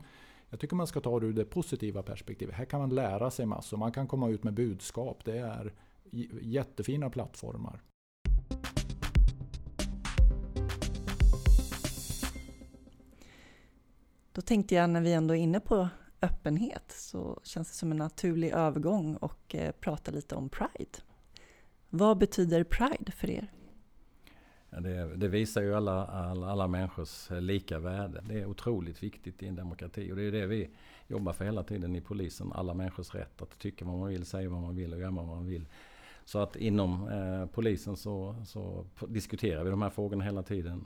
jag 0.50 0.60
tycker 0.60 0.76
man 0.76 0.86
ska 0.86 1.00
ta 1.00 1.20
det 1.20 1.26
ur 1.26 1.32
det 1.32 1.44
positiva 1.44 2.02
perspektivet. 2.02 2.54
Här 2.54 2.64
kan 2.64 2.80
man 2.80 2.94
lära 2.94 3.30
sig 3.30 3.46
massor. 3.46 3.76
Man 3.76 3.92
kan 3.92 4.06
komma 4.06 4.28
ut 4.28 4.44
med 4.44 4.54
budskap. 4.54 5.24
Det 5.24 5.38
är 5.38 5.72
jättefina 6.40 7.10
plattformar. 7.10 7.82
Då 14.32 14.40
tänkte 14.40 14.74
jag 14.74 14.90
när 14.90 15.00
vi 15.00 15.12
ändå 15.12 15.34
är 15.34 15.38
inne 15.38 15.60
på 15.60 15.88
öppenhet 16.22 16.84
så 16.88 17.40
känns 17.42 17.68
det 17.68 17.74
som 17.74 17.90
en 17.90 17.96
naturlig 17.96 18.50
övergång 18.50 19.16
och 19.16 19.54
eh, 19.54 19.72
prata 19.80 20.10
lite 20.10 20.34
om 20.34 20.48
Pride. 20.48 20.98
Vad 21.90 22.18
betyder 22.18 22.64
Pride 22.64 23.12
för 23.12 23.30
er? 23.30 23.52
Ja, 24.70 24.80
det, 24.80 25.16
det, 25.16 25.28
visar 25.28 25.62
ju 25.62 25.74
alla, 25.74 26.06
alla, 26.06 26.50
alla 26.50 26.68
människors 26.68 27.30
eh, 27.30 27.40
lika 27.40 27.78
värde. 27.78 28.24
Det 28.28 28.40
är 28.40 28.46
otroligt 28.46 29.02
viktigt 29.02 29.42
i 29.42 29.46
en 29.46 29.56
demokrati 29.56 30.12
och 30.12 30.16
det 30.16 30.22
är 30.22 30.32
det 30.32 30.46
vi 30.46 30.70
jobbar 31.06 31.32
för 31.32 31.44
hela 31.44 31.62
tiden 31.62 31.96
i 31.96 32.00
polisen. 32.00 32.52
Alla 32.52 32.74
människors 32.74 33.14
rätt 33.14 33.42
att 33.42 33.58
tycka 33.58 33.84
vad 33.84 33.98
man 33.98 34.08
vill, 34.08 34.24
säga 34.26 34.50
vad 34.50 34.62
man 34.62 34.76
vill 34.76 34.92
och 34.92 35.00
göra 35.00 35.10
vad 35.10 35.26
man 35.26 35.46
vill. 35.46 35.66
Så 36.24 36.38
att 36.38 36.56
inom 36.56 37.08
eh, 37.08 37.46
polisen 37.46 37.96
så, 37.96 38.36
så 38.46 38.86
diskuterar 39.08 39.64
vi 39.64 39.70
de 39.70 39.82
här 39.82 39.90
frågorna 39.90 40.24
hela 40.24 40.42
tiden. 40.42 40.84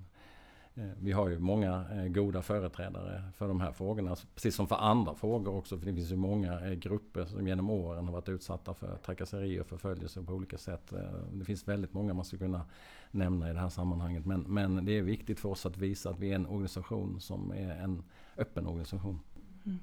Eh, 0.76 0.84
vi 1.00 1.12
har 1.12 1.28
ju 1.28 1.38
många 1.38 1.84
eh, 1.92 2.06
goda 2.08 2.42
företrädare 2.42 3.22
för 3.36 3.48
de 3.48 3.60
här 3.60 3.72
frågorna, 3.72 4.16
precis 4.34 4.54
som 4.54 4.68
för 4.68 4.76
andra 4.76 5.14
frågor 5.14 5.54
också. 5.54 5.78
För 5.78 5.86
det 5.86 5.94
finns 5.94 6.12
ju 6.12 6.16
många 6.16 6.60
eh, 6.60 6.72
grupper 6.72 7.24
som 7.24 7.48
genom 7.48 7.70
åren 7.70 8.04
har 8.04 8.12
varit 8.12 8.28
utsatta 8.28 8.74
för 8.74 8.96
trakasserier 8.96 9.60
och 9.60 9.66
förföljelse 9.66 10.22
på 10.22 10.32
olika 10.32 10.58
sätt. 10.58 10.92
Det 11.32 11.44
finns 11.44 11.68
väldigt 11.68 11.92
många 11.92 12.14
man 12.14 12.24
skulle 12.24 12.40
kunna 12.40 12.64
nämna 13.10 13.50
i 13.50 13.52
det 13.52 13.58
här 13.58 13.68
sammanhanget. 13.68 14.26
Men, 14.26 14.40
men 14.40 14.84
det 14.84 14.98
är 14.98 15.02
viktigt 15.02 15.40
för 15.40 15.48
oss 15.48 15.66
att 15.66 15.76
visa 15.76 16.10
att 16.10 16.18
vi 16.18 16.30
är 16.30 16.34
en 16.34 16.46
organisation 16.46 17.20
som 17.20 17.50
är 17.50 17.70
en 17.70 18.02
öppen 18.36 18.66
organisation. 18.66 19.20
Mm. 19.64 19.78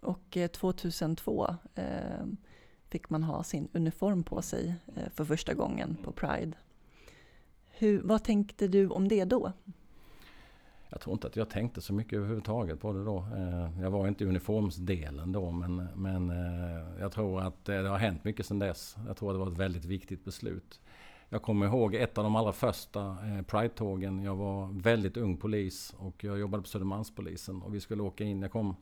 Och 0.00 0.38
2002, 0.52 1.56
fick 2.88 3.10
man 3.10 3.22
ha 3.22 3.42
sin 3.42 3.68
uniform 3.72 4.22
på 4.22 4.42
sig 4.42 4.74
för 5.14 5.24
första 5.24 5.54
gången 5.54 5.96
på 6.04 6.12
Pride. 6.12 6.52
Hur, 7.70 8.02
vad 8.02 8.24
tänkte 8.24 8.68
du 8.68 8.88
om 8.88 9.08
det 9.08 9.24
då? 9.24 9.52
Jag 10.90 11.00
tror 11.00 11.12
inte 11.12 11.26
att 11.26 11.36
jag 11.36 11.50
tänkte 11.50 11.80
så 11.80 11.92
mycket 11.92 12.16
överhuvudtaget 12.16 12.80
på 12.80 12.92
det 12.92 13.04
då. 13.04 13.26
Eh, 13.36 13.82
jag 13.82 13.90
var 13.90 14.08
inte 14.08 14.24
i 14.24 14.26
uniformsdelen 14.26 15.32
då 15.32 15.50
men, 15.50 15.88
men 15.94 16.30
eh, 16.30 17.00
jag 17.00 17.12
tror 17.12 17.40
att 17.40 17.68
eh, 17.68 17.82
det 17.82 17.88
har 17.88 17.98
hänt 17.98 18.24
mycket 18.24 18.46
sedan 18.46 18.58
dess. 18.58 18.96
Jag 19.06 19.16
tror 19.16 19.30
att 19.30 19.34
det 19.34 19.38
var 19.38 19.52
ett 19.52 19.58
väldigt 19.58 19.84
viktigt 19.84 20.24
beslut. 20.24 20.80
Jag 21.28 21.42
kommer 21.42 21.66
ihåg 21.66 21.94
ett 21.94 22.18
av 22.18 22.24
de 22.24 22.36
allra 22.36 22.52
första 22.52 23.16
Pride-tågen. 23.46 24.22
Jag 24.22 24.36
var 24.36 24.80
väldigt 24.82 25.16
ung 25.16 25.36
polis 25.36 25.94
och 25.98 26.24
jag 26.24 26.38
jobbade 26.38 26.62
på 26.62 26.68
Södermalmspolisen 26.68 27.62
och 27.62 27.74
vi 27.74 27.80
skulle 27.80 28.02
åka 28.02 28.24
in. 28.24 28.42
Jag 28.42 28.50
kom 28.50 28.76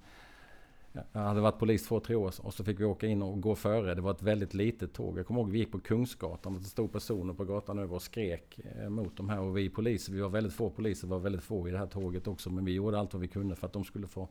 jag 1.12 1.20
hade 1.20 1.40
varit 1.40 1.58
polis 1.58 1.86
två, 1.88 2.00
tre 2.00 2.16
år 2.16 2.34
och 2.40 2.54
så 2.54 2.64
fick 2.64 2.80
vi 2.80 2.84
åka 2.84 3.06
in 3.06 3.22
och 3.22 3.40
gå 3.40 3.54
före. 3.54 3.94
Det 3.94 4.00
var 4.00 4.10
ett 4.10 4.22
väldigt 4.22 4.54
litet 4.54 4.92
tåg. 4.92 5.18
Jag 5.18 5.26
kommer 5.26 5.40
ihåg 5.40 5.50
vi 5.50 5.58
gick 5.58 5.72
på 5.72 5.80
Kungsgatan 5.80 6.54
och 6.54 6.60
det 6.60 6.66
stod 6.66 6.92
personer 6.92 7.34
på 7.34 7.44
gatan 7.44 7.78
över 7.78 7.94
och 7.94 8.02
skrek 8.02 8.60
eh, 8.78 8.88
mot 8.88 9.16
de 9.16 9.28
här. 9.28 9.40
Och 9.40 9.56
vi 9.56 9.70
poliser, 9.70 10.12
vi 10.12 10.20
var 10.20 10.28
väldigt 10.28 10.52
få 10.52 10.70
poliser, 10.70 11.08
var 11.08 11.18
väldigt 11.18 11.42
få 11.42 11.68
i 11.68 11.70
det 11.70 11.78
här 11.78 11.86
tåget 11.86 12.26
också. 12.26 12.50
Men 12.50 12.64
vi 12.64 12.72
gjorde 12.72 12.98
allt 12.98 13.12
vad 13.12 13.22
vi 13.22 13.28
kunde 13.28 13.56
för 13.56 13.66
att 13.66 13.72
de 13.72 13.84
skulle 13.84 14.06
få 14.06 14.28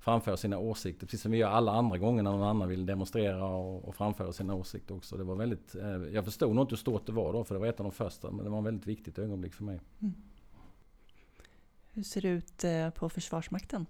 framföra 0.00 0.36
sina 0.36 0.58
åsikter. 0.58 1.06
Precis 1.06 1.22
som 1.22 1.32
vi 1.32 1.38
gör 1.38 1.48
alla 1.48 1.72
andra 1.72 1.98
gånger 1.98 2.22
när 2.22 2.30
någon 2.30 2.48
annan 2.48 2.68
vill 2.68 2.86
demonstrera 2.86 3.46
och, 3.46 3.88
och 3.88 3.94
framföra 3.94 4.32
sina 4.32 4.54
åsikter 4.54 4.96
också. 4.96 5.16
Det 5.16 5.24
var 5.24 5.36
väldigt, 5.36 5.74
eh, 5.74 5.88
jag 5.88 6.24
förstod 6.24 6.54
nog 6.54 6.62
inte 6.64 6.72
hur 6.72 6.76
stort 6.76 7.06
det 7.06 7.12
var 7.12 7.32
då, 7.32 7.44
för 7.44 7.54
det 7.54 7.58
var 7.58 7.66
ett 7.66 7.80
av 7.80 7.84
de 7.84 7.92
första. 7.92 8.30
Men 8.30 8.44
det 8.44 8.50
var 8.50 8.58
ett 8.58 8.66
väldigt 8.66 8.86
viktigt 8.86 9.18
ögonblick 9.18 9.54
för 9.54 9.64
mig. 9.64 9.80
Mm. 10.00 10.14
Hur 11.92 12.02
ser 12.02 12.20
det 12.20 12.28
ut 12.28 12.64
eh, 12.64 12.90
på 12.90 13.08
Försvarsmakten? 13.08 13.86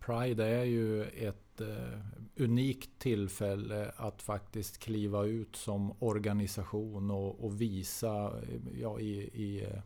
Pride 0.00 0.44
är 0.44 0.64
ju 0.64 1.04
ett 1.04 1.60
eh, 1.60 1.98
unikt 2.36 2.90
tillfälle 2.98 3.92
att 3.96 4.22
faktiskt 4.22 4.78
kliva 4.78 5.24
ut 5.24 5.56
som 5.56 5.92
organisation 5.98 7.10
och, 7.10 7.44
och 7.44 7.60
visa 7.60 8.26
eh, 8.26 8.80
ja, 8.80 9.00
i, 9.00 9.12
i, 9.34 9.64
eh, 9.64 9.80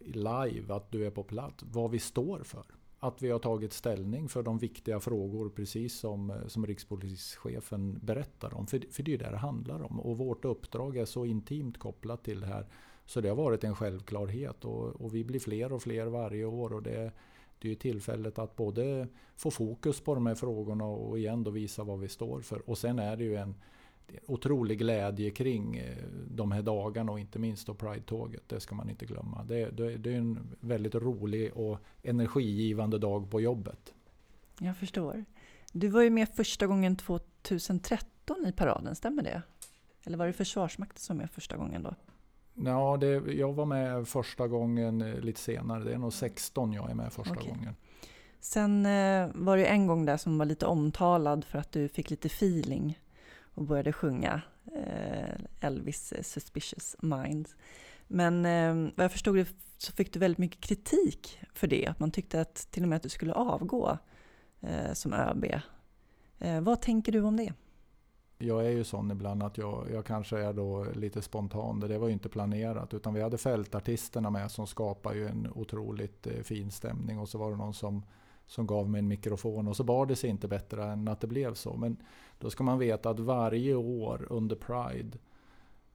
i, 0.00 0.12
live 0.12 0.74
att 0.74 0.92
du 0.92 1.06
är 1.06 1.10
på 1.10 1.22
plats, 1.22 1.64
vad 1.72 1.90
vi 1.90 1.98
står 1.98 2.42
för. 2.42 2.64
Att 2.98 3.22
vi 3.22 3.30
har 3.30 3.38
tagit 3.38 3.72
ställning 3.72 4.28
för 4.28 4.42
de 4.42 4.58
viktiga 4.58 5.00
frågor 5.00 5.48
precis 5.48 5.98
som, 5.98 6.30
eh, 6.30 6.46
som 6.46 6.66
rikspolischefen 6.66 7.98
berättar 8.02 8.54
om. 8.54 8.66
För, 8.66 8.82
för 8.90 9.02
det 9.02 9.14
är 9.14 9.18
det 9.18 9.30
det 9.30 9.36
handlar 9.36 9.82
om. 9.82 10.00
Och 10.00 10.18
vårt 10.18 10.44
uppdrag 10.44 10.96
är 10.96 11.04
så 11.04 11.24
intimt 11.24 11.78
kopplat 11.78 12.24
till 12.24 12.40
det 12.40 12.46
här. 12.46 12.66
Så 13.04 13.20
det 13.20 13.28
har 13.28 13.36
varit 13.36 13.64
en 13.64 13.74
självklarhet 13.74 14.64
och, 14.64 14.84
och 14.84 15.14
vi 15.14 15.24
blir 15.24 15.40
fler 15.40 15.72
och 15.72 15.82
fler 15.82 16.06
varje 16.06 16.44
år. 16.44 16.72
Och 16.72 16.82
det 16.82 17.12
det 17.58 17.68
är 17.68 17.70
ju 17.70 17.74
tillfället 17.74 18.38
att 18.38 18.56
både 18.56 19.08
få 19.36 19.50
fokus 19.50 20.00
på 20.00 20.14
de 20.14 20.26
här 20.26 20.34
frågorna 20.34 20.84
och 20.84 21.18
igen 21.18 21.44
då 21.44 21.50
visa 21.50 21.84
vad 21.84 22.00
vi 22.00 22.08
står 22.08 22.40
för. 22.40 22.70
Och 22.70 22.78
sen 22.78 22.98
är 22.98 23.16
det 23.16 23.24
ju 23.24 23.36
en 23.36 23.54
otrolig 24.26 24.78
glädje 24.78 25.30
kring 25.30 25.76
eh, 25.76 25.96
de 26.30 26.52
här 26.52 26.62
dagarna 26.62 27.12
och 27.12 27.20
inte 27.20 27.38
minst 27.38 27.66
då 27.66 27.74
Pride-tåget. 27.74 28.48
Det 28.48 28.60
ska 28.60 28.74
man 28.74 28.90
inte 28.90 29.06
glömma. 29.06 29.44
Det, 29.44 29.70
det, 29.70 29.96
det 29.96 30.12
är 30.12 30.18
en 30.18 30.56
väldigt 30.60 30.94
rolig 30.94 31.52
och 31.56 31.78
energigivande 32.02 32.98
dag 32.98 33.30
på 33.30 33.40
jobbet. 33.40 33.94
Jag 34.60 34.76
förstår. 34.76 35.24
Du 35.72 35.88
var 35.88 36.02
ju 36.02 36.10
med 36.10 36.28
första 36.28 36.66
gången 36.66 36.96
2013 36.96 38.46
i 38.46 38.52
paraden, 38.52 38.96
stämmer 38.96 39.22
det? 39.22 39.42
Eller 40.04 40.18
var 40.18 40.26
det 40.26 40.32
Försvarsmakten 40.32 41.00
som 41.00 41.16
var 41.16 41.22
med 41.22 41.30
första 41.30 41.56
gången 41.56 41.82
då? 41.82 41.94
Ja, 42.64 42.96
det, 43.00 43.32
jag 43.32 43.52
var 43.52 43.66
med 43.66 44.08
första 44.08 44.48
gången 44.48 45.02
eh, 45.02 45.20
lite 45.20 45.40
senare. 45.40 45.84
Det 45.84 45.92
är 45.92 45.98
nog 45.98 46.12
16 46.12 46.72
jag 46.72 46.90
är 46.90 46.94
med 46.94 47.12
första 47.12 47.32
okay. 47.32 47.48
gången. 47.48 47.74
Sen 48.40 48.86
eh, 48.86 49.28
var 49.34 49.56
det 49.56 49.66
en 49.66 49.86
gång 49.86 50.04
där 50.04 50.16
som 50.16 50.38
var 50.38 50.46
lite 50.46 50.66
omtalad 50.66 51.44
för 51.44 51.58
att 51.58 51.72
du 51.72 51.88
fick 51.88 52.10
lite 52.10 52.26
feeling 52.26 52.98
och 53.54 53.64
började 53.64 53.92
sjunga 53.92 54.42
eh, 54.74 55.40
Elvis 55.60 56.12
Suspicious 56.22 56.96
Minds. 57.02 57.56
Men 58.06 58.46
eh, 58.46 58.92
vad 58.96 59.04
jag 59.04 59.12
förstod 59.12 59.36
det 59.36 59.48
så 59.78 59.92
fick 59.92 60.12
du 60.12 60.18
väldigt 60.18 60.38
mycket 60.38 60.60
kritik 60.60 61.38
för 61.52 61.66
det. 61.66 61.86
Att 61.86 62.00
man 62.00 62.10
tyckte 62.10 62.40
att 62.40 62.54
till 62.54 62.82
och 62.82 62.88
med 62.88 62.96
att 62.96 63.02
du 63.02 63.08
skulle 63.08 63.32
avgå 63.32 63.98
som 64.92 65.12
ÖB. 65.12 65.44
Vad 66.62 66.80
tänker 66.80 67.12
du 67.12 67.20
om 67.22 67.36
det? 67.36 67.52
Jag 68.38 68.66
är 68.66 68.70
ju 68.70 68.84
sån 68.84 69.10
ibland 69.10 69.42
att 69.42 69.58
jag, 69.58 69.86
jag 69.92 70.04
kanske 70.04 70.38
är 70.38 70.52
då 70.52 70.86
lite 70.94 71.22
spontan. 71.22 71.80
Det 71.80 71.98
var 71.98 72.06
ju 72.06 72.12
inte 72.12 72.28
planerat 72.28 72.94
utan 72.94 73.14
vi 73.14 73.22
hade 73.22 73.38
fältartisterna 73.38 74.30
med 74.30 74.50
som 74.50 74.66
skapar 74.66 75.14
ju 75.14 75.26
en 75.26 75.48
otroligt 75.54 76.26
eh, 76.26 76.42
fin 76.42 76.70
stämning 76.70 77.18
och 77.18 77.28
så 77.28 77.38
var 77.38 77.50
det 77.50 77.56
någon 77.56 77.74
som, 77.74 78.02
som 78.46 78.66
gav 78.66 78.90
mig 78.90 78.98
en 78.98 79.08
mikrofon 79.08 79.68
och 79.68 79.76
så 79.76 79.84
bar 79.84 80.06
det 80.06 80.16
sig 80.16 80.30
inte 80.30 80.48
bättre 80.48 80.84
än 80.84 81.08
att 81.08 81.20
det 81.20 81.26
blev 81.26 81.54
så. 81.54 81.76
Men 81.76 81.96
då 82.38 82.50
ska 82.50 82.64
man 82.64 82.78
veta 82.78 83.10
att 83.10 83.20
varje 83.20 83.74
år 83.74 84.26
under 84.30 84.56
Pride 84.56 85.18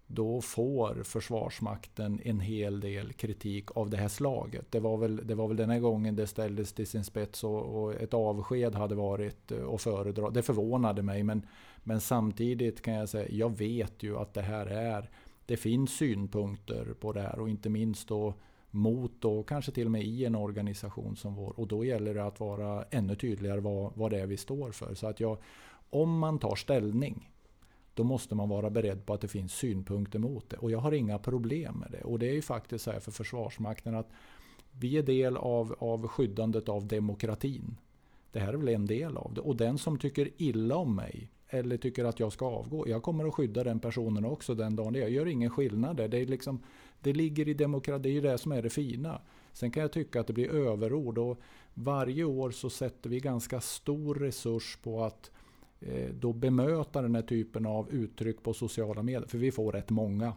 då 0.07 0.41
får 0.41 1.03
Försvarsmakten 1.03 2.19
en 2.23 2.39
hel 2.39 2.79
del 2.79 3.13
kritik 3.13 3.77
av 3.77 3.89
det 3.89 3.97
här 3.97 4.07
slaget. 4.07 4.65
Det 4.69 4.79
var 4.79 4.97
väl, 4.97 5.27
det 5.27 5.35
var 5.35 5.47
väl 5.47 5.57
den 5.57 5.69
här 5.69 5.79
gången 5.79 6.15
det 6.15 6.27
ställdes 6.27 6.73
till 6.73 6.87
sin 6.87 7.03
spets 7.03 7.43
och, 7.43 7.83
och 7.83 7.93
ett 7.93 8.13
avsked 8.13 8.75
hade 8.75 8.95
varit 8.95 9.51
eh, 9.51 9.69
att 9.69 9.81
föredra. 9.81 10.29
Det 10.29 10.41
förvånade 10.41 11.01
mig 11.01 11.23
men, 11.23 11.47
men 11.83 12.01
samtidigt 12.01 12.81
kan 12.81 12.93
jag 12.93 13.09
säga, 13.09 13.27
jag 13.29 13.57
vet 13.57 14.03
ju 14.03 14.17
att 14.17 14.33
det 14.33 14.41
här 14.41 14.65
är, 14.65 15.09
det 15.45 15.57
finns 15.57 15.97
synpunkter 15.97 16.93
på 16.99 17.13
det 17.13 17.21
här 17.21 17.39
och 17.39 17.49
inte 17.49 17.69
minst 17.69 18.07
då 18.07 18.33
mot 18.71 19.25
och 19.25 19.49
kanske 19.49 19.71
till 19.71 19.85
och 19.85 19.91
med 19.91 20.03
i 20.03 20.25
en 20.25 20.35
organisation 20.35 21.15
som 21.15 21.35
vår. 21.35 21.59
Och 21.59 21.67
då 21.67 21.85
gäller 21.85 22.13
det 22.13 22.25
att 22.25 22.39
vara 22.39 22.83
ännu 22.91 23.15
tydligare 23.15 23.59
vad, 23.59 23.91
vad 23.95 24.11
det 24.11 24.19
är 24.19 24.27
vi 24.27 24.37
står 24.37 24.71
för. 24.71 24.95
Så 24.95 25.07
att 25.07 25.19
jag, 25.19 25.37
om 25.89 26.19
man 26.19 26.39
tar 26.39 26.55
ställning 26.55 27.31
då 27.93 28.03
måste 28.03 28.35
man 28.35 28.49
vara 28.49 28.69
beredd 28.69 29.05
på 29.05 29.13
att 29.13 29.21
det 29.21 29.27
finns 29.27 29.53
synpunkter 29.53 30.19
mot 30.19 30.49
det. 30.49 30.57
Och 30.57 30.71
jag 30.71 30.79
har 30.79 30.91
inga 30.91 31.19
problem 31.19 31.75
med 31.75 31.91
det. 31.91 32.03
Och 32.03 32.19
det 32.19 32.29
är 32.29 32.33
ju 32.33 32.41
faktiskt 32.41 32.83
så 32.83 32.91
här 32.91 32.99
för 32.99 33.11
Försvarsmakten 33.11 33.95
att 33.95 34.09
vi 34.71 34.97
är 34.97 35.03
del 35.03 35.37
av, 35.37 35.75
av 35.79 36.07
skyddandet 36.07 36.69
av 36.69 36.87
demokratin. 36.87 37.77
Det 38.31 38.39
här 38.39 38.53
är 38.53 38.57
väl 38.57 38.69
en 38.69 38.85
del 38.85 39.17
av 39.17 39.33
det. 39.33 39.41
Och 39.41 39.55
den 39.55 39.77
som 39.77 39.97
tycker 39.97 40.29
illa 40.37 40.75
om 40.75 40.95
mig 40.95 41.31
eller 41.51 41.77
tycker 41.77 42.05
att 42.05 42.19
jag 42.19 42.33
ska 42.33 42.45
avgå. 42.45 42.87
Jag 42.87 43.03
kommer 43.03 43.25
att 43.25 43.33
skydda 43.33 43.63
den 43.63 43.79
personen 43.79 44.25
också 44.25 44.55
den 44.55 44.75
dagen. 44.75 44.95
Jag 44.95 45.09
gör 45.09 45.25
ingen 45.25 45.49
skillnad 45.49 45.97
där. 45.97 46.07
Det, 46.07 46.17
är 46.17 46.25
liksom, 46.25 46.59
det 47.01 47.13
ligger 47.13 47.47
i 47.47 47.53
demokrati, 47.53 48.01
det 48.03 48.17
är 48.17 48.31
det 48.31 48.37
som 48.37 48.51
är 48.51 48.61
det 48.61 48.69
fina. 48.69 49.21
Sen 49.53 49.71
kan 49.71 49.81
jag 49.81 49.91
tycka 49.91 50.19
att 50.19 50.27
det 50.27 50.33
blir 50.33 50.51
överord. 50.51 51.17
Och 51.17 51.39
varje 51.73 52.23
år 52.23 52.51
så 52.51 52.69
sätter 52.69 53.09
vi 53.09 53.19
ganska 53.19 53.61
stor 53.61 54.15
resurs 54.15 54.77
på 54.83 55.03
att 55.03 55.31
Eh, 55.81 56.09
då 56.13 56.33
bemöta 56.33 57.01
den 57.01 57.15
här 57.15 57.21
typen 57.21 57.65
av 57.65 57.89
uttryck 57.89 58.43
på 58.43 58.53
sociala 58.53 59.03
medier. 59.03 59.27
För 59.27 59.37
vi 59.37 59.51
får 59.51 59.71
rätt 59.71 59.89
många. 59.89 60.33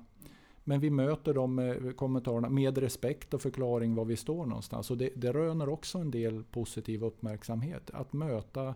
Men 0.64 0.80
vi 0.80 0.90
möter 0.90 1.34
de 1.34 1.92
kommentarerna 1.96 2.48
med 2.48 2.78
respekt 2.78 3.34
och 3.34 3.42
förklaring 3.42 3.94
var 3.94 4.04
vi 4.04 4.16
står 4.16 4.46
någonstans. 4.46 4.90
Och 4.90 4.98
det, 4.98 5.10
det 5.16 5.32
röner 5.32 5.68
också 5.68 5.98
en 5.98 6.10
del 6.10 6.44
positiv 6.44 7.04
uppmärksamhet. 7.04 7.90
Att 7.92 8.12
möta 8.12 8.74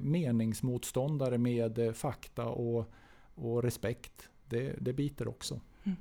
meningsmotståndare 0.00 1.38
med 1.38 1.78
eh, 1.78 1.92
fakta 1.92 2.46
och, 2.46 2.92
och 3.34 3.62
respekt. 3.62 4.30
Det, 4.48 4.74
det 4.80 4.92
biter 4.92 5.28
också. 5.28 5.60
Mm. 5.84 5.96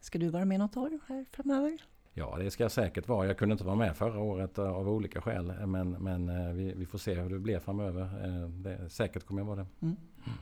Ska 0.00 0.18
du 0.18 0.28
vara 0.28 0.44
med 0.44 0.58
något 0.58 0.76
år 0.76 0.98
här 1.08 1.26
framöver? 1.30 1.82
Ja, 2.12 2.36
det 2.38 2.50
ska 2.50 2.64
jag 2.64 2.72
säkert 2.72 3.08
vara. 3.08 3.26
Jag 3.26 3.38
kunde 3.38 3.52
inte 3.52 3.64
vara 3.64 3.76
med 3.76 3.96
förra 3.96 4.20
året 4.20 4.58
eh, 4.58 4.72
av 4.72 4.88
olika 4.88 5.20
skäl. 5.20 5.66
Men, 5.66 5.90
men 5.90 6.28
eh, 6.28 6.52
vi, 6.52 6.74
vi 6.74 6.86
får 6.86 6.98
se 6.98 7.14
hur 7.14 7.30
det 7.30 7.38
blir 7.38 7.58
framöver. 7.58 8.08
Det, 8.48 8.90
säkert 8.90 9.24
kommer 9.24 9.40
jag 9.40 9.46
vara 9.46 9.56
det. 9.56 9.66
Mm. 9.80 9.96
Mm. 10.26 10.38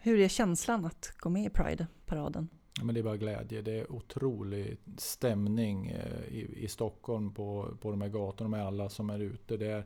Hur 0.00 0.20
är 0.20 0.28
känslan 0.28 0.84
att 0.84 1.12
gå 1.18 1.28
med 1.28 1.46
i 1.46 1.50
Pride-paraden? 1.50 2.48
Ja, 2.78 2.84
men 2.84 2.94
det 2.94 3.00
är 3.00 3.04
bara 3.04 3.16
glädje. 3.16 3.62
Det 3.62 3.80
är 3.80 3.92
otrolig 3.92 4.76
stämning 4.96 5.90
i, 6.28 6.64
i 6.64 6.68
Stockholm 6.68 7.34
på, 7.34 7.76
på 7.80 7.90
de 7.90 8.00
här 8.00 8.08
gatorna 8.08 8.50
med 8.50 8.66
alla 8.66 8.88
som 8.88 9.10
är 9.10 9.20
ute. 9.20 9.56
Det 9.56 9.66
är, 9.66 9.84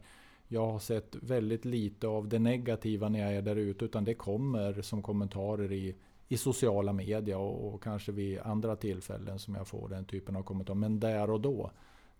jag 0.48 0.66
har 0.66 0.78
sett 0.78 1.16
väldigt 1.22 1.64
lite 1.64 2.08
av 2.08 2.28
det 2.28 2.38
negativa 2.38 3.08
när 3.08 3.20
jag 3.20 3.34
är 3.34 3.42
där 3.42 3.56
ute. 3.56 3.84
Utan 3.84 4.04
det 4.04 4.14
kommer 4.14 4.82
som 4.82 5.02
kommentarer 5.02 5.72
i 5.72 5.94
i 6.28 6.36
sociala 6.36 6.92
medier 6.92 7.36
och, 7.36 7.74
och, 7.74 7.82
kanske 7.82 8.12
vid 8.12 8.38
andra 8.38 8.76
tillfällen 8.76 9.38
som 9.38 9.54
jag 9.54 9.66
får 9.66 9.88
den 9.88 10.04
typen 10.04 10.36
av 10.36 10.42
kommentarer. 10.42 10.78
Men 10.78 11.00
där 11.00 11.30
och 11.30 11.40
då, 11.40 11.70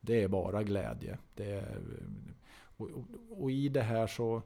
det 0.01 0.23
är 0.23 0.29
bara 0.29 0.62
glädje. 0.62 1.19
Det 1.35 1.51
är, 1.51 1.79
och, 2.77 2.91
och, 2.91 3.05
och, 3.43 3.51
i 3.51 3.69
det 3.69 3.83
här 3.83 4.07
så, 4.07 4.43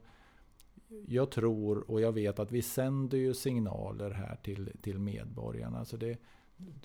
jag 1.07 1.31
tror 1.31 1.91
och 1.91 2.01
jag 2.01 2.11
vet 2.11 2.39
att 2.39 2.51
vi 2.51 2.61
sänder 2.61 3.17
ju 3.17 3.33
signaler 3.33 4.11
här 4.11 4.35
till, 4.43 4.71
till 4.81 4.99
medborgarna. 4.99 5.85
Så 5.85 5.97
det, 5.97 6.17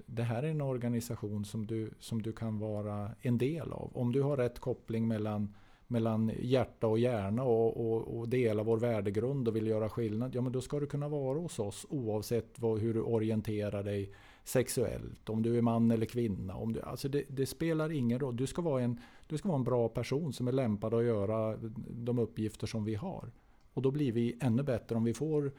det 0.06 0.22
här 0.22 0.42
är 0.42 0.50
en 0.50 0.60
organisation 0.60 1.44
som 1.44 1.66
du, 1.66 1.90
som 1.98 2.22
du 2.22 2.32
kan 2.32 2.58
vara 2.58 3.10
en 3.20 3.38
del 3.38 3.72
av. 3.72 3.90
Om 3.94 4.12
du 4.12 4.22
har 4.22 4.36
rätt 4.36 4.58
koppling 4.58 5.08
mellan 5.08 5.54
mellan 5.88 6.32
hjärta 6.40 6.86
och 6.86 6.98
hjärna 6.98 7.42
och, 7.42 7.76
och, 7.76 8.18
och 8.18 8.28
dela 8.28 8.62
vår 8.62 8.78
värdegrund 8.78 9.48
och 9.48 9.56
vill 9.56 9.66
göra 9.66 9.88
skillnad. 9.88 10.34
Ja 10.34 10.40
men 10.40 10.52
då 10.52 10.60
ska 10.60 10.80
du 10.80 10.86
kunna 10.86 11.08
vara 11.08 11.38
hos 11.38 11.58
oss 11.58 11.86
oavsett 11.88 12.58
vad, 12.58 12.78
hur 12.78 12.94
du 12.94 13.00
orienterar 13.00 13.82
dig 13.82 14.12
sexuellt. 14.44 15.28
Om 15.28 15.42
du 15.42 15.58
är 15.58 15.62
man 15.62 15.90
eller 15.90 16.06
kvinna. 16.06 16.54
Om 16.54 16.72
du, 16.72 16.82
alltså 16.82 17.08
det, 17.08 17.24
det, 17.28 17.46
spelar 17.46 17.92
ingen 17.92 18.18
roll. 18.18 18.36
Du 18.36 18.46
ska, 18.46 18.62
vara 18.62 18.82
en, 18.82 19.00
du 19.26 19.38
ska 19.38 19.48
vara 19.48 19.58
en 19.58 19.64
bra 19.64 19.88
person 19.88 20.32
som 20.32 20.48
är 20.48 20.52
lämpad 20.52 20.94
att 20.94 21.04
göra 21.04 21.56
de 21.90 22.18
uppgifter 22.18 22.66
som 22.66 22.84
vi 22.84 22.94
har. 22.94 23.30
Och 23.74 23.82
då 23.82 23.90
blir 23.90 24.12
vi 24.12 24.36
ännu 24.40 24.62
bättre 24.62 24.96
om 24.96 25.04
vi 25.04 25.14
får 25.14 25.52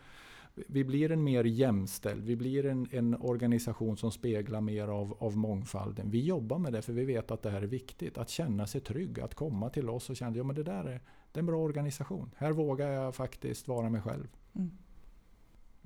vi 0.56 0.84
blir 0.84 1.12
en 1.12 1.24
mer 1.24 1.43
jämställd, 1.43 2.24
vi 2.24 2.36
blir 2.36 2.66
en, 2.66 2.88
en 2.91 3.16
organisation 3.16 3.97
som 3.97 4.12
speglar 4.12 4.62
mer 4.62 4.88
av, 4.88 5.18
av 5.20 5.38
mångfalden. 5.38 6.12
Vi 6.12 6.26
jobbar 6.26 6.58
med 6.58 6.74
det 6.74 6.82
för 6.82 6.93
vi 6.93 7.06
vet 7.06 7.32
att 7.32 7.41
det 7.41 7.50
här 7.50 7.62
är 7.62 7.68
viktigt. 7.68 8.18
Att 8.18 8.30
känna 8.30 8.68
sig 8.68 8.82
trygg, 8.82 9.20
att 9.20 9.36
komma 9.36 9.70
till 9.70 9.89
oss 9.89 10.10
och 10.10 10.16
känna 10.16 10.32
att 10.32 10.38
ja, 10.38 10.43
det 10.43 10.64
där 10.64 10.84
är, 10.84 11.02
det 11.32 11.38
är 11.38 11.39
en 11.39 11.45
bra 11.45 11.60
organisation. 11.60 12.32
Här 12.38 12.52
vågar 12.52 12.89
jag 12.89 13.16
faktiskt 13.16 13.68
vara 13.68 13.89
mig 13.89 14.02
själv. 14.02 14.28
Mm. 14.56 14.72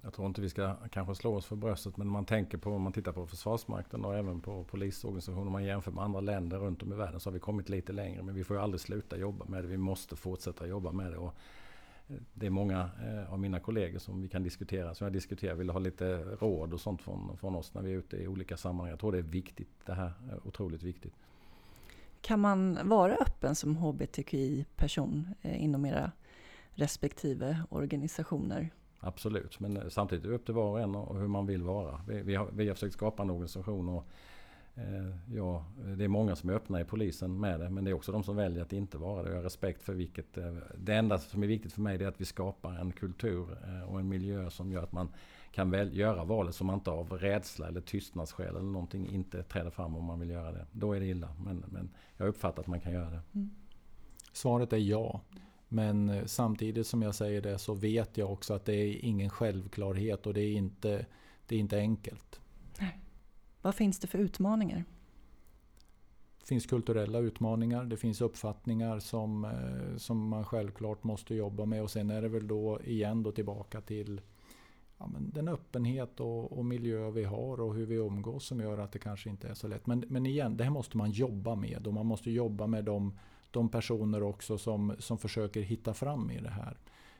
Jag 0.04 0.14
tror 0.14 0.28
inte 0.28 0.42
vi 0.42 0.50
ska 0.50 0.76
kanske 0.76 1.16
slå 1.16 1.36
oss 1.36 1.46
för 1.46 1.56
bröstet 1.56 1.98
men 1.98 2.08
man 2.08 2.26
tänker 2.26 2.58
på, 2.58 2.72
om 2.72 2.82
man 2.82 2.94
tittar 2.94 3.12
på 3.12 3.28
Försvarsmakten 3.28 4.06
och 4.06 4.16
även 4.16 4.42
på 4.42 4.64
polisorganisationer, 4.64 5.46
om 5.46 5.52
man 5.52 5.64
jämför 5.64 5.92
med 5.92 6.04
andra 6.04 6.20
länder 6.20 6.60
runt 6.60 6.84
om 6.84 6.94
i 6.94 6.96
världen 6.96 7.20
så 7.20 7.30
har 7.30 7.34
vi 7.34 7.40
kommit 7.40 7.70
lite 7.70 7.94
längre. 7.94 8.24
Men 8.24 8.36
vi 8.36 8.44
får 8.44 8.56
ju 8.56 8.64
aldrig 8.64 8.82
sluta 8.82 9.18
jobba 9.18 9.46
med 9.46 9.64
det. 9.64 9.68
Vi 9.68 9.78
måste 9.78 10.16
fortsätta 10.16 10.68
jobba 10.68 10.92
med 10.92 11.12
det. 11.12 11.18
Och 11.18 11.36
det 12.34 12.46
är 12.46 12.50
många 12.50 12.90
eh, 13.04 13.34
av 13.34 13.40
mina 13.40 13.60
kollegor 13.60 14.00
som 14.00 14.22
vi 14.22 14.30
kan 14.30 14.44
diskutera, 14.44 14.96
som 14.96 15.06
jag 15.06 15.14
diskuterar, 15.14 15.56
vill 15.56 15.70
ha 15.70 15.80
lite 15.80 16.18
råd 16.18 16.74
och 16.74 16.82
sånt 16.82 17.02
från, 17.02 17.38
från 17.38 17.56
oss 17.56 17.74
när 17.74 17.82
vi 17.82 17.94
är 17.94 17.98
ute 17.98 18.18
i 18.18 18.28
olika 18.28 18.58
sammanhang. 18.58 18.90
Jag 18.90 19.00
tror 19.00 19.12
det 19.12 19.18
är 19.18 19.22
viktigt. 19.22 19.70
Det 19.86 19.94
här 19.94 20.14
är 20.32 20.48
otroligt 20.48 20.84
viktigt. 20.84 21.14
Kan 22.22 22.40
man 22.40 22.80
vara 22.90 23.16
öppen 23.16 23.56
som 23.56 23.76
hbtqi-person 23.76 25.28
eh, 25.42 25.64
inom 25.64 25.86
era 25.86 26.12
respektive 26.74 27.64
organisationer? 27.70 28.70
Absolut, 29.00 29.60
men 29.60 29.78
eh, 29.78 29.90
samtidigt 29.90 30.26
är 30.26 30.30
det 30.30 30.36
upp 30.36 30.46
till 30.46 30.54
var 30.54 30.70
och 30.70 30.80
en 30.80 30.96
och 30.96 31.20
hur 31.20 31.28
man 31.28 31.46
vill 31.46 31.64
vara. 31.64 32.02
Vi, 32.08 32.22
vi, 32.22 32.36
har, 32.36 32.50
vi 32.54 32.68
har 32.68 32.74
försökt 32.74 32.94
skapa 32.94 33.24
en 33.24 33.30
organisation 33.30 33.90
och 33.90 33.96
eh, 33.98 34.04
ja, 35.34 35.66
det 35.98 36.04
är 36.04 36.08
många 36.08 36.36
som 36.36 36.50
är 36.50 36.54
öppna 36.54 36.82
i 36.82 36.86
polisen 36.86 37.40
med 37.40 37.60
det. 37.60 37.70
Men 37.70 37.84
det 37.84 37.92
är 37.92 37.94
också 37.94 38.12
de 38.12 38.24
som 38.24 38.36
väljer 38.36 38.62
att 38.62 38.74
inte 38.74 38.98
vara 38.98 39.24
det. 39.24 39.30
Jag 39.30 39.36
har 39.36 39.44
respekt 39.44 39.82
för 39.82 39.94
vilket... 39.94 40.38
Eh, 40.38 40.56
det 40.78 40.94
enda 40.94 41.20
som 41.20 41.44
är 41.44 41.48
viktigt 41.48 41.74
för 41.74 41.82
mig 41.82 42.04
är 42.04 42.08
att 42.08 42.22
vi 42.22 42.26
skapar 42.26 42.74
en 42.74 42.92
kultur 42.92 43.58
eh, 43.68 43.90
och 43.90 44.00
en 44.00 44.10
miljö 44.10 44.50
som 44.50 44.72
gör 44.72 44.84
att 44.84 44.92
man 44.92 45.10
kan 45.52 45.72
väl 45.72 45.98
göra 45.98 46.24
valet 46.24 46.56
som 46.56 46.68
man 46.68 46.76
inte 46.76 46.92
av 46.92 47.14
rädsla 47.14 47.68
eller 47.68 47.82
tystnadsskäl 47.82 48.50
eller 48.50 48.62
någonting 48.62 49.10
inte 49.10 49.44
träder 49.44 49.70
fram 49.70 49.96
om 49.96 50.06
man 50.06 50.20
vill 50.20 50.30
göra 50.30 50.52
det. 50.52 50.66
Då 50.72 50.94
är 50.94 51.00
det 51.00 51.06
illa. 51.06 51.36
Men, 51.46 51.66
men 51.68 51.90
jag 52.18 52.28
uppfattar 52.28 52.62
att 52.62 52.68
man 52.68 52.80
kan 52.80 52.92
göra 52.92 53.10
det. 53.10 53.22
Mm. 53.34 53.50
Svaret 54.32 54.74
är 54.74 54.78
ja. 54.78 55.22
Men 55.68 56.10
eh, 56.10 56.26
samtidigt 56.26 56.88
som 56.88 57.02
jag 57.02 57.16
säger 57.16 57.42
det 57.42 57.58
så 57.58 57.74
vet 57.74 58.18
jag 58.18 58.32
också 58.32 58.54
att 58.54 58.66
det 58.66 58.76
är 58.76 59.06
ingen 59.06 59.30
självklarhet 59.30 60.28
och 60.28 60.34
det 60.34 60.42
är 60.42 60.54
inte, 60.54 61.06
det 61.48 61.56
är 61.56 61.60
inte 61.60 61.78
enkelt. 61.78 62.40
Vad 63.64 63.76
finns 63.76 64.00
det 64.00 64.08
för 64.08 64.20
utmaningar? 64.20 64.84
Det 66.40 66.48
finns 66.48 66.66
kulturella 66.66 67.20
utmaningar, 67.20 67.84
det 67.84 67.98
finns 67.98 68.22
uppfattningar 68.22 69.00
som, 69.00 69.46
eh, 69.46 69.98
som 69.98 70.28
man 70.28 70.46
självklart 70.46 71.04
måste 71.04 71.36
jobba 71.36 71.66
med 71.66 71.84
och 71.84 71.92
sen 71.92 72.10
är 72.10 72.22
det 72.22 72.30
väl 72.30 72.48
då 72.48 72.80
igen 72.84 73.24
då 73.24 73.32
tillbaka 73.32 73.82
till 73.82 74.22
ja, 74.98 75.08
men 75.08 75.32
den 75.34 75.48
öppenhet 75.48 76.20
och, 76.20 76.58
och, 76.58 76.66
miljö 76.66 77.12
vi 77.12 77.24
har 77.24 77.62
och 77.62 77.76
hur 77.76 77.86
vi 77.86 77.96
umgås 77.96 78.46
som 78.46 78.60
gör 78.60 78.78
att 78.78 78.92
det 78.92 79.00
kanske 79.00 79.30
inte 79.30 79.48
är 79.48 79.54
så 79.54 79.68
lätt. 79.68 79.88
Men, 79.88 80.06
men 80.08 80.26
igen, 80.26 80.58
det 80.58 80.64
här 80.64 80.72
måste 80.72 80.98
man 80.98 81.12
jobba 81.12 81.56
med 81.56 81.88
och 81.88 81.94
man 81.94 82.06
måste 82.06 82.32
jobba 82.32 82.68
med 82.68 82.86
de 82.86 83.14
de 83.54 83.70
personer 83.70 84.24
också 84.24 84.58
som, 84.58 84.96
som 85.00 85.18
försöker 85.18 85.62
hitta 85.62 85.94
fram 85.94 86.32
i 86.32 86.40
det 86.40 86.50
här. 86.50 86.78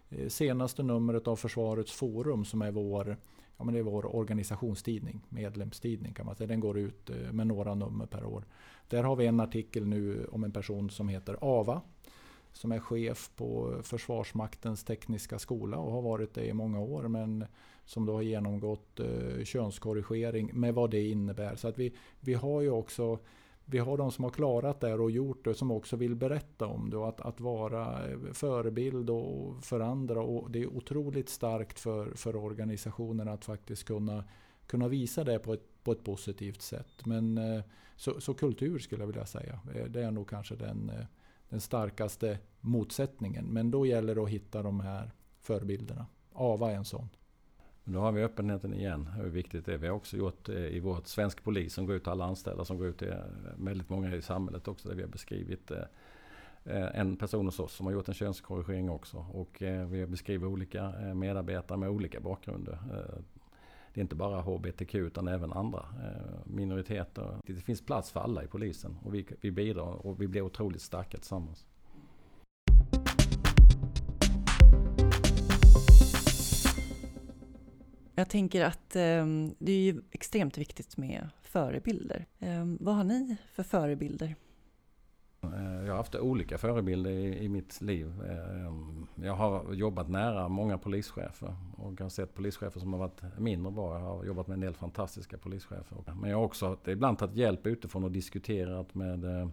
Eh, 0.10 0.28
senaste 0.28 0.84
numret 0.84 1.28
av 1.28 1.36
Försvarets 1.36 1.92
Forum 1.92 2.46
som 2.46 2.62
är 2.62 2.72
vår, 2.72 3.18
ja, 3.58 3.64
men 3.64 3.74
det 3.74 3.80
är 3.80 3.84
vår 3.84 4.16
organisationstidning, 4.16 5.22
medlemstidning 5.30 6.14
kan 6.14 6.26
man 6.26 6.36
säga. 6.36 6.48
Den 6.48 6.60
går 6.60 6.78
ut 6.78 7.10
eh, 7.10 7.32
med 7.32 7.48
några 7.48 7.76
nummer 7.76 8.06
per 8.06 8.26
år. 8.26 8.46
Där 8.88 9.04
har 9.04 9.16
vi 9.16 9.26
en 9.26 9.40
artikel 9.40 9.88
nu 9.88 10.26
om 10.32 10.44
en 10.44 10.52
person 10.52 10.90
som 10.90 11.10
heter 11.10 11.38
Ava. 11.42 11.82
Som 12.54 12.72
är 12.72 12.80
chef 12.80 13.32
på 13.36 13.80
Försvarsmaktens 13.84 14.84
tekniska 14.84 15.40
skola 15.40 15.78
och 15.78 15.92
har 15.92 16.02
varit 16.02 16.34
det 16.34 16.46
i 16.46 16.54
många 16.54 16.80
år. 16.80 17.08
Men 17.08 17.46
som 17.86 18.06
då 18.06 18.14
har 18.14 18.22
genomgått 18.22 19.00
eh, 19.00 19.44
könskorrigering 19.44 20.50
med 20.54 20.74
vad 20.74 20.92
det 20.92 21.08
innebär. 21.08 21.56
Så 21.56 21.68
att 21.68 21.78
vi, 21.78 21.96
vi 22.20 22.34
har 22.34 22.62
ju 22.62 22.70
också 22.70 23.20
vi 23.66 23.80
har 23.80 23.98
de 23.98 24.12
som 24.12 24.24
har 24.24 24.32
klarat 24.32 24.80
det 24.80 24.94
och 24.94 25.12
gjort 25.12 25.46
det 25.46 25.54
som 25.54 25.72
också 25.72 25.96
vill 25.96 26.16
berätta 26.16 26.68
om 26.68 26.90
det. 26.90 26.98
Och 26.98 27.10
att, 27.10 27.22
att 27.22 27.40
vara 27.40 28.00
förebild 28.34 29.10
och 29.10 29.64
för 29.64 29.80
andra. 29.80 30.22
Och 30.22 30.52
det 30.52 30.64
är 30.64 30.68
otroligt 30.68 31.30
starkt 31.30 31.80
för, 31.80 32.12
för 32.16 32.36
organisationen 32.36 33.28
att 33.28 33.46
faktiskt 33.46 33.84
kunna, 33.84 34.24
kunna 34.68 34.88
visa 34.88 35.24
det 35.24 35.40
på 35.40 35.54
ett, 35.54 35.84
på 35.84 35.92
ett 35.92 36.04
positivt 36.04 36.62
sätt. 36.62 37.06
Men 37.06 37.38
eh, 37.38 37.64
så, 37.96 38.22
så 38.22 38.34
kultur 38.34 38.80
skulle 38.80 39.02
jag 39.02 39.08
vilja 39.08 39.26
säga. 39.26 39.60
Eh, 39.76 39.86
det 39.86 40.04
är 40.04 40.12
nog 40.12 40.30
kanske 40.30 40.56
den, 40.56 40.90
eh, 40.90 41.06
den 41.50 41.62
starkaste 41.62 42.40
motsättningen. 42.62 43.46
Men 43.46 43.72
då 43.72 43.86
gäller 43.86 44.16
det 44.16 44.22
att 44.22 44.30
hitta 44.30 44.64
de 44.64 44.80
här 44.80 45.12
förebilderna. 45.40 46.06
Ava 46.34 46.72
är 46.72 46.76
en 46.76 46.86
sån. 46.86 47.10
Nu 47.86 47.98
har 47.98 48.12
vi 48.12 48.24
öppenheten 48.24 48.74
igen, 48.74 49.08
hur 49.08 49.30
viktigt 49.30 49.66
det 49.66 49.74
är. 49.74 49.78
Vi 49.78 49.88
har 49.88 49.96
också 49.96 50.18
gjort 50.18 50.50
eh, 50.50 50.56
i 50.56 50.80
vårt 50.80 51.08
svensk 51.08 51.44
polis 51.44 51.74
som 51.74 51.86
går 51.86 51.96
ut 51.96 52.04
till 52.04 52.12
alla 52.12 52.26
anställda, 52.26 52.66
som 52.66 52.78
går 52.78 52.88
ut 52.88 52.98
till 52.98 53.10
eh, 53.10 53.18
väldigt 53.58 53.90
många 53.90 54.16
i 54.16 54.22
samhället 54.22 54.68
också, 54.68 54.88
där 54.90 54.96
vi 54.96 55.02
har 55.02 55.10
beskrivit 55.10 55.72
eh, 55.72 57.00
en 57.00 57.16
person 57.16 57.46
hos 57.46 57.60
oss 57.60 57.74
som 57.74 57.86
har 57.86 57.94
gjort 57.94 58.08
en 58.08 58.14
könskorrigering 58.14 58.90
också. 58.90 59.18
Och 59.18 59.62
vi 59.90 60.06
beskriver 60.06 60.48
olika 60.48 60.94
medarbetare 61.16 61.78
med 61.78 61.90
olika 61.90 62.20
bakgrunder. 62.20 62.80
Det 63.94 64.00
är 64.00 64.02
inte 64.02 64.16
bara 64.16 64.42
HBTQ 64.42 64.96
utan 64.96 65.28
även 65.28 65.54
andra 65.54 65.86
minoriteter. 66.46 67.36
Det 67.46 67.54
finns 67.54 67.86
plats 67.86 68.12
för 68.12 68.20
alla 68.20 68.44
i 68.44 68.48
polisen 68.48 68.98
och 69.04 69.14
vi, 69.14 69.26
vi 69.42 69.52
bidrar 69.52 70.06
och 70.06 70.22
vi 70.22 70.28
blir 70.28 70.42
otroligt 70.42 70.82
starka 70.82 71.18
tillsammans. 71.18 71.66
Jag 78.16 78.30
tänker 78.30 78.66
att 78.66 78.96
eh, 78.96 79.26
det 79.60 79.72
är 79.72 79.80
ju 79.80 80.02
extremt 80.12 80.58
viktigt 80.58 80.98
med 80.98 81.30
förebilder. 81.42 82.26
Eh, 82.40 82.66
vad 82.80 82.96
har 82.96 83.04
ni 83.04 83.38
för 83.54 83.64
förebilder? 83.64 84.36
Eh, 85.44 85.86
jag 85.86 85.92
har 85.92 85.98
haft 85.98 86.16
olika 86.16 86.58
förebilder 86.58 87.12
i, 87.12 87.44
i 87.44 87.50
mitt 87.50 87.82
liv. 87.82 88.08
Ehm, 88.08 89.08
jag 89.16 89.34
har 89.34 89.74
jobbat 89.74 90.10
nära 90.10 90.48
många 90.48 90.78
polischefer 90.78 91.56
och 91.78 92.00
har 92.02 92.10
sett 92.10 92.34
polischefer 92.34 92.80
som 92.80 92.94
har 92.94 93.00
varit 93.00 93.22
mindre 93.38 93.72
bra. 93.72 94.00
Jag 94.00 94.06
har 94.06 94.26
jobbat 94.26 94.48
med 94.48 94.54
en 94.54 94.62
del 94.62 94.76
fantastiska 94.76 95.38
polischefer. 95.38 95.98
Men 96.22 96.30
jag 96.30 96.38
har 96.38 96.46
också 96.46 96.78
ibland 96.88 97.18
tagit 97.18 97.36
hjälp 97.36 97.68
utifrån 97.68 98.04
och 98.04 98.12
diskuterat 98.12 98.96
med 98.96 99.24
Eh, 99.24 99.48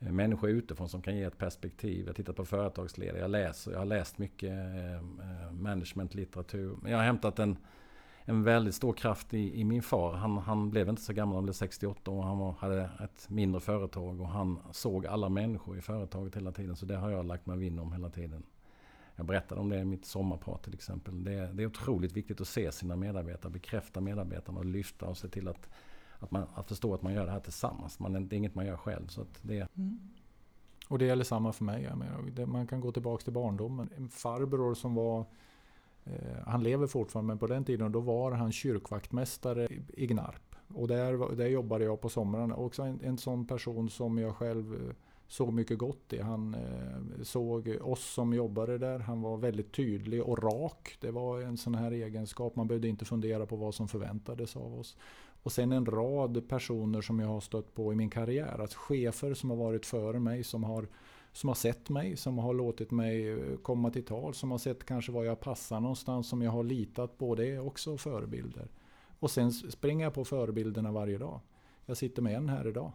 Eh, 0.00 0.12
människor 0.12 0.50
utifrån 0.50 0.88
som 0.88 1.02
kan 1.02 1.16
ge 1.16 1.22
ett 1.22 1.38
perspektiv. 1.38 2.06
Jag 2.06 2.16
tittar 2.16 2.32
på 2.32 2.44
företagsledare, 2.44 3.20
jag 3.20 3.30
läser, 3.30 3.72
jag 3.72 3.78
har 3.78 3.86
läst 3.86 4.18
mycket 4.18 4.50
eh, 4.50 4.94
eh, 4.94 5.52
managementlitteratur. 5.52 6.76
Jag 6.86 6.96
har 6.96 7.04
hämtat 7.04 7.38
en, 7.38 7.56
en 8.24 8.42
väldigt 8.42 8.74
stor 8.74 8.92
kraft 8.92 9.34
i, 9.34 9.60
i 9.60 9.64
min 9.64 9.82
far. 9.82 10.12
Han, 10.12 10.38
han 10.38 10.70
blev 10.70 10.88
inte 10.88 11.02
så 11.02 11.12
gammal, 11.12 11.34
han 11.34 11.44
blev 11.44 11.52
68 11.52 12.10
och 12.10 12.24
han 12.24 12.38
var, 12.38 12.52
hade 12.52 12.90
ett 13.04 13.30
mindre 13.30 13.60
företag 13.60 14.20
och 14.20 14.28
han 14.28 14.58
såg 14.72 15.06
alla 15.06 15.28
människor 15.28 15.78
i 15.78 15.80
företaget 15.80 16.36
hela 16.36 16.52
tiden. 16.52 16.76
Så 16.76 16.86
det 16.86 16.96
har 16.96 17.10
jag 17.10 17.26
lagt 17.26 17.46
mig 17.46 17.58
vinn 17.58 17.78
om 17.78 17.92
hela 17.92 18.10
tiden. 18.10 18.42
Jag 19.18 19.26
berättade 19.26 19.60
om 19.60 19.68
det 19.68 19.78
i 19.78 19.84
mitt 19.84 20.04
sommarprat 20.04 20.62
till 20.62 20.74
exempel. 20.74 21.24
Det, 21.24 21.50
det 21.52 21.62
är 21.62 21.66
otroligt 21.66 22.12
viktigt 22.12 22.40
att 22.40 22.48
se 22.48 22.72
sina 22.72 22.96
medarbetare, 22.96 23.52
bekräfta 23.52 24.00
medarbetarna 24.00 24.58
och 24.58 24.64
lyfta 24.64 25.06
och 25.06 25.16
se 25.16 25.28
till 25.28 25.48
att 25.48 25.68
att, 26.18 26.30
man, 26.30 26.46
att 26.54 26.68
förstå 26.68 26.94
att 26.94 27.02
man 27.02 27.12
gör 27.12 27.26
det 27.26 27.32
här 27.32 27.40
tillsammans. 27.40 27.98
Man, 27.98 28.28
det 28.28 28.36
är 28.36 28.38
inget 28.38 28.54
man 28.54 28.66
gör 28.66 28.76
själv. 28.76 29.06
Så 29.06 29.24
det... 29.42 29.68
Mm. 29.76 29.98
Och 30.88 30.98
det 30.98 31.04
gäller 31.04 31.24
samma 31.24 31.52
för 31.52 31.64
mig. 31.64 31.90
Man 32.46 32.66
kan 32.66 32.80
gå 32.80 32.92
tillbaka 32.92 33.24
till 33.24 33.32
barndomen. 33.32 33.90
En 33.96 34.08
farbror 34.08 34.74
som 34.74 34.94
var 34.94 35.24
eh, 36.04 36.38
han 36.46 36.62
lever 36.62 36.86
fortfarande, 36.86 37.26
men 37.26 37.38
på 37.38 37.46
den 37.46 37.64
tiden 37.64 37.92
då 37.92 38.00
var 38.00 38.32
han 38.32 38.52
kyrkvaktmästare 38.52 39.68
i 39.88 40.06
Gnarp. 40.06 40.56
Och 40.74 40.88
där, 40.88 41.36
där 41.36 41.46
jobbade 41.46 41.84
jag 41.84 42.00
på 42.00 42.08
somrarna. 42.08 42.56
Också 42.56 42.82
en, 42.82 43.00
en 43.02 43.18
sån 43.18 43.46
person 43.46 43.90
som 43.90 44.18
jag 44.18 44.36
själv 44.36 44.74
eh, 44.74 44.94
såg 45.28 45.52
mycket 45.52 45.78
gott 45.78 46.12
i. 46.12 46.20
Han 46.20 46.54
eh, 46.54 47.22
såg 47.22 47.78
oss 47.80 48.04
som 48.04 48.34
jobbade 48.34 48.78
där. 48.78 48.98
Han 48.98 49.22
var 49.22 49.36
väldigt 49.36 49.72
tydlig 49.72 50.22
och 50.22 50.42
rak. 50.42 50.96
Det 51.00 51.10
var 51.10 51.40
en 51.40 51.56
sån 51.56 51.74
här 51.74 51.90
egenskap. 51.90 52.56
Man 52.56 52.68
behövde 52.68 52.88
inte 52.88 53.04
fundera 53.04 53.46
på 53.46 53.56
vad 53.56 53.74
som 53.74 53.88
förväntades 53.88 54.56
av 54.56 54.78
oss. 54.78 54.96
Och 55.46 55.52
sen 55.52 55.72
en 55.72 55.86
rad 55.86 56.48
personer 56.48 57.00
som 57.00 57.20
jag 57.20 57.28
har 57.28 57.40
stött 57.40 57.74
på 57.74 57.92
i 57.92 57.96
min 57.96 58.10
karriär. 58.10 58.60
Alltså 58.60 58.78
chefer 58.78 59.34
som 59.34 59.50
har 59.50 59.56
varit 59.56 59.86
före 59.86 60.18
mig, 60.18 60.44
som 60.44 60.64
har, 60.64 60.88
som 61.32 61.48
har 61.48 61.54
sett 61.54 61.90
mig, 61.90 62.16
som 62.16 62.38
har 62.38 62.54
låtit 62.54 62.90
mig 62.90 63.30
eh, 63.30 63.56
komma 63.62 63.90
till 63.90 64.04
tal, 64.04 64.34
som 64.34 64.50
har 64.50 64.58
sett 64.58 64.84
kanske 64.84 65.12
var 65.12 65.24
jag 65.24 65.40
passar 65.40 65.80
någonstans, 65.80 66.28
som 66.28 66.42
jag 66.42 66.50
har 66.50 66.62
litat 66.62 67.18
på. 67.18 67.34
Det 67.34 67.46
är 67.46 67.66
också 67.66 67.96
förebilder. 67.96 68.68
Och 69.18 69.30
sen 69.30 69.52
springer 69.52 70.04
jag 70.04 70.14
på 70.14 70.24
förebilderna 70.24 70.92
varje 70.92 71.18
dag. 71.18 71.40
Jag 71.84 71.96
sitter 71.96 72.22
med 72.22 72.36
en 72.36 72.48
här 72.48 72.68
idag. 72.68 72.92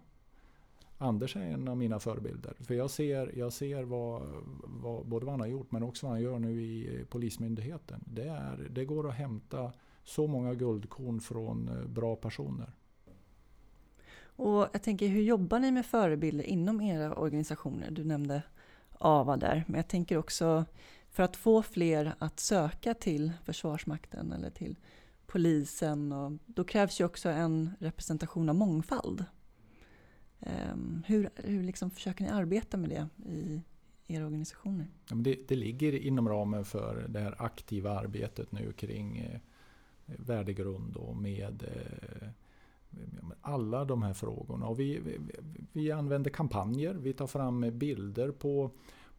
Anders 0.97 1.35
är 1.35 1.41
en 1.41 1.67
av 1.67 1.77
mina 1.77 1.99
förebilder. 1.99 2.53
För 2.59 2.73
jag 2.73 2.89
ser, 2.89 3.37
jag 3.37 3.53
ser 3.53 3.83
vad, 3.83 4.21
vad, 4.63 5.05
både 5.05 5.25
vad 5.25 5.33
han 5.33 5.41
har 5.41 5.47
gjort 5.47 5.71
men 5.71 5.83
också 5.83 6.05
vad 6.05 6.13
han 6.13 6.21
gör 6.21 6.39
nu 6.39 6.61
i 6.61 6.99
eh, 6.99 7.05
Polismyndigheten. 7.05 8.03
Det, 8.05 8.27
är, 8.27 8.67
det 8.69 8.85
går 8.85 9.09
att 9.09 9.15
hämta 9.15 9.71
så 10.03 10.27
många 10.27 10.53
guldkorn 10.53 11.19
från 11.19 11.69
eh, 11.69 11.87
bra 11.87 12.15
personer. 12.15 12.73
Och 14.35 14.67
jag 14.73 14.83
tänker, 14.83 15.07
hur 15.07 15.21
jobbar 15.21 15.59
ni 15.59 15.71
med 15.71 15.85
förebilder 15.85 16.43
inom 16.43 16.81
era 16.81 17.15
organisationer? 17.15 17.91
Du 17.91 18.03
nämnde 18.03 18.43
AVA 18.91 19.37
där, 19.37 19.63
men 19.67 19.75
jag 19.75 19.87
tänker 19.87 20.17
också 20.17 20.65
för 21.09 21.23
att 21.23 21.35
få 21.35 21.61
fler 21.63 22.13
att 22.17 22.39
söka 22.39 22.93
till 22.93 23.31
Försvarsmakten 23.43 24.31
eller 24.31 24.49
till 24.49 24.75
polisen. 25.27 26.11
Och 26.11 26.31
då 26.45 26.63
krävs 26.63 27.01
ju 27.01 27.05
också 27.05 27.29
en 27.29 27.69
representation 27.79 28.49
av 28.49 28.55
mångfald. 28.55 29.25
Um, 30.39 31.03
hur 31.07 31.29
hur 31.35 31.63
liksom 31.63 31.91
försöker 31.91 32.23
ni 32.23 32.29
arbeta 32.29 32.77
med 32.77 32.89
det 32.89 33.29
i 33.29 33.61
era 34.07 34.25
organisationer? 34.25 34.87
Ja, 35.09 35.15
det, 35.15 35.47
det, 35.47 35.55
ligger 35.55 35.93
inom 35.93 36.29
ramen 36.29 36.65
för 36.65 37.05
det 37.09 37.19
här 37.19 37.35
aktiva 37.37 37.99
arbetet 37.99 38.51
nu 38.51 38.73
kring 38.73 39.17
eh, 39.17 39.39
värdegrund 40.05 40.95
och 40.95 41.15
med 41.15 41.63
eh, 41.63 42.27
alla 43.41 43.85
de 43.85 44.03
här 44.03 44.13
frågorna. 44.13 44.67
Och 44.67 44.79
vi, 44.79 44.99
vi, 44.99 45.19
vi 45.71 45.91
använder 45.91 46.29
kampanjer, 46.29 46.93
vi 46.93 47.13
tar 47.13 47.27
fram 47.27 47.65
bilder 47.79 48.31
på 48.31 48.71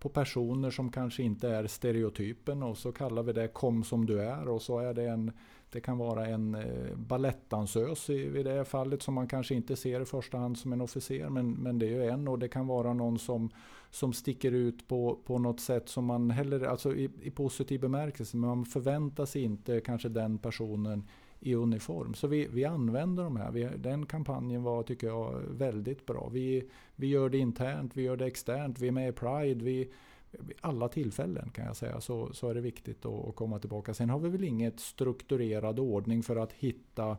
på 0.03 0.09
personer 0.09 0.71
som 0.71 0.91
kanske 0.91 1.23
inte 1.23 1.49
är 1.49 1.67
stereotypen 1.67 2.63
och 2.63 2.79
så 2.79 2.93
kallar 2.93 3.23
vi 3.23 3.33
det 3.33 3.49
Kom 3.49 3.85
som 3.85 4.07
du 4.07 4.21
är 4.21 4.49
och 4.49 4.63
så 4.63 4.79
är 4.79 4.95
det 4.95 5.05
en 5.05 5.33
det 5.73 5.81
kan 5.81 5.99
vara 5.99 6.27
en 6.27 6.55
eh, 6.55 6.97
balettdansös 6.97 8.11
i, 8.11 8.39
i 8.39 8.43
det 8.43 8.65
fallet 8.65 9.03
som 9.03 9.15
man 9.15 9.29
kanske 9.29 9.55
inte 9.55 9.77
ser 9.77 10.01
i 10.01 10.05
första 10.05 10.39
hand 10.39 10.59
som 10.59 10.73
en 10.73 10.81
officer 10.81 11.29
men, 11.29 11.51
men 11.51 11.79
det 11.79 11.87
är 11.87 11.91
ju 11.91 12.09
en 12.09 12.29
och 12.29 12.39
det 12.39 12.49
kan 12.49 12.67
vara 12.67 12.93
någon 12.93 13.19
som 13.19 13.51
som 13.93 14.13
sticker 14.13 14.53
ut 14.53 14.89
på, 14.89 15.19
på 15.25 15.39
något 15.39 15.61
sätt 15.61 15.89
som 15.89 16.05
man 16.05 16.31
heller, 16.31 16.67
alltså 16.67 16.95
i, 16.95 17.11
i 17.23 17.31
positiv 17.31 17.81
bemärkelse, 17.81 18.37
men 18.37 18.49
man 18.49 18.65
förväntar 18.65 19.27
sig 19.27 19.43
inte 19.43 19.81
kanske 19.81 20.09
den 20.09 20.39
personen 20.39 21.09
i 21.41 21.55
uniform. 21.55 22.15
Så 22.15 22.27
vi, 22.27 22.49
vi 22.51 22.65
använder 22.65 23.25
de 23.25 23.37
här. 23.37 23.51
Vi, 23.51 23.69
den 23.77 24.07
kampanjen 24.07 24.63
var, 24.63 24.83
tycker 24.83 25.07
jag, 25.07 25.41
väldigt 25.51 26.07
bra. 26.07 26.29
Vi, 26.33 26.69
vi 26.97 27.07
gör 27.07 27.29
det 27.29 27.39
internt, 27.39 27.97
vi 27.97 28.03
gör 28.03 28.17
det 28.17 28.27
externt, 28.27 28.79
vi 28.79 28.89
är 28.89 28.93
med 28.93 29.09
i 29.09 29.13
Pride. 29.13 29.65
Vi, 29.65 29.93
vid 30.39 30.57
alla 30.61 30.89
tillfällen 30.89 31.51
kan 31.51 31.65
jag 31.65 31.77
säga 31.77 32.01
så, 32.01 32.33
så 32.33 32.49
är 32.49 32.55
det 32.55 32.61
viktigt 32.61 33.07
att, 33.07 33.29
att 33.29 33.35
komma 33.35 33.59
tillbaka. 33.59 33.95
Sen 33.95 34.11
har 34.11 34.19
vi 34.19 34.29
väl 34.29 34.45
inget 34.45 34.81
strukturerad 34.81 35.79
ordning 35.79 36.23
för 36.23 36.37
att 36.37 36.53
hitta 36.53 37.17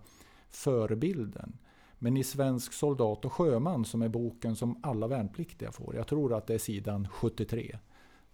förebilden. 0.49 1.57
Men 1.99 2.18
i 2.18 2.24
Svensk 2.24 2.74
soldat 2.74 3.26
och 3.26 3.34
sjöman 3.34 3.86
som 3.86 4.01
är 4.01 4.09
boken 4.09 4.55
som 4.55 4.80
alla 4.84 5.07
värnpliktiga 5.07 5.72
får. 5.72 5.95
Jag 5.95 6.07
tror 6.07 6.34
att 6.34 6.47
det 6.47 6.53
är 6.53 6.59
sidan 6.59 7.07
73. 7.09 7.78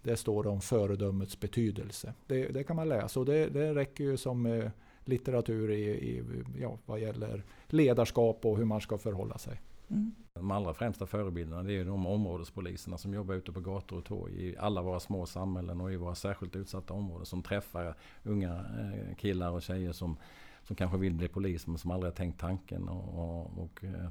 Det 0.02 0.18
står 0.18 0.48
om 0.48 0.62
föredömets 0.62 1.40
betydelse. 1.40 2.14
Det, 2.28 2.48
det 2.48 2.64
kan 2.64 2.76
man 2.76 2.90
läsa 2.90 3.20
och 3.20 3.26
det, 3.26 3.50
det 3.50 3.76
räcker 3.76 4.04
ju 4.04 4.18
som 4.18 4.46
eh, 4.46 4.72
litteratur 5.06 5.72
i, 5.72 5.84
i, 5.90 6.24
ja, 6.60 6.78
vad 6.86 7.00
gäller 7.00 7.44
ledarskap 7.68 8.46
och 8.46 8.58
hur 8.58 8.66
man 8.66 8.82
ska 8.82 8.98
förhålla 8.98 9.38
sig. 9.38 9.62
Mm. 9.88 10.16
De 10.40 10.52
allra 10.52 10.74
främsta 10.74 11.06
förebilderna 11.06 11.64
det 11.64 11.74
är 11.74 11.86
de 11.86 12.08
områdespoliserna 12.08 12.98
som 12.98 13.14
jobbar 13.14 13.36
ute 13.36 13.52
på 13.52 13.60
gator 13.60 13.98
och 13.98 14.06
torg 14.06 14.46
i 14.48 14.58
alla 14.58 14.82
våra 14.82 15.00
små 15.00 15.26
samhällen 15.26 15.82
och 15.82 15.94
i 15.94 15.96
våra 15.96 16.16
särskilt 16.16 16.56
utsatta 16.56 16.94
områden. 16.94 17.26
Som 17.26 17.44
träffar 17.44 17.96
unga 18.24 18.56
eh, 18.56 19.16
killar 19.16 19.52
och 19.52 19.62
tjejer 19.62 19.92
som 19.92 20.18
som 20.70 20.76
kanske 20.76 20.98
vill 20.98 21.14
bli 21.14 21.28
polis 21.28 21.68
men 21.68 21.78
som 21.78 21.92
aldrig 21.92 22.12
har 22.12 22.16
tänkt 22.16 22.40
tanken. 22.40 22.90
Och, 22.90 23.20
och, 23.20 23.64
och 23.64 23.84
eh, 23.84 24.10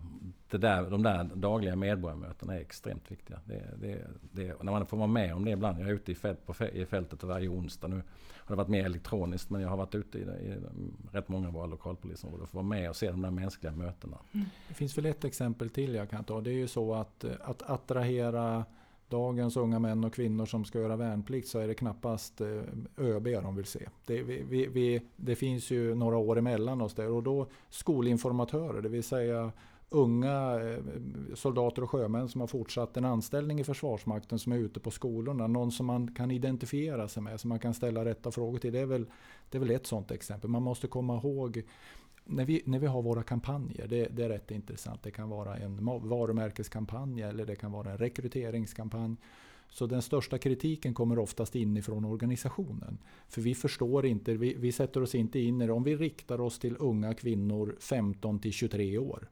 det 0.50 0.58
där, 0.58 0.90
de 0.90 1.02
där 1.02 1.24
dagliga 1.34 1.76
medborgarmötena 1.76 2.54
är 2.54 2.60
extremt 2.60 3.10
viktiga. 3.10 3.40
Det, 3.44 3.62
det, 3.80 4.06
det, 4.32 4.62
när 4.62 4.72
man 4.72 4.86
får 4.86 4.96
vara 4.96 5.06
med 5.06 5.34
om 5.34 5.44
det 5.44 5.50
ibland. 5.50 5.80
Jag 5.80 5.88
är 5.88 5.92
ute 5.92 6.12
i, 6.12 6.14
fält, 6.14 6.46
på, 6.46 6.64
i 6.64 6.86
fältet 6.86 7.22
varje 7.22 7.48
onsdag. 7.48 7.88
Nu 7.88 7.96
har 7.96 8.02
det 8.48 8.54
varit 8.54 8.68
mer 8.68 8.84
elektroniskt 8.84 9.50
men 9.50 9.60
jag 9.60 9.68
har 9.68 9.76
varit 9.76 9.94
ute 9.94 10.18
i, 10.18 10.22
i 10.22 10.56
rätt 11.12 11.28
många 11.28 11.48
av 11.48 11.54
våra 11.54 11.66
lokalpolisområden. 11.66 12.42
Och 12.42 12.48
få 12.48 12.56
vara 12.56 12.66
med 12.66 12.90
och 12.90 12.96
se 12.96 13.10
de 13.10 13.22
där 13.22 13.30
mänskliga 13.30 13.72
mötena. 13.72 14.18
Mm. 14.32 14.46
Det 14.68 14.74
finns 14.74 14.98
väl 14.98 15.06
ett 15.06 15.24
exempel 15.24 15.70
till 15.70 15.94
jag 15.94 16.10
kan 16.10 16.24
ta. 16.24 16.40
Det 16.40 16.50
är 16.50 16.54
ju 16.54 16.68
så 16.68 16.94
att, 16.94 17.24
att 17.24 17.62
attrahera 17.62 18.64
dagens 19.08 19.56
unga 19.56 19.78
män 19.78 20.04
och 20.04 20.14
kvinnor 20.14 20.46
som 20.46 20.64
ska 20.64 20.78
göra 20.78 20.96
värnplikt 20.96 21.48
så 21.48 21.58
är 21.58 21.68
det 21.68 21.74
knappast 21.74 22.40
eh, 22.40 22.62
ÖB 22.96 23.24
de 23.24 23.56
vill 23.56 23.64
se. 23.64 23.88
Det, 24.06 24.22
vi, 24.22 24.66
vi, 24.66 25.02
det 25.16 25.36
finns 25.36 25.70
ju 25.70 25.94
några 25.94 26.16
år 26.16 26.38
emellan 26.38 26.80
oss 26.80 26.94
där 26.94 27.08
och 27.10 27.22
då 27.22 27.46
skolinformatörer, 27.70 28.82
det 28.82 28.88
vill 28.88 29.04
säga 29.04 29.52
unga 29.90 30.60
eh, 30.60 30.78
soldater 31.34 31.82
och 31.82 31.90
sjömän 31.90 32.28
som 32.28 32.40
har 32.40 32.48
fortsatt 32.48 32.96
en 32.96 33.04
anställning 33.04 33.60
i 33.60 33.64
Försvarsmakten 33.64 34.38
som 34.38 34.52
är 34.52 34.56
ute 34.56 34.80
på 34.80 34.90
skolorna. 34.90 35.46
Någon 35.46 35.72
som 35.72 35.86
man 35.86 36.14
kan 36.14 36.30
identifiera 36.30 37.08
sig 37.08 37.22
med, 37.22 37.40
som 37.40 37.48
man 37.48 37.58
kan 37.58 37.74
ställa 37.74 38.04
rätta 38.04 38.30
frågor 38.30 38.58
till. 38.58 38.72
Det 38.72 38.80
är 38.80 38.86
väl, 38.86 39.06
det 39.50 39.58
är 39.58 39.60
väl 39.60 39.70
ett 39.70 39.86
sådant 39.86 40.10
exempel. 40.10 40.50
Man 40.50 40.62
måste 40.62 40.86
komma 40.86 41.16
ihåg 41.16 41.62
när 42.28 42.44
vi, 42.44 42.62
när 42.64 42.78
vi 42.78 42.86
har 42.86 43.02
våra 43.02 43.22
kampanjer, 43.22 43.86
det, 43.88 44.08
det, 44.16 44.24
är 44.24 44.28
rätt 44.28 44.50
intressant. 44.50 45.02
Det 45.02 45.10
kan 45.10 45.28
vara 45.28 45.56
en 45.56 45.84
varumärkeskampanj 45.84 47.22
eller 47.22 47.46
det 47.46 47.56
kan 47.56 47.72
vara 47.72 47.90
en 47.90 47.98
rekryteringskampanj. 47.98 49.16
Så 49.70 49.86
den 49.86 50.02
största 50.02 50.38
kritiken 50.38 50.94
kommer 50.94 51.18
oftast 51.18 51.56
inifrån 51.56 52.04
organisationen. 52.04 52.98
För 53.28 53.40
vi 53.40 53.54
förstår 53.54 54.06
inte, 54.06 54.34
vi, 54.34 54.54
vi 54.54 54.72
sätter 54.72 55.02
oss 55.02 55.14
inte 55.14 55.40
in 55.40 55.62
i 55.62 55.66
det. 55.66 55.72
Om 55.72 55.82
vi 55.82 55.96
riktar 55.96 56.40
oss 56.40 56.58
till 56.58 56.76
unga 56.78 57.14
kvinnor 57.14 57.76
15 57.80 58.38
till 58.38 58.52
23 58.52 58.98
år. 58.98 59.28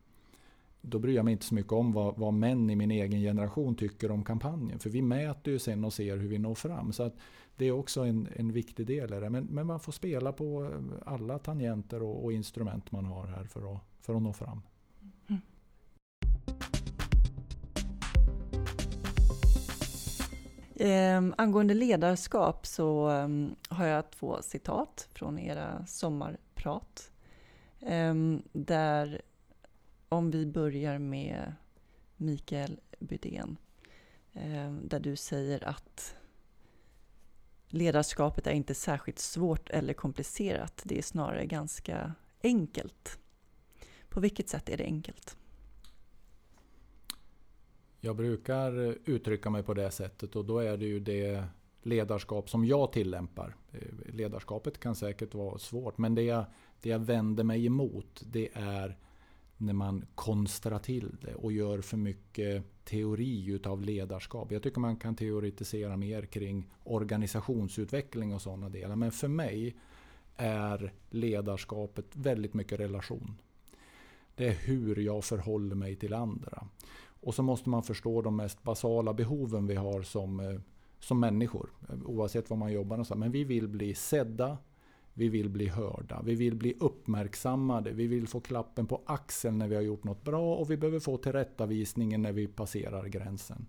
Då 0.88 0.98
bryr 0.98 1.14
jag 1.14 1.24
mig 1.24 1.32
inte 1.32 1.46
så 1.46 1.54
mycket 1.54 1.72
om 1.72 1.92
vad, 1.92 2.18
vad 2.18 2.34
män 2.34 2.70
i 2.70 2.76
min 2.76 2.90
egen 2.90 3.20
generation 3.20 3.74
tycker 3.74 4.10
om 4.10 4.24
kampanjen. 4.24 4.78
För 4.78 4.90
vi 4.90 5.02
mäter 5.02 5.52
ju 5.52 5.58
sen 5.58 5.84
och 5.84 5.92
ser 5.92 6.16
hur 6.16 6.28
vi 6.28 6.38
når 6.38 6.54
fram. 6.54 6.92
Så 6.92 7.02
att 7.02 7.14
det 7.56 7.64
är 7.64 7.72
också 7.72 8.00
en, 8.00 8.28
en 8.36 8.52
viktig 8.52 8.86
del 8.86 9.12
i 9.12 9.20
det. 9.20 9.30
Men, 9.30 9.44
men, 9.44 9.66
man 9.66 9.80
får 9.80 9.92
spela 9.92 10.32
på 10.32 10.64
eh, 10.64 11.12
alla 11.12 11.38
tangenter 11.38 12.02
och, 12.02 12.24
och, 12.24 12.32
instrument 12.32 12.92
man 12.92 13.04
har 13.04 13.26
här 13.26 13.44
för 13.44 13.74
att, 13.74 13.80
för 14.00 14.14
att 14.14 14.22
nå 14.22 14.32
fram. 14.32 14.62
Mm. 15.28 15.40
Eh, 21.28 21.34
angående 21.38 21.74
ledarskap 21.74 22.66
så 22.66 23.10
eh, 23.10 23.28
har 23.68 23.86
jag 23.86 24.10
två 24.10 24.42
citat 24.42 25.08
från 25.12 25.38
era 25.38 25.86
sommarprat. 25.86 27.10
Eh, 27.80 28.14
där, 28.52 29.22
om 30.08 30.30
vi 30.30 30.46
börjar 30.46 30.98
med 30.98 31.54
Mikael 32.16 32.80
Bydén, 32.98 33.56
eh, 34.32 34.72
där 34.72 35.00
du 35.00 35.16
säger 35.16 35.68
att 35.68 36.16
ledarskapet 37.68 38.46
är 38.46 38.52
inte 38.52 38.74
särskilt 38.74 39.18
svårt 39.18 39.70
eller 39.70 39.94
komplicerat. 39.94 40.82
Det 40.84 40.98
är 40.98 41.02
snarare 41.02 41.46
ganska 41.46 42.12
enkelt. 42.42 43.18
På 44.08 44.20
vilket 44.20 44.48
sätt 44.48 44.68
är 44.68 44.76
det 44.76 44.84
enkelt? 44.84 45.36
Jag 48.00 48.16
brukar 48.16 48.72
uttrycka 49.04 49.50
mig 49.50 49.62
på 49.62 49.74
det 49.74 49.90
sättet 49.90 50.36
och 50.36 50.44
då 50.44 50.58
är 50.58 50.76
det 50.76 50.86
ju 50.86 51.00
det 51.00 51.44
ledarskap 51.82 52.50
som 52.50 52.64
jag 52.64 52.92
tillämpar. 52.92 53.56
Eh, 53.72 54.14
ledarskapet 54.14 54.78
kan 54.78 54.94
säkert 54.94 55.34
vara 55.34 55.58
svårt 55.58 55.98
men 55.98 56.14
det 56.14 56.22
jag, 56.22 56.44
det 56.80 56.88
jag 56.88 56.98
vänder 56.98 57.44
mig 57.44 57.66
emot 57.66 58.22
det 58.26 58.48
är 58.54 58.96
när 59.56 59.72
man 59.72 60.04
konstrar 60.14 60.78
till 60.78 61.16
det 61.20 61.34
och 61.34 61.52
gör 61.52 61.80
för 61.80 61.96
mycket 61.96 62.64
teori 62.84 63.46
utav 63.46 63.82
ledarskap. 63.82 64.52
Jag 64.52 64.62
tycker 64.62 64.80
man 64.80 64.96
kan 64.96 65.14
teoretisera 65.14 65.96
mer 65.96 66.22
kring 66.22 66.70
organisationsutveckling 66.84 68.34
och 68.34 68.42
sådana 68.42 68.68
delar. 68.68 68.96
Men 68.96 69.12
för 69.12 69.28
mig 69.28 69.76
är 70.36 70.92
ledarskapet 71.10 72.06
väldigt 72.12 72.54
mycket 72.54 72.80
relation. 72.80 73.38
Det 74.34 74.48
är 74.48 74.52
hur 74.52 74.96
jag 74.96 75.24
förhåller 75.24 75.74
mig 75.74 75.96
till 75.96 76.14
andra. 76.14 76.66
Och 77.20 77.34
så 77.34 77.42
måste 77.42 77.68
man 77.68 77.82
förstå 77.82 78.22
de 78.22 78.36
mest 78.36 78.62
basala 78.62 79.14
behoven 79.14 79.66
vi 79.66 79.74
har 79.74 80.02
som, 80.02 80.40
eh, 80.40 80.60
som 81.00 81.20
människor. 81.20 81.70
Oavsett 82.04 82.50
var 82.50 82.56
man 82.56 82.72
jobbar 82.72 82.96
någonstans. 82.96 83.18
Men 83.18 83.30
vi 83.30 83.44
vill 83.44 83.68
bli 83.68 83.94
sedda, 83.94 84.58
vi 85.18 85.28
vill 85.28 85.48
bli 85.48 85.68
hörda, 85.68 86.22
vi 86.24 86.34
vill 86.34 86.54
bli 86.54 86.74
uppmärksammade, 86.80 87.92
vi 87.92 88.06
vill 88.06 88.28
få 88.28 88.40
klappen 88.40 88.86
på 88.86 89.02
axeln 89.06 89.58
när 89.58 89.68
vi 89.68 89.74
har 89.74 89.82
gjort 89.82 90.04
något 90.04 90.24
bra 90.24 90.56
och 90.56 90.70
vi 90.70 90.76
behöver 90.76 91.00
få 91.00 91.16
tillrättavisningen 91.16 92.22
när 92.22 92.32
vi 92.32 92.46
passerar 92.46 93.06
gränsen. 93.06 93.66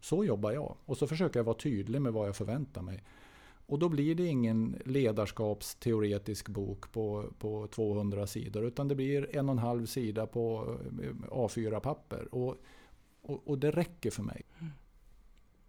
Så 0.00 0.24
jobbar 0.24 0.52
jag 0.52 0.76
och 0.84 0.96
så 0.96 1.06
försöker 1.06 1.38
jag 1.38 1.44
vara 1.44 1.56
tydlig 1.56 2.02
med 2.02 2.12
vad 2.12 2.28
jag 2.28 2.36
förväntar 2.36 2.82
mig. 2.82 3.04
Och 3.66 3.78
då 3.78 3.88
blir 3.88 4.14
det 4.14 4.26
ingen 4.26 4.82
ledarskapsteoretisk 4.84 6.48
bok 6.48 6.92
på, 6.92 7.32
på 7.38 7.66
200 7.66 8.26
sidor 8.26 8.64
utan 8.64 8.88
det 8.88 8.94
blir 8.94 9.36
en 9.36 9.48
och 9.48 9.52
en 9.52 9.58
halv 9.58 9.86
sida 9.86 10.26
på 10.26 10.76
eh, 11.02 11.14
A4-papper. 11.30 12.34
Och, 12.34 12.56
och, 13.22 13.48
och, 13.48 13.58
det 13.58 13.70
räcker 13.70 14.10
för 14.10 14.22
mig. 14.22 14.42
Mm. 14.58 14.72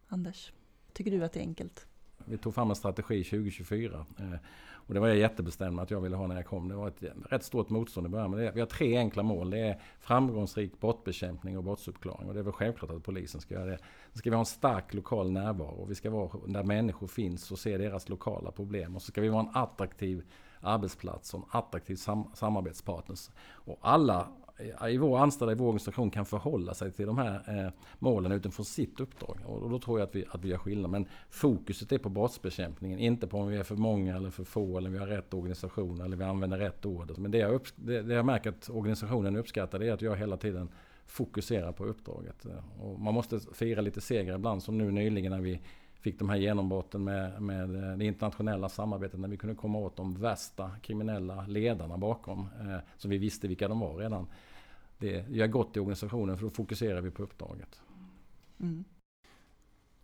Anders, 0.07 0.53
tycker 0.93 1.11
du 1.11 1.23
att 1.23 1.33
det 1.33 1.39
är 1.39 1.43
enkelt? 1.43 1.87
Vi 2.25 2.37
tog 2.37 2.55
fram 2.55 2.69
en 2.69 2.75
strategi 2.75 3.23
2024. 3.23 4.05
Och 4.87 4.93
det 4.93 4.99
var 4.99 5.07
jag 5.07 5.17
jättebestämd 5.17 5.75
med 5.75 5.83
att 5.83 5.91
jag 5.91 6.01
ville 6.01 6.15
ha 6.15 6.27
när 6.27 6.35
jag 6.35 6.45
kom. 6.45 6.69
Det 6.69 6.75
var 6.75 6.87
ett 6.87 7.03
rätt 7.29 7.43
stort 7.43 7.69
motstånd 7.69 8.07
i 8.07 8.09
början. 8.09 8.31
Men 8.31 8.39
det, 8.39 8.51
vi 8.51 8.59
har 8.59 8.67
tre 8.67 8.97
enkla 8.97 9.23
mål. 9.23 9.49
Det 9.49 9.59
är 9.59 9.81
framgångsrik 9.99 10.79
brottsbekämpning 10.79 11.57
och 11.57 11.63
brottsuppklaring. 11.63 12.27
Och 12.27 12.33
det 12.33 12.39
är 12.39 12.43
väl 12.43 12.53
självklart 12.53 12.91
att 12.91 13.03
polisen 13.03 13.41
ska 13.41 13.53
göra 13.53 13.65
det. 13.65 13.77
Sen 13.77 14.17
ska 14.17 14.29
vi 14.29 14.35
ha 14.35 14.39
en 14.39 14.45
stark 14.45 14.93
lokal 14.93 15.31
närvaro. 15.31 15.85
Vi 15.85 15.95
ska 15.95 16.09
vara 16.09 16.29
där 16.47 16.63
människor 16.63 17.07
finns 17.07 17.51
och 17.51 17.59
se 17.59 17.77
deras 17.77 18.09
lokala 18.09 18.51
problem. 18.51 18.95
Och 18.95 19.01
så 19.01 19.07
ska 19.07 19.21
vi 19.21 19.29
vara 19.29 19.41
en 19.41 19.51
attraktiv 19.53 20.23
arbetsplats 20.61 21.33
och 21.33 21.39
en 21.39 21.59
attraktiv 21.59 21.95
sam 21.95 22.31
samarbetspartner. 22.33 23.17
Och 23.47 23.77
alla 23.81 24.27
Eh, 24.57 24.89
i 24.89 24.97
vår 24.97 25.17
anställda 25.17 25.51
i 25.51 25.55
vår 25.55 25.65
organisation 25.65 26.11
kan 26.11 26.25
förhålla 26.25 26.73
sig 26.73 26.91
till 26.91 27.05
de 27.05 27.17
här 27.17 27.65
eh, 27.65 27.71
målen 27.99 28.31
utifrån 28.31 28.65
sitt 28.65 28.99
uppdrag. 28.99 29.37
Och, 29.45 29.69
då 29.69 29.79
tror 29.79 29.99
jag 29.99 30.07
att 30.07 30.15
vi, 30.15 30.25
att 30.29 30.43
vi 30.43 30.49
gör 30.49 30.57
skillnad. 30.57 30.91
Men 30.91 31.07
fokuset 31.29 31.91
är 31.91 31.97
på 31.97 32.09
brottsbekämpningen, 32.09 32.99
inte 32.99 33.27
på 33.27 33.39
om 33.39 33.47
vi 33.47 33.57
är 33.57 33.63
för 33.63 33.75
många 33.75 34.15
eller 34.15 34.29
för 34.29 34.43
få 34.43 34.77
eller 34.77 34.89
om 34.89 34.93
vi 34.93 34.99
har 34.99 35.07
rätt 35.07 35.33
organisation 35.33 36.01
eller 36.01 36.17
vi 36.17 36.23
använder 36.23 36.57
rätt 36.57 36.85
ord. 36.85 37.17
Men 37.17 37.31
det 37.31 37.37
jag, 37.37 37.53
upp, 37.53 37.67
det, 37.75 38.01
det 38.01 38.13
jag 38.13 38.25
märker 38.25 38.49
att 38.49 38.69
organisationen 38.69 39.35
uppskattar 39.35 39.79
det 39.79 39.87
är 39.87 39.93
att 39.93 40.01
jag 40.01 40.15
hela 40.15 40.37
tiden 40.37 40.69
fokuserar 41.05 41.71
på 41.71 41.85
uppdraget. 41.85 42.45
Och 42.79 42.99
man 42.99 43.13
måste 43.13 43.39
fira 43.53 43.81
lite 43.81 44.01
segrar 44.01 44.35
ibland 44.35 44.63
som 44.63 44.77
nu 44.77 44.91
nyligen 44.91 45.31
när 45.31 45.41
vi 45.41 45.61
fick 46.05 46.19
de 46.19 46.29
här 46.29 46.37
genombrotten 46.37 47.03
med, 47.03 47.41
med 47.41 47.75
eh, 47.75 47.97
det 47.97 48.05
internationella 48.05 48.69
samarbetet 48.69 49.19
när 49.19 49.27
vi 49.27 49.37
kunde 49.37 49.55
komma 49.55 49.79
åt 49.79 49.95
de 49.95 50.13
värsta 50.13 50.71
kriminella 50.81 51.45
ledarna 51.47 51.97
bakom. 51.97 52.49
Eh, 52.59 52.77
så 52.97 53.07
vi 53.07 53.17
visste 53.17 53.47
vilka 53.47 53.67
de 53.67 53.79
var 53.79 53.97
redan. 53.97 54.27
Det 54.97 55.29
gör 55.29 55.47
gott 55.47 55.77
i 55.77 55.79
organisationen 55.79 56.37
för 56.37 56.43
då 56.43 56.49
fokuserar 56.49 57.01
vi 57.01 57.11
på 57.11 57.23
uppdraget. 57.23 57.81
Mm. 58.59 58.83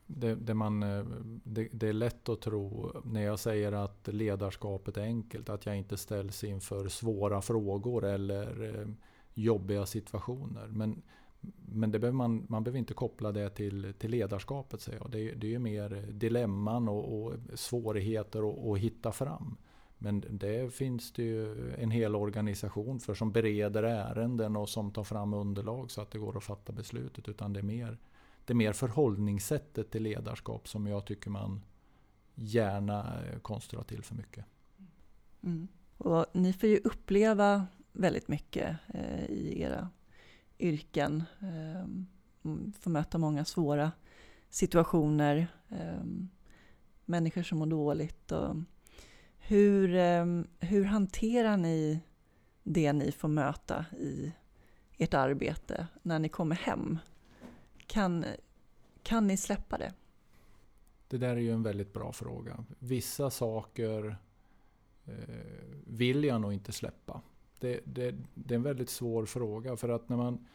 Det, 0.06 0.36
det, 0.36 0.54
man, 0.54 0.84
eh, 0.84 1.06
det, 1.44 1.68
det, 1.72 1.88
är 1.88 1.94
lätt 1.94 2.30
att 2.30 2.42
tro 2.42 2.92
när 3.06 3.22
jag 3.22 3.40
säger 3.40 3.72
att 3.72 4.08
ledarskapet 4.08 4.98
är 4.98 5.04
enkelt, 5.04 5.50
att 5.50 5.66
jag 5.66 5.78
inte 5.78 5.98
ställs 5.98 6.44
inför 6.44 6.88
svåra 6.88 7.42
frågor 7.42 8.06
eller 8.06 8.80
eh, 8.80 8.88
jobbiga 9.34 9.86
situationer. 9.86 10.68
Men 10.68 11.02
men 11.66 11.92
det 11.92 12.00
behöver 12.00 12.18
man, 12.18 12.46
man 12.50 12.64
behöver 12.64 12.80
inte 12.80 12.94
koppla 12.94 13.32
det 13.32 13.50
till, 13.50 13.94
till 13.98 14.12
ledarskapet. 14.12 14.82
Säger 14.82 15.00
jag. 15.00 15.12
Det, 15.12 15.32
det 15.32 15.48
är 15.48 15.52
ju 15.52 15.60
mer 15.60 15.90
dilemman 16.12 16.90
och, 16.90 17.24
och 17.24 17.34
svårigheter 17.54 18.74
att 18.74 18.80
hitta 18.80 19.12
fram. 19.12 19.58
Men 19.98 20.24
det 20.30 20.74
finns 20.74 21.12
det 21.12 21.24
ju 21.24 21.72
en 21.74 21.92
hel 21.92 22.16
organisation 22.16 23.00
för 23.00 23.14
som 23.14 23.32
bereder 23.32 23.84
ärenden 23.84 24.56
och 24.56 24.70
som 24.70 24.92
tar 24.92 25.04
fram 25.04 25.34
underlag 25.34 25.92
så 25.92 26.02
att 26.02 26.12
det 26.12 26.20
går 26.20 26.38
att 26.38 26.44
fatta 26.44 26.74
beslutet. 26.74 27.30
Utan 27.30 27.54
det 27.54 27.60
är 27.60 27.64
mer, 27.64 27.98
det 28.46 28.54
är 28.54 28.56
mer 28.56 28.74
förhållningssättet 28.74 29.92
till 29.92 30.04
ledarskap 30.04 30.68
som 30.68 30.88
jag 30.88 31.06
tycker 31.06 31.30
man 31.30 31.62
gärna 32.36 33.24
eh, 33.24 33.40
konstrar 33.40 33.84
till 33.84 34.04
för 34.04 34.16
mycket. 34.16 34.46
Mm. 35.44 35.68
Och 35.98 36.26
ni 36.34 36.54
får 36.54 36.70
ju 36.70 36.78
uppleva 36.78 37.68
väldigt 37.92 38.28
mycket 38.28 38.78
eh, 38.94 39.26
i 39.26 39.62
era 39.62 39.90
yrken. 40.62 41.24
Ehm, 41.40 42.08
får 42.80 42.92
möta 42.92 43.18
många 43.18 43.46
svåra 43.46 43.92
situationer. 44.50 45.48
Ehm, 45.70 46.30
människor 47.06 47.44
som 47.44 47.58
mår 47.58 47.66
dåligt. 47.66 48.32
Och 48.32 48.56
hur, 49.38 49.96
ehm, 49.96 50.48
hur 50.60 50.84
hanterar 50.84 51.58
ni 51.58 52.00
det 52.64 52.94
ni 52.94 53.12
får 53.12 53.28
möta 53.28 53.86
i 54.00 54.32
ert 54.98 55.14
arbete 55.14 55.88
när 56.02 56.20
ni 56.20 56.30
kommer 56.30 56.56
hem? 56.56 57.00
Kan, 57.88 58.26
kan 59.04 59.28
ni 59.28 59.38
släppa 59.38 59.78
det? 59.78 59.94
Det 61.08 61.18
där 61.18 61.36
är 61.36 61.40
ju 61.42 61.52
en 61.52 61.64
väldigt 61.64 61.94
bra 61.94 62.12
fråga. 62.12 62.66
Vissa 62.80 63.30
saker 63.30 64.18
eh, 65.06 65.14
vill 65.86 66.24
jag 66.24 66.42
nog 66.42 66.54
inte 66.54 66.72
släppa 66.72 67.22
det, 67.62 67.80
det, 67.84 68.16
det, 68.34 68.54
är 68.54 68.56
en 68.56 68.64
väldigt 68.64 68.90
svår 68.90 69.26
fråga. 69.26 69.76
För 69.76 69.90
att 69.90 70.10
när 70.10 70.18
man... 70.18 70.48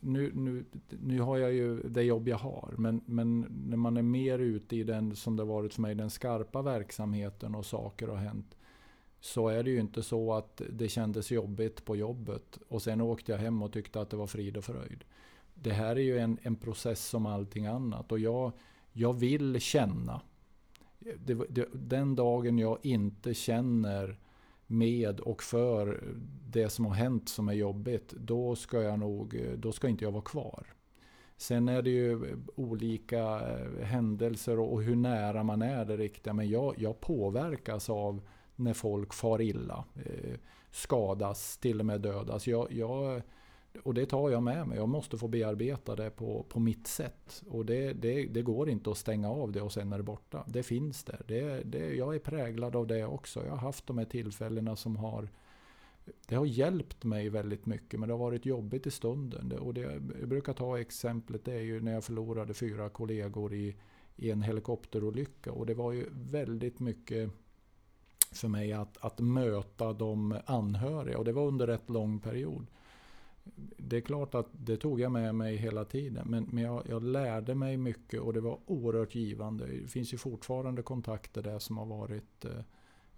Nu, 0.00 0.32
nu, 0.34 0.64
nu 0.88 1.20
har 1.20 1.38
jag 1.38 1.52
ju 1.52 1.80
det 1.80 2.02
jobb 2.02 2.28
jag 2.28 2.36
har. 2.36 2.74
Men, 2.78 3.00
men 3.06 3.40
när 3.66 3.76
man 3.76 3.96
är 3.96 4.02
mer 4.02 4.38
ute 4.38 4.76
i 4.76 4.84
den, 4.84 5.16
som 5.16 5.36
det 5.36 5.44
varit 5.44 5.74
för 5.74 5.82
mig, 5.82 5.94
den 5.94 6.10
skarpa 6.10 6.62
verksamheten 6.62 7.54
och 7.54 7.66
saker 7.66 8.08
har 8.08 8.16
hänt. 8.16 8.56
Så 9.20 9.48
är 9.48 9.62
det 9.62 9.70
ju 9.70 9.80
inte 9.80 10.02
så 10.02 10.34
att 10.34 10.62
det 10.70 10.88
kändes 10.88 11.30
jobbigt 11.30 11.84
på 11.84 11.96
jobbet. 11.96 12.58
Och 12.68 12.82
sen 12.82 13.00
åkte 13.00 13.32
jag 13.32 13.38
hem 13.38 13.62
och 13.62 13.72
tyckte 13.72 14.00
att 14.00 14.10
det 14.10 14.16
var 14.16 14.26
frid 14.26 14.56
och 14.56 14.64
fröjd. 14.64 15.04
Det 15.54 15.72
här 15.72 15.96
är 15.96 16.00
ju 16.00 16.18
en, 16.18 16.38
en 16.42 16.56
process 16.56 17.08
som 17.08 17.26
allting 17.26 17.66
annat. 17.66 18.12
Och 18.12 18.18
jag, 18.18 18.52
jag 18.92 19.12
vill 19.12 19.60
känna. 19.60 20.20
Det, 20.98 21.34
det, 21.48 21.68
den 21.72 22.14
dagen 22.14 22.58
jag 22.58 22.78
inte 22.82 23.34
känner 23.34 24.18
med 24.70 25.20
och 25.20 25.42
för 25.42 26.04
det 26.46 26.68
som 26.68 26.84
har 26.84 26.94
hänt 26.94 27.28
som 27.28 27.48
är 27.48 27.52
jobbigt, 27.52 28.12
då 28.12 28.56
ska 28.56 28.82
jag 28.82 28.98
nog, 28.98 29.44
då 29.56 29.72
ska 29.72 29.88
inte 29.88 30.04
jag 30.04 30.12
vara 30.12 30.22
kvar. 30.22 30.66
Sen 31.36 31.68
är 31.68 31.82
det 31.82 31.90
ju 31.90 32.36
olika 32.54 33.20
eh, 33.20 33.84
händelser 33.84 34.58
och 34.58 34.82
hur 34.82 34.96
nära 34.96 35.42
man 35.42 35.62
är 35.62 35.84
det 35.84 35.96
riktiga. 35.96 36.32
Men 36.32 36.48
jag, 36.48 36.74
jag 36.78 37.00
påverkas 37.00 37.90
av 37.90 38.20
när 38.56 38.74
folk 38.74 39.14
far 39.14 39.40
illa, 39.40 39.84
eh, 39.94 40.38
skadas, 40.70 41.58
till 41.58 41.80
och 41.80 41.86
med 41.86 42.00
dödas. 42.00 42.46
Jag, 42.46 42.72
jag, 42.72 43.22
och 43.82 43.94
det 43.94 44.06
tar 44.06 44.30
jag 44.30 44.42
med 44.42 44.68
mig. 44.68 44.78
Jag 44.78 44.88
måste 44.88 45.18
få 45.18 45.28
bearbeta 45.28 45.96
det 45.96 46.10
på, 46.10 46.46
på 46.48 46.60
mitt 46.60 46.86
sätt. 46.86 47.42
Och 47.48 47.66
det, 47.66 47.92
det, 47.92 48.26
det 48.26 48.42
går 48.42 48.68
inte 48.68 48.90
att 48.90 48.98
stänga 48.98 49.30
av 49.30 49.52
det 49.52 49.60
och 49.60 49.72
sen 49.72 49.92
är 49.92 49.96
det 49.96 50.02
borta. 50.02 50.44
Det 50.46 50.62
finns 50.62 51.04
där. 51.04 51.22
Det, 51.28 51.62
det, 51.62 51.94
jag 51.94 52.14
är 52.14 52.18
präglad 52.18 52.76
av 52.76 52.86
det 52.86 53.04
också. 53.04 53.44
Jag 53.44 53.50
har 53.50 53.58
haft 53.58 53.86
de 53.86 53.98
här 53.98 54.04
tillfällena 54.04 54.76
som 54.76 54.96
har 54.96 55.28
det 56.26 56.34
har 56.36 56.46
hjälpt 56.46 57.04
mig 57.04 57.28
väldigt 57.28 57.66
mycket 57.66 58.00
men 58.00 58.08
det 58.08 58.12
har 58.12 58.18
varit 58.18 58.46
jobbigt 58.46 58.86
i 58.86 58.90
stunden. 58.90 59.52
Och 59.52 59.74
det, 59.74 59.80
jag 60.20 60.28
brukar 60.28 60.52
ta 60.52 60.78
exemplet, 60.78 61.44
det 61.44 61.52
är 61.52 61.60
ju 61.60 61.80
när 61.80 61.92
jag 61.92 62.04
förlorade 62.04 62.54
fyra 62.54 62.88
kollegor 62.88 63.54
i, 63.54 63.76
i 64.16 64.30
en 64.30 64.42
helikopterolycka. 64.42 65.52
Och 65.52 65.66
det 65.66 65.74
var 65.74 65.92
ju 65.92 66.06
väldigt 66.12 66.80
mycket 66.80 67.30
för 68.32 68.48
mig 68.48 68.72
att, 68.72 69.04
att 69.04 69.20
möta 69.20 69.92
de 69.92 70.36
anhöriga. 70.46 71.18
Och 71.18 71.24
det 71.24 71.32
var 71.32 71.46
under 71.46 71.66
rätt 71.66 71.90
lång 71.90 72.20
period 72.20 72.66
det 73.76 73.96
är 73.96 74.00
klart 74.00 74.34
att 74.34 74.46
det 74.52 74.76
tog 74.76 75.00
jag 75.00 75.12
med 75.12 75.34
mig 75.34 75.56
hela 75.56 75.84
tiden. 75.84 76.28
Men, 76.30 76.48
men 76.52 76.64
jag, 76.64 76.82
jag, 76.88 77.02
lärde 77.02 77.54
mig 77.54 77.76
mycket 77.76 78.20
och 78.20 78.32
det 78.32 78.40
var 78.40 78.58
oerhört 78.66 79.14
givande. 79.14 79.66
Det 79.66 79.88
finns 79.88 80.14
ju 80.14 80.18
fortfarande 80.18 80.82
kontakter 80.82 81.42
där 81.42 81.58
som 81.58 81.78
har 81.78 81.86
varit 81.86 82.44
eh, 82.44 82.60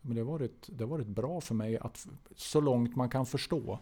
men 0.03 0.15
det 0.15 0.21
har, 0.21 0.27
varit, 0.27 0.69
det 0.73 0.85
har 0.85 0.89
varit 0.91 1.07
bra 1.07 1.41
för 1.41 1.55
mig 1.55 1.79
att 1.79 2.09
så 2.37 2.61
långt 2.61 2.97
man 2.97 3.11
kan 3.11 3.27
förstå 3.27 3.79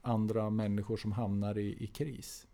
andra 0.00 0.50
människor 0.50 0.96
som 0.96 1.12
hamnar 1.12 1.58
i, 1.58 1.84
i 1.84 1.86
kris. 1.86 2.46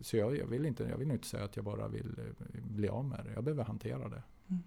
Så 0.00 0.16
jag, 0.16 0.36
jag, 0.36 0.46
vill 0.46 0.66
inte, 0.66 0.84
jag 0.84 0.98
vill 0.98 1.10
inte 1.10 1.26
säga 1.26 1.44
att 1.44 1.56
jag 1.56 1.64
bara 1.64 1.88
vill 1.88 2.18
eh, 2.18 2.62
bli 2.62 2.88
av 2.88 3.04
med 3.04 3.24
det. 3.24 3.32
Jag 3.32 3.44
behöver 3.44 3.64
hantera 3.64 4.08
det. 4.08 4.22
Mm. 4.48 4.62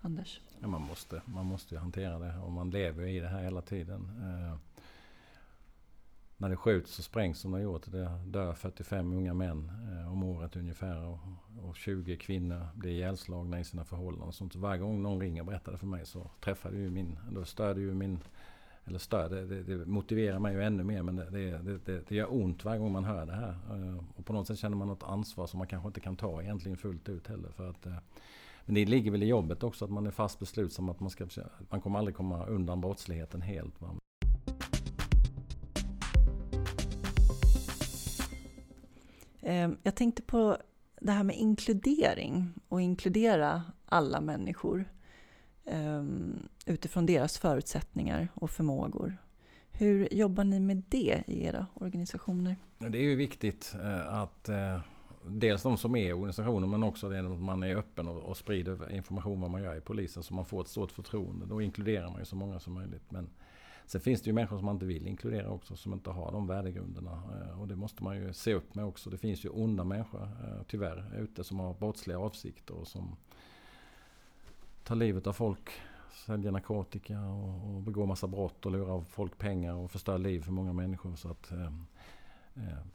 Anders? 0.00 0.40
Ja, 0.60 0.68
man, 0.68 0.82
måste, 0.82 1.22
man 1.24 1.46
måste 1.46 1.78
hantera 1.78 2.18
det 2.18 2.38
och 2.38 2.52
man 2.52 2.70
lever 2.70 3.06
i 3.06 3.20
det 3.20 3.28
här 3.28 3.42
hela 3.42 3.62
tiden. 3.62 4.08
När 6.42 6.48
det 6.48 6.56
skjuts 6.56 6.98
och 6.98 7.04
sprängs 7.04 7.38
som 7.38 7.50
det 7.50 7.56
har 7.58 7.62
gjort. 7.62 7.92
Det 7.92 8.10
dör 8.26 8.54
45 8.54 9.12
unga 9.12 9.34
män 9.34 9.72
eh, 9.92 10.12
om 10.12 10.22
året 10.22 10.56
ungefär. 10.56 11.06
Och, 11.06 11.18
och 11.68 11.76
20 11.76 12.16
kvinnor 12.16 12.66
blir 12.74 12.90
ihjälslagna 12.90 13.60
i 13.60 13.64
sina 13.64 13.84
förhållanden. 13.84 14.32
Sånt. 14.32 14.56
Varje 14.56 14.80
gång 14.80 15.02
någon 15.02 15.20
ringer 15.20 15.40
och 15.40 15.46
berättar 15.46 15.72
det 15.72 15.78
för 15.78 15.86
mig 15.86 16.06
så 16.06 16.30
träffar 16.40 16.70
det 16.70 16.76
ju 16.76 16.90
min, 16.90 17.18
då 17.30 17.44
stör 17.44 17.74
det 17.74 17.80
ju 17.80 17.94
min 17.94 18.18
eller 18.84 18.98
stör, 18.98 19.28
det, 19.28 19.46
det, 19.46 19.62
det, 19.62 19.86
motiverar 19.86 20.38
mig 20.38 20.54
ju 20.54 20.62
ännu 20.62 20.84
mer 20.84 21.02
men 21.02 21.16
det, 21.16 21.30
det, 21.30 21.78
det, 21.84 22.08
det 22.08 22.14
gör 22.14 22.34
ont 22.34 22.64
varje 22.64 22.78
gång 22.78 22.92
man 22.92 23.04
hör 23.04 23.26
det 23.26 23.32
här. 23.32 23.56
Eh, 23.70 24.04
och 24.16 24.26
på 24.26 24.32
något 24.32 24.46
sätt 24.46 24.58
känner 24.58 24.76
man 24.76 24.88
något 24.88 25.02
ansvar 25.02 25.46
som 25.46 25.58
man 25.58 25.66
kanske 25.66 25.86
inte 25.86 26.00
kan 26.00 26.16
ta 26.16 26.42
egentligen 26.42 26.78
fullt 26.78 27.08
ut 27.08 27.26
heller. 27.26 27.48
För 27.48 27.70
att, 27.70 27.86
eh, 27.86 27.96
men 28.64 28.74
det 28.74 28.84
ligger 28.84 29.10
väl 29.10 29.22
i 29.22 29.26
jobbet 29.26 29.62
också 29.62 29.84
att 29.84 29.90
man 29.90 30.06
är 30.06 30.10
fast 30.10 30.38
beslutsam 30.38 30.88
att 30.88 31.00
man 31.00 31.10
ska, 31.10 31.26
man 31.70 31.80
kommer 31.80 31.98
aldrig 31.98 32.16
komma 32.16 32.46
undan 32.46 32.80
brottsligheten 32.80 33.42
helt. 33.42 33.80
Va? 33.80 33.94
Ehm, 39.42 39.76
jag 39.82 39.94
tänkte 39.94 40.22
på 40.22 40.58
det 41.00 41.12
här 41.12 41.24
med 41.24 41.36
inkludering 41.36 42.52
och 42.68 42.80
inkludera 42.80 43.62
alla 43.86 44.20
människor 44.20 44.84
ehm, 45.64 46.48
utifrån 46.66 47.06
deras 47.06 47.38
förutsättningar 47.38 48.28
och 48.34 48.50
förmågor. 48.50 49.16
Hur 49.70 50.14
jobbar 50.14 50.44
ni 50.44 50.60
med 50.60 50.82
det 50.88 51.22
i 51.26 51.44
era 51.44 51.66
organisationer? 51.74 52.56
Det 52.78 52.98
är 52.98 53.02
ju 53.02 53.16
viktigt 53.16 53.74
eh, 53.82 54.14
att 54.14 54.48
eh, 54.48 54.80
dels 55.28 55.62
de 55.62 55.76
som 55.76 55.96
är 55.96 56.08
i 56.08 56.12
organisationen 56.12 56.70
men 56.70 56.82
också 56.82 57.08
det 57.08 57.18
att 57.18 57.40
man 57.40 57.62
är 57.62 57.76
öppen 57.76 58.08
och, 58.08 58.36
sprider 58.36 58.92
information 58.92 59.40
vad 59.40 59.50
man 59.50 59.62
gör 59.62 59.76
i 59.76 59.80
polisen 59.80 60.22
så 60.22 60.34
man 60.34 60.44
får 60.44 60.60
ett 60.60 60.68
stort 60.68 60.92
förtroende. 60.92 61.46
Då 61.46 61.62
inkluderar 61.62 62.10
man 62.10 62.18
ju 62.18 62.24
så 62.24 62.36
många 62.36 62.60
som 62.60 62.72
möjligt. 62.72 63.10
Men 63.10 63.30
Sen 63.86 64.00
finns 64.00 64.22
det 64.22 64.26
ju 64.26 64.32
människor 64.32 64.56
som 64.56 64.66
man 64.66 64.74
inte 64.74 64.86
vill 64.86 65.06
inkludera 65.06 65.50
också, 65.50 65.76
som 65.76 65.92
inte 65.92 66.10
har 66.10 66.32
de 66.32 66.46
värdegrunderna. 66.46 67.22
Eh, 67.40 67.60
och 67.60 67.68
det 67.68 67.76
måste 67.76 68.04
man 68.04 68.16
ju 68.16 68.32
se 68.32 68.54
upp 68.54 68.74
med 68.74 68.84
också. 68.84 69.10
Det 69.10 69.18
finns 69.18 69.44
ju 69.44 69.48
onda 69.48 69.84
människor, 69.84 70.22
eh, 70.22 70.62
tyvärr, 70.68 71.18
ute 71.18 71.44
som 71.44 71.60
har 71.60 71.74
brottsliga 71.74 72.18
avsikter 72.18 72.74
och 72.74 72.88
som 72.88 73.16
tar 74.84 74.94
livet 74.94 75.26
av 75.26 75.32
folk, 75.32 75.70
säljer 76.26 76.50
narkotika 76.50 77.20
och, 77.20 77.74
och 77.74 77.82
begår 77.82 78.06
massa 78.06 78.26
brott 78.26 78.66
och 78.66 78.72
lurar 78.72 78.90
av 78.90 79.04
folk 79.08 79.38
pengar 79.38 79.74
och 79.74 79.90
förstör 79.90 80.18
liv 80.18 80.40
för 80.40 80.52
många 80.52 80.72
människor. 80.72 81.16
Så 81.16 81.28
att, 81.28 81.52
eh, 81.52 81.72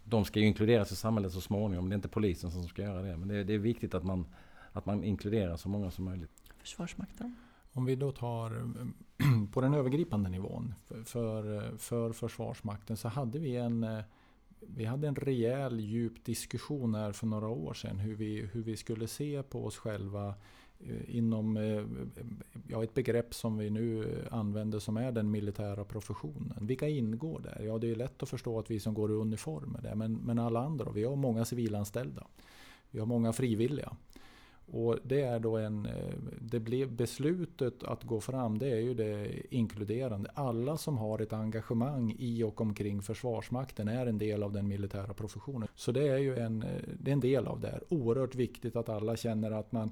de 0.03 0.25
ska 0.25 0.39
ju 0.39 0.45
inkluderas 0.45 0.91
i 0.91 0.95
samhället 0.95 1.33
så 1.33 1.41
småningom. 1.41 1.89
Det 1.89 1.93
är 1.93 1.95
inte 1.95 2.07
polisen 2.07 2.51
som 2.51 2.63
ska 2.63 2.81
göra 2.81 3.01
det. 3.01 3.17
Men 3.17 3.27
det, 3.27 3.43
det 3.43 3.53
är 3.53 3.57
viktigt 3.57 3.93
att 3.93 4.03
man, 4.03 4.25
att 4.71 4.85
man 4.85 5.03
inkluderar 5.03 5.57
så 5.57 5.69
många 5.69 5.91
som 5.91 6.05
möjligt. 6.05 6.31
Försvarsmakten? 6.57 7.35
Om 7.77 7.85
vi 7.85 7.95
då 7.95 8.11
tar 8.11 8.51
eh, 8.57 9.45
på 9.53 9.61
den 9.61 9.73
övergripande 9.73 10.29
nivån 10.29 10.73
för, 11.05 11.77
för 11.77 12.11
Försvarsmakten 12.11 12.97
så 12.97 13.07
hade 13.07 13.39
vi 13.39 13.55
en 13.55 13.83
eh, 13.83 13.99
vi 14.59 14.85
hade 14.85 15.07
en 15.07 15.15
rejäl 15.15 15.79
djup 15.79 16.25
diskussion 16.25 16.95
här 16.95 17.11
för 17.11 17.27
några 17.27 17.47
år 17.47 17.73
sedan 17.73 17.99
hur 17.99 18.15
vi, 18.15 18.41
hur 18.41 18.63
vi 18.63 18.77
skulle 18.77 19.07
se 19.07 19.43
på 19.43 19.65
oss 19.65 19.77
själva 19.77 20.33
eh, 20.79 21.15
inom 21.17 21.57
ja, 22.67 22.83
ett 22.83 22.93
begrepp 22.93 23.33
som 23.33 23.57
vi 23.57 23.69
nu 23.69 24.17
använder 24.31 24.79
som 24.79 24.97
är 24.97 25.11
den 25.11 25.31
militära 25.31 25.83
professionen. 25.83 26.57
Vilka 26.61 26.87
ingår 26.87 27.39
där? 27.39 27.61
Ja, 27.65 27.77
det 27.77 27.91
är 27.91 27.95
lätt 27.95 28.23
att 28.23 28.29
förstå 28.29 28.59
att 28.59 28.71
vi 28.71 28.79
som 28.79 28.93
går 28.93 29.11
i 29.11 29.13
uniform 29.13 29.75
är 29.75 29.81
det, 29.81 29.95
men, 29.95 30.13
men 30.13 30.39
alla 30.39 30.59
andra. 30.59 30.91
Vi 30.91 31.03
har 31.03 31.15
många 31.15 31.45
civilanställda. 31.45 32.27
Vi 32.91 32.99
har 32.99 33.05
många 33.05 33.33
frivilliga. 33.33 33.95
Och 34.71 34.97
det 35.03 35.21
är 35.21 35.39
då 35.39 35.57
en, 35.57 35.85
eh, 35.85 36.13
det 36.41 36.59
blev 36.59 36.91
beslutet 36.91 37.83
att 37.83 38.03
gå 38.03 38.21
fram, 38.21 38.57
det 38.57 38.67
är 38.67 38.79
ju 38.79 38.93
det 38.93 39.41
inkluderande. 39.55 40.31
Alla 40.33 40.77
som 40.77 40.97
har 40.97 41.19
ett 41.19 41.33
engagemang 41.33 42.15
i 42.19 42.43
och 42.43 42.61
omkring 42.61 43.01
Försvarsmakten 43.01 43.87
är 43.87 44.05
en 44.05 44.17
del 44.17 44.43
av 44.43 44.53
den 44.53 44.67
militära 44.67 45.13
professionen. 45.13 45.67
Så 45.75 45.91
det 45.91 46.07
är 46.07 46.17
ju 46.17 46.37
en, 46.37 46.63
eh, 46.63 46.69
det 46.99 47.11
är 47.11 47.13
en 47.13 47.19
del 47.19 47.47
av 47.47 47.59
det 47.59 47.67
här. 47.67 47.83
Oerhört 47.89 48.35
viktigt 48.35 48.75
att 48.75 48.89
alla 48.89 49.15
känner 49.15 49.51
att 49.51 49.71
man 49.71 49.91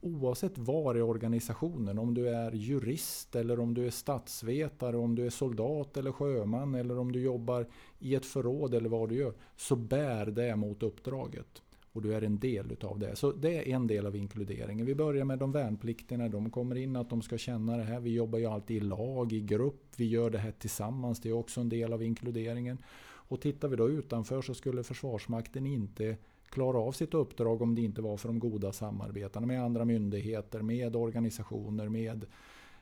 oavsett 0.00 0.58
var 0.58 0.96
i 0.96 1.02
organisationen, 1.02 1.98
om 1.98 2.14
du 2.14 2.28
är 2.28 2.52
jurist 2.52 3.36
eller 3.36 3.60
om 3.60 3.74
du 3.74 3.86
är 3.86 3.90
statsvetare, 3.90 4.96
om 4.96 5.14
du 5.14 5.26
är 5.26 5.30
soldat 5.30 5.96
eller 5.96 6.12
sjöman 6.12 6.74
eller 6.74 6.98
om 6.98 7.12
du 7.12 7.20
jobbar 7.20 7.66
i 7.98 8.14
ett 8.14 8.26
förråd 8.26 8.74
eller 8.74 8.88
vad 8.88 9.08
du 9.08 9.14
gör, 9.14 9.34
så 9.56 9.76
bär 9.76 10.26
det 10.26 10.56
mot 10.56 10.82
uppdraget 10.82 11.62
och 11.92 12.02
du 12.02 12.14
är 12.14 12.22
en 12.22 12.38
del 12.38 12.72
utav 12.72 12.98
det. 12.98 13.16
Så 13.16 13.32
det 13.32 13.56
är 13.56 13.74
en 13.74 13.86
del 13.86 14.06
av 14.06 14.16
inkluderingen. 14.16 14.86
Vi 14.86 14.94
börjar 14.94 15.24
med 15.24 15.38
de 15.38 15.52
värnpliktiga 15.52 16.18
när 16.18 16.28
de 16.28 16.50
kommer 16.50 16.76
in, 16.76 16.96
att 16.96 17.10
de 17.10 17.22
ska 17.22 17.38
känna 17.38 17.76
det 17.76 17.82
här. 17.82 18.00
Vi 18.00 18.14
jobbar 18.14 18.38
ju 18.38 18.46
alltid 18.46 18.76
i 18.76 18.80
lag, 18.80 19.32
i 19.32 19.40
grupp, 19.40 19.84
vi 19.96 20.08
gör 20.08 20.30
det 20.30 20.38
här 20.38 20.52
tillsammans. 20.52 21.20
Det 21.20 21.28
är 21.28 21.32
också 21.32 21.60
en 21.60 21.68
del 21.68 21.92
av 21.92 22.02
inkluderingen. 22.02 22.78
Och 23.02 23.40
tittar 23.40 23.68
vi 23.68 23.76
då 23.76 23.90
utanför 23.90 24.42
så 24.42 24.54
skulle 24.54 24.82
Försvarsmakten 24.82 25.66
inte 25.66 26.16
klara 26.48 26.78
av 26.78 26.92
sitt 26.92 27.14
uppdrag 27.14 27.62
om 27.62 27.74
det 27.74 27.82
inte 27.82 28.02
var 28.02 28.16
för 28.16 28.28
de 28.28 28.38
goda 28.38 28.72
samarbetena 28.72 29.46
med 29.46 29.62
andra 29.62 29.84
myndigheter, 29.84 30.62
med 30.62 30.96
organisationer, 30.96 31.88
med 31.88 32.24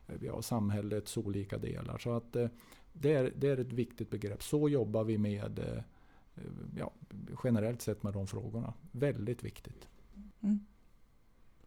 eh, 0.07 0.15
ja, 0.21 0.43
samhällets 0.43 1.17
olika 1.17 1.59
delar. 1.59 1.99
Så 1.99 2.11
att 2.11 2.37
eh, 2.37 2.49
det 2.93 3.13
är, 3.13 3.33
det 3.37 3.49
är 3.49 3.57
ett 3.57 3.73
viktigt 3.73 4.11
begrepp. 4.11 4.43
Så 4.43 4.69
jobbar 4.69 5.05
vi 5.05 5.19
med 5.19 5.59
eh, 5.59 5.83
ja, 6.77 6.93
generellt 7.45 7.83
sett 7.83 8.03
med 8.03 8.13
de 8.13 8.27
frågorna. 8.27 8.75
Väldigt 8.93 9.45
viktigt. 9.45 9.89
Mm. 10.41 10.67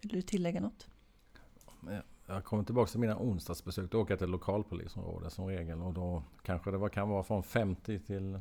Vill 0.01 0.11
du 0.11 0.21
tillägga 0.21 0.61
något? 0.61 0.87
Jag 2.27 2.43
kommer 2.43 2.63
tillbaka 2.63 2.91
till 2.91 2.99
mina 2.99 3.17
onsdagsbesök. 3.17 3.91
Då 3.91 4.01
åker 4.01 4.11
jag 4.11 4.19
till 4.19 4.29
lokalpolisområdet 4.29 5.33
som 5.33 5.47
regel. 5.47 5.81
Och 5.81 5.93
då 5.93 6.23
kanske 6.41 6.71
det 6.71 6.77
var, 6.77 6.89
kan 6.89 7.09
vara 7.09 7.23
från 7.23 7.43
50 7.43 7.99
till 7.99 8.39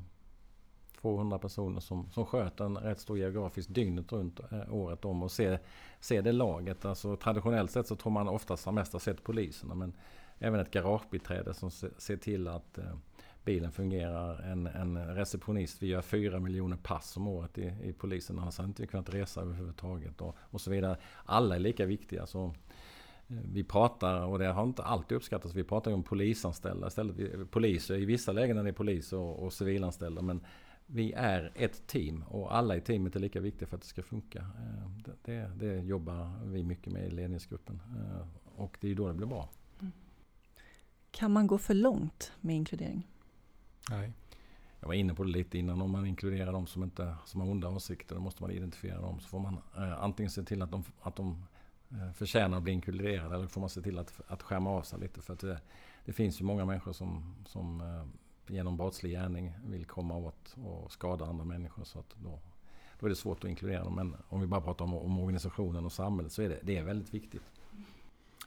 200 1.01 1.39
personer 1.39 1.81
som, 1.81 2.11
som 2.11 2.27
sköter 2.27 2.65
en 2.65 2.77
rätt 2.77 3.01
stor 3.01 3.19
geografisk 3.19 3.69
dygnet 3.69 4.13
runt 4.13 4.41
eh, 4.53 4.75
året 4.75 5.05
om 5.05 5.23
och 5.23 5.31
ser, 5.31 5.61
ser 6.01 6.23
det 6.23 6.33
laget. 6.33 6.85
Alltså, 6.85 7.17
traditionellt 7.17 7.71
sett 7.71 7.87
så 7.87 7.97
tror 7.97 8.13
man 8.13 8.29
oftast 8.29 8.65
har 8.65 8.73
mest 8.73 9.01
sett 9.01 9.25
poliserna. 9.25 9.75
Men 9.75 9.93
även 10.39 10.61
ett 10.61 10.71
garagebiträde 10.71 11.55
som 11.55 11.71
ser, 11.71 11.91
ser 11.99 12.17
till 12.17 12.49
att 12.49 12.79
eh, 12.79 12.97
bilen 13.45 13.73
fungerar. 13.73 14.43
En, 14.43 14.67
en 14.67 15.15
receptionist, 15.15 15.83
vi 15.83 15.87
gör 15.87 16.03
fyra 16.03 16.41
miljoner 16.41 16.77
pass 16.77 17.17
om 17.17 17.29
året 17.29 17.59
i, 17.59 17.75
i 17.83 17.93
polisen. 17.93 18.39
Annars 18.39 18.59
hade 18.59 18.69
inte 18.69 18.87
kunnat 18.87 19.15
resa 19.15 19.41
överhuvudtaget. 19.41 20.21
Och, 20.21 20.37
och 20.41 20.61
så 20.61 20.71
vidare. 20.71 20.97
Alla 21.25 21.55
är 21.55 21.61
lika 21.61 21.87
viktiga. 21.87 22.27
Så 22.27 22.45
eh, 23.29 23.37
vi 23.53 23.65
pratar, 23.65 24.25
och 24.25 24.39
det 24.39 24.47
har 24.47 24.63
inte 24.63 24.83
alltid 24.83 25.17
uppskattats, 25.17 25.55
vi 25.55 25.65
pratar 25.65 25.91
ju 25.91 25.95
om 25.95 26.03
polisanställda 26.03 26.87
istället. 26.87 27.51
Poliser 27.51 27.95
i 27.95 28.05
vissa 28.05 28.33
lägen 28.33 28.57
när 28.57 28.65
det 28.65 28.71
är 28.71 29.15
och, 29.15 29.43
och 29.43 29.53
civilanställda. 29.53 30.23
Men 30.23 30.41
vi 30.87 31.13
är 31.13 31.53
ett 31.55 31.87
team 31.87 32.25
och 32.29 32.57
alla 32.57 32.77
i 32.77 32.81
teamet 32.81 33.17
är 33.17 33.21
lika 33.21 33.41
viktiga 33.41 33.69
för 33.69 33.77
att 33.77 33.83
det 33.83 33.89
ska 33.89 34.03
funka. 34.03 34.39
Eh, 34.39 34.91
det, 35.05 35.17
det, 35.23 35.51
det 35.67 35.81
jobbar 35.81 36.33
vi 36.45 36.63
mycket 36.63 36.93
med 36.93 37.07
i 37.07 37.11
ledningsgruppen. 37.11 37.83
Eh, 37.97 38.27
och 38.57 38.79
det 38.81 38.91
är 38.91 38.95
då 38.95 39.09
det 39.09 39.15
blir 39.15 39.27
bra. 39.27 39.49
Mm. 39.81 39.93
Kan 41.11 41.33
man 41.33 41.47
gå 41.47 41.59
för 41.59 41.75
långt 41.75 42.33
med 42.41 42.57
inkludering? 42.57 43.07
Nej. 43.91 44.13
Jag 44.81 44.89
var 44.89 44.95
inne 44.95 45.15
på 45.15 45.25
det 45.25 45.31
lite 45.31 45.59
innan. 45.59 45.83
Om 45.83 45.91
man 45.91 46.07
inkluderar 46.07 46.53
de 46.53 46.67
som, 46.67 46.83
inte, 46.83 47.15
som 47.25 47.41
har 47.41 47.49
onda 47.49 47.69
åsikter, 47.69 48.15
då 48.15 48.21
måste 48.21 48.43
man 48.43 48.51
identifiera 48.51 49.01
dem. 49.01 49.21
Så 49.21 49.29
får 49.29 49.39
man 49.39 49.59
eh, 49.77 50.03
antingen 50.03 50.31
se 50.31 50.43
till 50.43 50.63
att 50.63 50.71
de, 50.71 50.85
att 51.03 51.17
de 51.17 51.47
eh, 51.91 52.13
förtjänar 52.13 52.57
att 52.57 52.63
bli 52.63 52.73
inkluderade 52.73 53.35
eller 53.35 53.47
får 53.47 53.61
man 53.61 53.71
se 53.71 53.83
till 53.83 53.99
att, 53.99 54.21
att 54.27 54.43
skärma 54.43 54.71
av 54.71 54.83
sig 54.83 55.01
lite. 55.01 55.23
För 55.23 55.33
att 55.33 55.41
det, 55.41 55.61
det 56.05 56.13
finns 56.13 56.41
ju 56.41 56.45
många 56.45 56.65
människor 56.65 56.93
som, 56.93 57.35
som 57.47 57.81
eh, 57.81 58.07
genom 58.55 58.77
brottslig 58.77 59.13
gärning 59.13 59.53
vill 59.65 59.85
komma 59.85 60.17
åt 60.17 60.57
och 60.65 60.93
skada 60.93 61.25
andra 61.25 61.45
människor. 61.45 61.85
Så 61.85 61.99
att 61.99 62.15
då, 62.23 62.41
då 63.01 63.07
är 63.07 63.11
det 63.11 63.17
svårt 63.17 63.45
att 63.45 63.51
inkludera 63.51 63.85
dem. 63.85 63.95
Men 63.95 64.17
om 64.29 64.41
vi 64.41 64.47
bara 64.47 64.61
pratar 64.61 64.85
om, 64.85 64.95
om 64.95 65.19
organisationen 65.19 65.85
och 65.85 65.93
samhället 65.93 66.33
så 66.33 66.43
är 66.43 66.49
det, 66.49 66.59
det 66.63 66.77
är 66.77 66.85
väldigt 66.85 67.15
viktigt. 67.15 67.51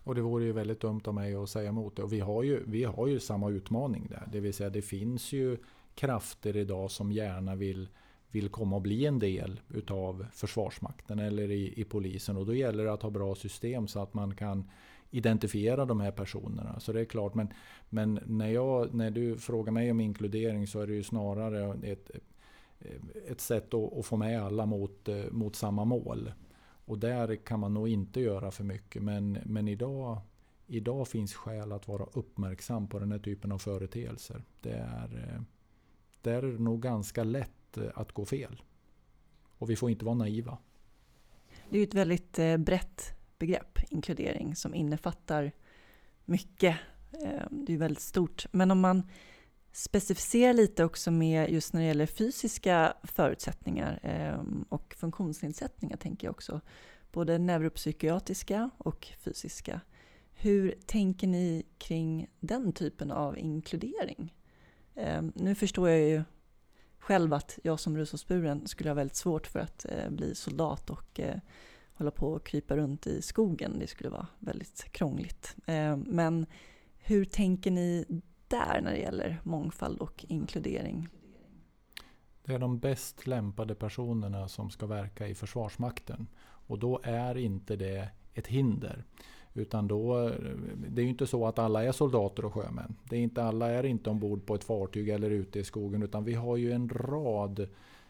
Och 0.03 0.15
det 0.15 0.21
vore 0.21 0.45
ju 0.45 0.51
väldigt 0.51 0.79
dumt 0.79 1.01
av 1.05 1.13
mig 1.13 1.35
att 1.35 1.49
säga 1.49 1.69
emot 1.69 1.95
det. 1.95 2.03
Och 2.03 2.13
vi 2.13 2.19
har 2.19 2.43
ju, 2.43 2.63
vi 2.67 2.83
har 2.83 3.07
ju 3.07 3.19
samma 3.19 3.49
utmaning 3.49 4.07
där. 4.09 4.27
Det 4.31 4.39
vill 4.39 4.53
säga 4.53 4.69
det 4.69 4.81
finns 4.81 5.33
ju 5.33 5.57
krafter 5.95 6.57
idag 6.57 6.91
som 6.91 7.11
gärna 7.11 7.55
vill, 7.55 7.89
vill 8.31 8.49
komma 8.49 8.75
och 8.75 8.81
bli 8.81 9.05
en 9.05 9.19
del 9.19 9.59
utav 9.69 10.25
Försvarsmakten 10.33 11.19
eller 11.19 11.51
i, 11.51 11.81
i 11.81 11.83
polisen. 11.83 12.37
Och 12.37 12.45
då 12.45 12.53
gäller 12.53 12.85
det 12.85 12.93
att 12.93 13.01
ha 13.01 13.09
bra 13.09 13.35
system 13.35 13.87
så 13.87 13.99
att 13.99 14.13
man 14.13 14.35
kan 14.35 14.69
identifiera 15.11 15.85
de 15.85 15.99
här 15.99 16.11
personerna. 16.11 16.79
Så 16.79 16.93
det 16.93 17.01
är 17.01 17.05
klart, 17.05 17.35
men, 17.35 17.47
men 17.89 18.19
när, 18.25 18.47
jag, 18.47 18.93
när 18.93 19.11
du 19.11 19.37
frågar 19.37 19.71
mig 19.71 19.91
om 19.91 19.99
inkludering 19.99 20.67
så 20.67 20.79
är 20.79 20.87
det 20.87 20.93
ju 20.93 21.03
snarare 21.03 21.77
ett, 21.83 22.11
ett 23.27 23.41
sätt 23.41 23.73
att, 23.73 23.97
att 23.97 24.05
få 24.05 24.17
med 24.17 24.43
alla 24.43 24.65
mot, 24.65 25.09
mot 25.31 25.55
samma 25.55 25.85
mål. 25.85 26.31
Och 26.85 26.99
där 26.99 27.35
kan 27.35 27.59
man 27.59 27.73
nog 27.73 27.87
inte 27.87 28.21
göra 28.21 28.51
för 28.51 28.63
mycket. 28.63 29.03
Men, 29.03 29.37
men 29.45 29.67
idag, 29.67 30.21
idag 30.67 31.07
finns 31.07 31.33
skäl 31.33 31.71
att 31.71 31.87
vara 31.87 32.03
uppmärksam 32.13 32.87
på 32.87 32.99
den 32.99 33.11
här 33.11 33.19
typen 33.19 33.51
av 33.51 33.57
företeelser. 33.57 34.43
Det 34.61 34.73
är, 34.73 35.35
eh, 35.35 35.41
det 36.21 36.41
nog 36.41 36.81
ganska 36.81 37.23
lätt 37.23 37.77
eh, 37.77 37.83
att 37.95 38.11
gå 38.11 38.25
fel. 38.25 38.61
Och 39.57 39.69
vi 39.69 39.75
får 39.75 39.89
inte 39.89 40.05
vara 40.05 40.15
naiva. 40.15 40.57
Det 41.69 41.77
är 41.77 41.79
ju 41.79 41.83
ett 41.83 41.93
väldigt 41.93 42.39
eh, 42.39 42.57
brett 42.57 43.13
begrepp, 43.39 43.79
inkludering, 43.89 44.55
som 44.55 44.75
innefattar 44.75 45.51
mycket. 46.25 46.77
Eh, 47.23 47.43
det 47.51 47.73
är 47.73 47.77
väldigt 47.77 48.03
stort. 48.03 48.45
Men 48.51 48.71
om 48.71 48.79
man 48.79 49.03
specificera 49.73 50.53
lite 50.53 50.83
också 50.83 51.11
med 51.11 51.49
just 51.49 51.73
när 51.73 51.81
det 51.81 51.87
gäller 51.87 52.05
fysiska 52.05 52.93
förutsättningar 53.03 53.99
eh, 54.03 54.43
och 54.69 54.95
funktionsnedsättningar 54.97 55.97
tänker 55.97 56.27
jag 56.27 56.31
också. 56.31 56.61
Både 57.11 57.37
neuropsykiatriska 57.37 58.69
och 58.77 59.07
fysiska. 59.19 59.81
Hur 60.33 60.75
tänker 60.85 61.27
ni 61.27 61.65
kring 61.77 62.27
den 62.39 62.73
typen 62.73 63.11
av 63.11 63.37
inkludering? 63.37 64.33
Eh, 64.95 65.21
nu 65.35 65.55
förstår 65.55 65.89
jag 65.89 65.99
ju 65.99 66.23
själv 66.99 67.33
att 67.33 67.59
jag 67.63 67.79
som 67.79 67.97
rullstolsburen 67.97 68.67
skulle 68.67 68.89
ha 68.89 68.95
väldigt 68.95 69.15
svårt 69.15 69.47
för 69.47 69.59
att 69.59 69.85
eh, 69.85 70.09
bli 70.09 70.35
soldat 70.35 70.89
och 70.89 71.19
eh, 71.19 71.37
hålla 71.93 72.11
på 72.11 72.27
och 72.27 72.45
krypa 72.45 72.77
runt 72.77 73.07
i 73.07 73.21
skogen. 73.21 73.79
Det 73.79 73.87
skulle 73.87 74.09
vara 74.09 74.27
väldigt 74.39 74.91
krångligt. 74.91 75.55
Eh, 75.65 75.97
men 75.97 76.45
hur 76.97 77.25
tänker 77.25 77.71
ni 77.71 78.05
där 78.53 78.81
när 78.81 78.91
det 78.91 78.99
gäller 78.99 79.39
mångfald 79.43 79.99
och 79.99 80.25
inkludering? 80.27 81.07
Det 82.45 82.53
är 82.53 82.59
de 82.59 82.79
bäst 82.79 83.27
lämpade 83.27 83.75
personerna 83.75 84.47
som 84.47 84.69
ska 84.69 84.85
verka 84.85 85.27
i 85.27 85.35
Försvarsmakten. 85.35 86.27
Och 86.67 86.79
då 86.79 86.99
är 87.03 87.37
inte 87.37 87.75
det 87.75 88.09
ett 88.33 88.47
hinder. 88.47 89.03
Utan 89.53 89.87
då, 89.87 90.29
det 90.87 91.01
är 91.01 91.03
ju 91.03 91.09
inte 91.09 91.27
så 91.27 91.47
att 91.47 91.59
alla 91.59 91.83
är 91.83 91.91
soldater 91.91 92.45
och 92.45 92.53
sjömän. 92.53 92.95
Det 93.09 93.15
är 93.15 93.19
inte, 93.19 93.43
alla 93.43 93.69
är 93.69 93.83
inte 93.83 94.09
ombord 94.09 94.45
på 94.45 94.55
ett 94.55 94.63
fartyg 94.63 95.09
eller 95.09 95.29
ute 95.29 95.59
i 95.59 95.63
skogen. 95.63 96.03
Utan 96.03 96.23
vi 96.23 96.33
har 96.33 96.57
ju 96.57 96.71
en 96.71 96.89
rad 96.89 97.59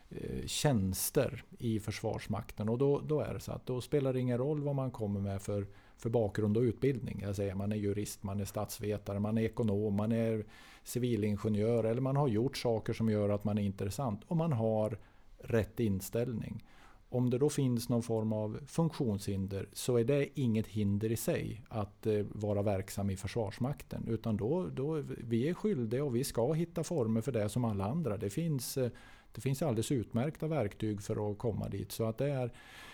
eh, 0.10 0.46
tjänster 0.46 1.44
i 1.60 1.80
Försvarsmakten. 1.80 2.70
Och 2.70 2.78
då, 2.78 3.00
då 3.00 3.22
är 3.22 3.34
det 3.34 3.40
så 3.40 3.52
att 3.52 3.66
då 3.66 3.82
spelar 3.82 4.14
det 4.14 4.20
ingen 4.20 4.38
roll 4.38 4.64
vad 4.64 4.76
man 4.76 4.92
kommer 4.92 5.20
med 5.20 5.42
för 5.42 5.68
för 6.04 6.10
bakgrund 6.10 6.58
och 6.58 6.62
utbildning. 6.62 7.20
Jag 7.22 7.36
säger, 7.36 7.56
man 7.56 7.72
är 7.72 7.76
jurist, 7.76 8.24
man 8.24 8.40
är 8.40 8.46
statsvetare, 8.46 9.20
man 9.20 9.38
är 9.38 9.42
ekonom, 9.42 9.96
man 9.96 10.12
är 10.12 10.46
civilingenjör 10.84 11.84
eller 11.84 12.02
man 12.02 12.16
har 12.16 12.28
gjort 12.28 12.58
saker 12.58 12.94
som 12.94 13.10
gör 13.10 13.30
att 13.30 13.44
man 13.44 13.58
är 13.58 13.64
intressant 13.64 14.22
och 14.28 14.38
man 14.38 14.54
har 14.54 14.98
rätt 15.38 15.80
inställning. 15.80 16.64
Om 17.10 17.30
det 17.30 17.38
då 17.38 17.50
finns 17.50 17.90
någon 17.90 18.04
form 18.04 18.34
av 18.34 18.60
funktionshinder 18.68 19.70
så 19.74 19.98
är 19.98 20.04
det 20.04 20.40
inget 20.40 20.68
hinder 20.68 21.12
i 21.12 21.16
sig 21.16 21.64
att 21.70 22.08
eh, 22.08 22.26
vara 22.32 22.62
verksam 22.62 23.10
i 23.10 23.16
Försvarsmakten. 23.16 24.08
Utan 24.08 24.38
då, 24.38 24.70
då, 24.74 25.04
vi 25.18 25.50
är 25.50 25.54
skyldiga 25.54 26.04
och 26.04 26.16
vi 26.16 26.24
ska 26.24 26.54
hitta 26.54 26.84
former 26.84 27.22
för 27.22 27.32
det 27.32 27.50
som 27.50 27.66
alla 27.66 27.86
andra. 27.86 28.18
Det 28.18 28.30
finns, 28.30 28.78
eh, 28.78 28.92
det 29.32 29.42
finns 29.42 29.62
alldeles 29.62 29.92
utmärkta 29.92 30.48
verktyg 30.48 31.02
för 31.02 31.32
att 31.32 31.38
komma 31.38 31.70
dit. 31.70 31.92
Så 31.92 32.04
att 32.04 32.18
det 32.18 32.30
är, 32.30 32.52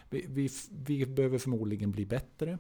vi, 0.10 0.26
vi, 0.30 0.50
vi 0.86 1.06
behöver 1.06 1.38
förmodligen 1.38 1.92
bli 1.92 2.06
bättre 2.06 2.58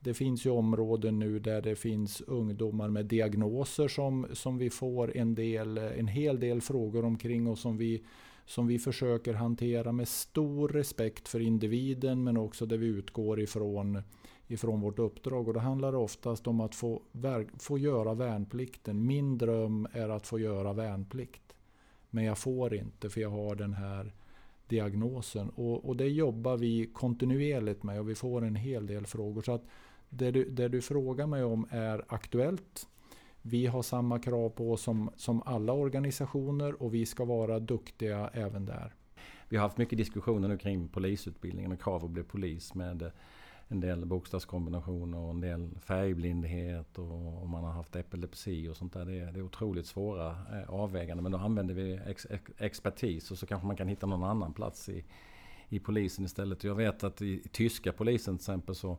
det 0.00 0.14
finns 0.14 0.46
ju 0.46 0.50
områden 0.50 1.18
nu 1.18 1.38
där 1.38 1.62
det 1.62 1.76
finns 1.76 2.20
ungdomar 2.20 2.88
med 2.88 3.06
diagnoser 3.06 3.88
som, 3.88 4.26
som 4.32 4.58
vi 4.58 4.70
får 4.70 5.16
en, 5.16 5.34
del, 5.34 5.78
en 5.78 6.06
hel 6.06 6.40
del 6.40 6.60
frågor 6.60 7.04
omkring 7.04 7.46
och 7.46 7.58
som 7.58 7.76
vi, 7.76 8.04
som 8.46 8.66
vi 8.66 8.78
försöker 8.78 9.34
hantera 9.34 9.92
med 9.92 10.08
stor 10.08 10.68
respekt 10.68 11.28
för 11.28 11.40
individen 11.40 12.24
men 12.24 12.36
också 12.36 12.66
där 12.66 12.78
vi 12.78 12.86
utgår 12.86 13.40
ifrån, 13.40 14.02
ifrån 14.46 14.80
vårt 14.80 14.98
uppdrag. 14.98 15.48
Och 15.48 15.54
det 15.54 15.60
handlar 15.60 15.94
oftast 15.94 16.46
om 16.46 16.60
att 16.60 16.74
få, 16.74 17.02
få 17.58 17.78
göra 17.78 18.14
värnplikten. 18.14 19.06
Min 19.06 19.38
dröm 19.38 19.88
är 19.92 20.08
att 20.08 20.26
få 20.26 20.38
göra 20.38 20.72
värnplikt. 20.72 21.56
Men 22.10 22.24
jag 22.24 22.38
får 22.38 22.74
inte 22.74 23.10
för 23.10 23.20
jag 23.20 23.30
har 23.30 23.54
den 23.54 23.72
här 23.72 24.12
diagnosen. 24.68 25.48
Och, 25.48 25.84
och 25.84 25.96
det 25.96 26.08
jobbar 26.08 26.56
vi 26.56 26.90
kontinuerligt 26.92 27.82
med 27.82 28.00
och 28.00 28.08
vi 28.08 28.14
får 28.14 28.44
en 28.44 28.56
hel 28.56 28.86
del 28.86 29.06
frågor. 29.06 29.42
Så 29.42 29.52
att 29.52 29.64
det 30.08 30.30
du, 30.30 30.50
det 30.50 30.68
du 30.68 30.82
frågar 30.82 31.26
mig 31.26 31.44
om 31.44 31.66
är 31.70 32.04
aktuellt. 32.08 32.88
Vi 33.42 33.66
har 33.66 33.82
samma 33.82 34.18
krav 34.18 34.50
på 34.50 34.72
oss 34.72 34.82
som, 34.82 35.10
som 35.16 35.42
alla 35.46 35.72
organisationer 35.72 36.82
och 36.82 36.94
vi 36.94 37.06
ska 37.06 37.24
vara 37.24 37.60
duktiga 37.60 38.30
även 38.32 38.64
där. 38.64 38.94
Vi 39.48 39.56
har 39.56 39.62
haft 39.62 39.78
mycket 39.78 39.98
diskussioner 39.98 40.48
nu 40.48 40.58
kring 40.58 40.88
polisutbildningen 40.88 41.72
och 41.72 41.82
krav 41.82 42.04
att 42.04 42.10
bli 42.10 42.22
polis 42.22 42.74
med 42.74 43.10
en 43.68 43.80
del 43.80 44.06
bokstavskombinationer 44.06 45.18
och 45.18 45.30
en 45.30 45.40
del 45.40 45.70
färgblindhet 45.80 46.98
och 46.98 47.42
om 47.42 47.50
man 47.50 47.64
har 47.64 47.72
haft 47.72 47.96
epilepsi 47.96 48.68
och 48.68 48.76
sånt 48.76 48.92
där. 48.92 49.04
Det 49.04 49.18
är, 49.18 49.32
det 49.32 49.38
är 49.38 49.42
otroligt 49.42 49.86
svåra 49.86 50.30
eh, 50.30 50.70
avväganden 50.70 51.22
men 51.22 51.32
då 51.32 51.38
använder 51.38 51.74
vi 51.74 52.00
ex, 52.06 52.26
ex, 52.30 52.50
expertis 52.58 53.30
och 53.30 53.38
så 53.38 53.46
kanske 53.46 53.66
man 53.66 53.76
kan 53.76 53.88
hitta 53.88 54.06
någon 54.06 54.24
annan 54.24 54.52
plats 54.52 54.88
i, 54.88 55.04
i 55.68 55.78
polisen 55.78 56.24
istället. 56.24 56.64
Jag 56.64 56.74
vet 56.74 57.04
att 57.04 57.22
i, 57.22 57.26
i 57.26 57.48
tyska 57.52 57.92
polisen 57.92 58.38
till 58.38 58.42
exempel 58.42 58.74
så 58.74 58.98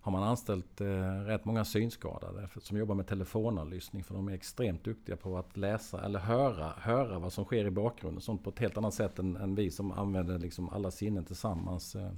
har 0.00 0.12
man 0.12 0.22
anställt 0.22 0.80
eh, 0.80 0.86
rätt 1.26 1.44
många 1.44 1.64
synskadade 1.64 2.48
som 2.60 2.78
jobbar 2.78 2.94
med 2.94 3.06
telefonavlyssning. 3.06 4.04
För 4.04 4.14
de 4.14 4.28
är 4.28 4.32
extremt 4.32 4.84
duktiga 4.84 5.16
på 5.16 5.38
att 5.38 5.56
läsa 5.56 6.04
eller 6.04 6.18
höra, 6.18 6.72
höra 6.78 7.18
vad 7.18 7.32
som 7.32 7.44
sker 7.44 7.64
i 7.64 7.70
bakgrunden. 7.70 8.20
Sånt 8.20 8.44
på 8.44 8.50
ett 8.50 8.58
helt 8.58 8.76
annat 8.76 8.94
sätt 8.94 9.18
än, 9.18 9.36
än 9.36 9.54
vi 9.54 9.70
som 9.70 9.92
använder 9.92 10.38
liksom 10.38 10.68
alla 10.68 10.90
sinnen 10.90 11.24
tillsammans. 11.24 11.96
Eh, 11.96 12.10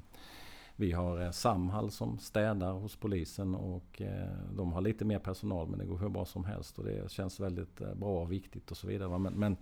vi 0.81 0.93
har 0.93 1.21
eh, 1.21 1.31
Samhall 1.31 1.91
som 1.91 2.19
städar 2.19 2.73
hos 2.73 2.97
polisen 2.97 3.55
och 3.55 4.03
eh, 4.03 4.29
de 4.53 4.73
har 4.73 4.81
lite 4.81 5.05
mer 5.05 5.19
personal 5.19 5.69
men 5.69 5.79
det 5.79 5.85
går 5.85 5.99
hur 5.99 6.09
bra 6.09 6.25
som 6.25 6.45
helst 6.45 6.79
och 6.79 6.85
det 6.85 7.11
känns 7.11 7.41
väldigt 7.41 7.81
eh, 7.81 7.95
bra 7.95 8.23
och 8.23 8.33
viktigt 8.33 8.71
och 8.71 8.77
så 8.77 8.87
vidare. 8.87 9.19
Men, 9.19 9.33
men 9.33 9.57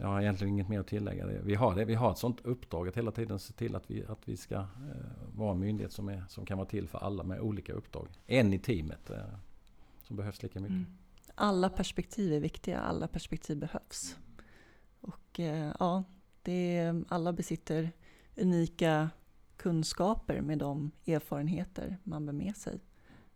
jag 0.00 0.06
har 0.06 0.20
egentligen 0.20 0.54
inget 0.54 0.68
mer 0.68 0.80
att 0.80 0.86
tillägga. 0.86 1.26
Vi 1.26 1.54
har, 1.54 1.74
det. 1.74 1.84
vi 1.84 1.94
har 1.94 2.10
ett 2.10 2.18
sånt 2.18 2.40
uppdrag 2.44 2.88
att 2.88 2.96
hela 2.96 3.10
tiden 3.10 3.38
se 3.38 3.52
till 3.52 3.76
att 3.76 3.90
vi, 3.90 4.04
att 4.04 4.28
vi 4.28 4.36
ska 4.36 4.66
vara 5.34 5.52
en 5.52 5.58
myndighet 5.58 5.92
som, 5.92 6.08
är, 6.08 6.24
som 6.28 6.46
kan 6.46 6.58
vara 6.58 6.68
till 6.68 6.88
för 6.88 6.98
alla 6.98 7.22
med 7.22 7.40
olika 7.40 7.72
uppdrag. 7.72 8.08
En 8.26 8.52
i 8.52 8.58
teamet 8.58 9.10
som 10.02 10.16
behövs 10.16 10.42
lika 10.42 10.60
mycket. 10.60 10.74
Mm. 10.74 10.86
Alla 11.34 11.68
perspektiv 11.68 12.32
är 12.32 12.40
viktiga, 12.40 12.80
alla 12.80 13.08
perspektiv 13.08 13.56
behövs. 13.56 14.16
Och 15.00 15.38
ja, 15.78 16.04
det 16.42 16.76
är, 16.76 17.04
alla 17.08 17.32
besitter 17.32 17.90
unika 18.36 19.10
kunskaper 19.66 20.40
med 20.40 20.58
de 20.58 20.90
erfarenheter 21.06 21.96
man 22.04 22.26
bär 22.26 22.32
med 22.32 22.56
sig. 22.56 22.80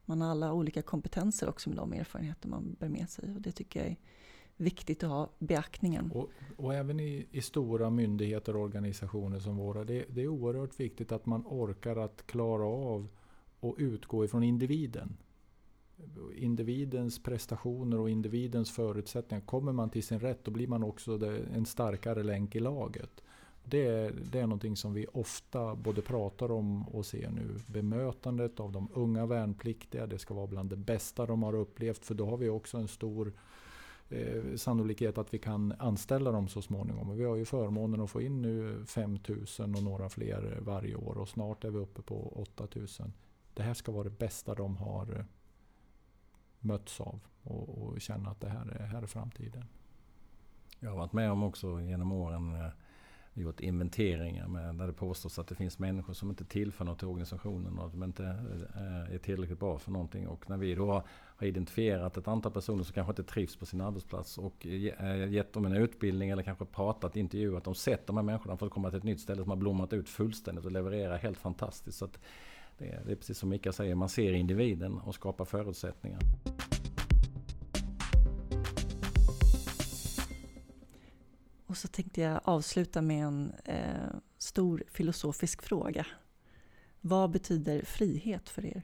Man 0.04 0.20
har 0.20 0.30
alla 0.30 0.52
olika 0.52 0.82
kompetenser 0.82 1.48
också 1.48 1.70
med 1.70 1.78
de 1.78 1.92
erfarenheter 1.92 2.48
man 2.48 2.76
bär 2.80 2.88
med 2.88 3.10
sig. 3.10 3.34
Och 3.34 3.40
det 3.40 3.52
tycker 3.52 3.80
jag 3.80 3.88
är 3.88 3.96
viktigt 4.56 5.02
att 5.02 5.10
ha 5.10 5.30
beaktningen. 5.38 6.10
Och, 6.10 6.30
och 6.56 6.74
även 6.74 7.00
i, 7.00 7.26
i, 7.30 7.42
stora 7.42 7.90
myndigheter 7.90 8.56
och 8.56 8.62
organisationer 8.62 9.38
som 9.38 9.56
våra. 9.56 9.84
Det, 9.84 10.04
det, 10.08 10.22
är 10.22 10.28
oerhört 10.28 10.80
viktigt 10.80 11.12
att 11.12 11.26
man 11.26 11.42
orkar 11.46 11.96
att 11.96 12.26
klara 12.26 12.66
av 12.66 13.08
och 13.60 13.74
utgå 13.78 14.24
ifrån 14.24 14.42
individen. 14.42 15.16
Individens 16.36 17.22
prestationer 17.22 18.00
och 18.00 18.10
individens 18.10 18.70
förutsättningar. 18.70 19.44
Kommer 19.44 19.72
man 19.72 19.90
till 19.90 20.02
sin 20.02 20.20
rätt 20.20 20.44
då 20.44 20.50
blir 20.50 20.66
man 20.66 20.82
också 20.82 21.26
en 21.54 21.66
starkare 21.66 22.22
länk 22.22 22.56
i 22.56 22.60
laget. 22.60 23.22
Det 23.64 23.86
är, 23.86 24.12
det 24.32 24.38
är 24.38 24.46
någonting 24.46 24.76
som 24.76 24.94
vi 24.94 25.06
ofta 25.12 25.74
både 25.74 26.02
pratar 26.02 26.50
om 26.50 26.88
och 26.88 27.06
ser 27.06 27.30
nu. 27.30 27.58
Bemötandet 27.66 28.60
av 28.60 28.72
de 28.72 28.88
unga 28.94 29.26
värnpliktiga, 29.26 30.06
det 30.06 30.18
ska 30.18 30.34
vara 30.34 30.46
bland 30.46 30.70
det 30.70 30.76
bästa 30.76 31.26
de 31.26 31.42
har 31.42 31.54
upplevt. 31.54 32.06
För 32.06 32.14
då 32.14 32.26
har 32.26 32.36
vi 32.36 32.48
också 32.48 32.78
en 32.78 32.88
stor 32.88 33.32
eh, 34.08 34.56
sannolikhet 34.56 35.18
att 35.18 35.34
vi 35.34 35.38
kan 35.38 35.72
anställa 35.78 36.32
dem 36.32 36.48
så 36.48 36.62
småningom. 36.62 37.16
Vi 37.16 37.24
har 37.24 37.36
ju 37.36 37.44
förmånen 37.44 38.00
att 38.00 38.10
få 38.10 38.20
in 38.20 38.42
nu 38.42 38.84
5000 38.86 39.74
och 39.74 39.82
några 39.82 40.08
fler 40.08 40.58
varje 40.60 40.94
år 40.94 41.18
och 41.18 41.28
snart 41.28 41.64
är 41.64 41.70
vi 41.70 41.78
uppe 41.78 42.02
på 42.02 42.32
8000. 42.36 43.12
Det 43.54 43.62
här 43.62 43.74
ska 43.74 43.92
vara 43.92 44.04
det 44.04 44.18
bästa 44.18 44.54
de 44.54 44.76
har 44.76 45.18
eh, 45.18 45.24
mötts 46.60 47.00
av 47.00 47.20
och, 47.42 47.68
och 47.68 48.00
känna 48.00 48.30
att 48.30 48.40
det 48.40 48.48
här 48.48 48.66
är, 48.66 48.86
här 48.86 49.02
är 49.02 49.06
framtiden. 49.06 49.64
Jag 50.80 50.90
har 50.90 50.96
varit 50.96 51.12
med 51.12 51.32
om 51.32 51.42
också 51.42 51.80
genom 51.80 52.12
åren 52.12 52.54
eh, 52.54 52.70
gjort 53.34 53.60
inventeringar 53.60 54.48
med, 54.48 54.74
där 54.74 54.86
det 54.86 54.92
påstås 54.92 55.38
att 55.38 55.46
det 55.46 55.54
finns 55.54 55.78
människor 55.78 56.12
som 56.12 56.30
inte 56.30 56.44
tillför 56.44 56.84
något 56.84 56.98
till 56.98 57.08
organisationen 57.08 57.78
och 57.78 57.86
att 57.86 57.92
de 57.92 58.02
inte 58.02 58.24
eh, 58.24 59.14
är 59.14 59.18
tillräckligt 59.18 59.58
bra 59.58 59.78
för 59.78 59.90
någonting. 59.90 60.28
Och 60.28 60.50
när 60.50 60.56
vi 60.56 60.74
då 60.74 61.04
har 61.36 61.46
identifierat 61.46 62.16
ett 62.16 62.28
antal 62.28 62.52
personer 62.52 62.84
som 62.84 62.94
kanske 62.94 63.10
inte 63.10 63.24
trivs 63.24 63.56
på 63.56 63.66
sin 63.66 63.80
arbetsplats 63.80 64.38
och 64.38 64.66
eh, 64.66 65.30
gett 65.32 65.52
dem 65.52 65.64
en 65.64 65.76
utbildning 65.76 66.30
eller 66.30 66.42
kanske 66.42 66.64
pratat, 66.64 67.16
intervjuat 67.16 67.64
dem, 67.64 67.74
sett 67.74 68.06
de 68.06 68.16
här 68.16 68.24
människorna 68.24 68.56
för 68.56 68.66
att 68.66 68.72
komma 68.72 68.90
till 68.90 68.98
ett 68.98 69.04
nytt 69.04 69.20
ställe 69.20 69.42
som 69.42 69.50
har 69.50 69.56
blommat 69.56 69.92
ut 69.92 70.08
fullständigt 70.08 70.64
och 70.64 70.72
levererar 70.72 71.18
helt 71.18 71.38
fantastiskt. 71.38 71.98
Så 71.98 72.08
det, 72.78 72.88
är, 72.88 73.02
det 73.06 73.12
är 73.12 73.16
precis 73.16 73.38
som 73.38 73.48
Mika 73.48 73.72
säger, 73.72 73.94
man 73.94 74.08
ser 74.08 74.32
individen 74.32 74.98
och 74.98 75.14
skapar 75.14 75.44
förutsättningar. 75.44 76.20
Så 81.80 81.88
tänkte 81.88 82.20
jag 82.20 82.40
avsluta 82.44 83.02
med 83.02 83.24
en 83.24 83.52
eh, 83.64 84.14
stor 84.38 84.82
filosofisk 84.88 85.62
fråga. 85.62 86.06
Vad 87.00 87.30
betyder 87.30 87.82
frihet 87.82 88.48
för 88.48 88.66
er? 88.66 88.82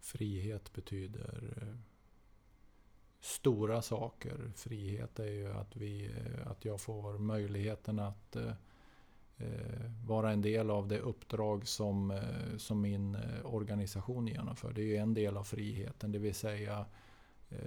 Frihet 0.00 0.72
betyder 0.72 1.54
eh, 1.56 1.76
stora 3.20 3.82
saker. 3.82 4.52
Frihet 4.56 5.18
är 5.18 5.32
ju 5.32 5.52
att, 5.52 5.76
vi, 5.76 6.06
eh, 6.06 6.50
att 6.50 6.64
jag 6.64 6.80
får 6.80 7.18
möjligheten 7.18 7.98
att 7.98 8.36
eh, 8.36 8.52
eh, 9.36 9.90
vara 10.06 10.32
en 10.32 10.42
del 10.42 10.70
av 10.70 10.88
det 10.88 10.98
uppdrag 10.98 11.68
som, 11.68 12.10
eh, 12.10 12.56
som 12.56 12.80
min 12.80 13.16
organisation 13.44 14.26
genomför. 14.26 14.72
Det 14.72 14.82
är 14.82 14.86
ju 14.86 14.96
en 14.96 15.14
del 15.14 15.36
av 15.36 15.44
friheten, 15.44 16.12
det 16.12 16.18
vill 16.18 16.34
säga 16.34 16.78
Eh, 16.78 16.86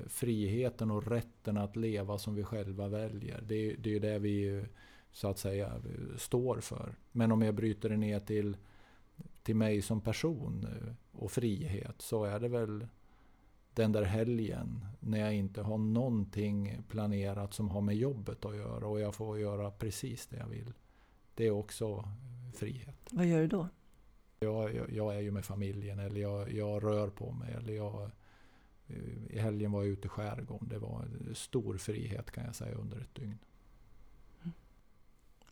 friheten 0.07 0.91
och 0.91 1.07
rätten 1.07 1.57
att 1.57 1.75
leva 1.75 2.17
som 2.17 2.35
vi 2.35 2.43
själva 2.43 2.87
väljer. 2.87 3.41
Det 3.47 3.55
är, 3.55 3.77
det 3.77 3.95
är 3.95 3.99
det 3.99 4.19
vi 4.19 4.65
så 5.11 5.27
att 5.27 5.39
säga 5.39 5.81
står 6.17 6.59
för. 6.59 6.95
Men 7.11 7.31
om 7.31 7.41
jag 7.41 7.55
bryter 7.55 7.89
det 7.89 7.97
ner 7.97 8.19
till, 8.19 8.57
till 9.43 9.55
mig 9.55 9.81
som 9.81 10.01
person 10.01 10.67
eh, 10.69 10.93
och 11.11 11.31
frihet 11.31 12.01
så 12.01 12.23
är 12.23 12.39
det 12.39 12.47
väl 12.47 12.87
den 13.73 13.91
där 13.91 14.03
helgen 14.03 14.85
när 14.99 15.19
jag 15.19 15.33
inte 15.33 15.61
har 15.61 15.77
någonting 15.77 16.81
planerat 16.89 17.53
som 17.53 17.69
har 17.69 17.81
med 17.81 17.95
jobbet 17.95 18.45
att 18.45 18.55
göra 18.55 18.87
och 18.87 18.99
jag 18.99 19.15
får 19.15 19.39
göra 19.39 19.71
precis 19.71 20.27
det 20.27 20.37
jag 20.37 20.47
vill. 20.47 20.73
Det 21.35 21.47
är 21.47 21.51
också 21.51 22.03
frihet. 22.55 23.09
Vad 23.11 23.25
gör 23.25 23.41
du 23.41 23.47
då? 23.47 23.67
Jag, 24.39 24.75
jag, 24.75 24.91
jag 24.91 25.15
är 25.15 25.19
ju 25.19 25.31
med 25.31 25.45
familjen 25.45 25.99
eller 25.99 26.21
jag, 26.21 26.51
jag 26.51 26.83
rör 26.83 27.09
på 27.09 27.31
mig 27.31 27.53
eller 27.53 27.73
jag 27.73 27.93
Eh, 28.01 28.16
I 29.29 29.39
helgen 29.39 29.71
var 29.71 29.81
jag 29.81 29.89
ute 29.89 30.05
i 30.05 30.09
skärgården. 30.09 30.69
Det 30.69 30.79
var 30.79 31.05
stor 31.33 31.77
frihet 31.77 32.31
kan 32.31 32.45
jag 32.45 32.55
säga 32.55 32.75
under 32.75 32.97
ett 32.97 33.15
dygn. 33.15 33.37
Mm. 34.41 34.53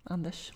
Anders? 0.03 0.53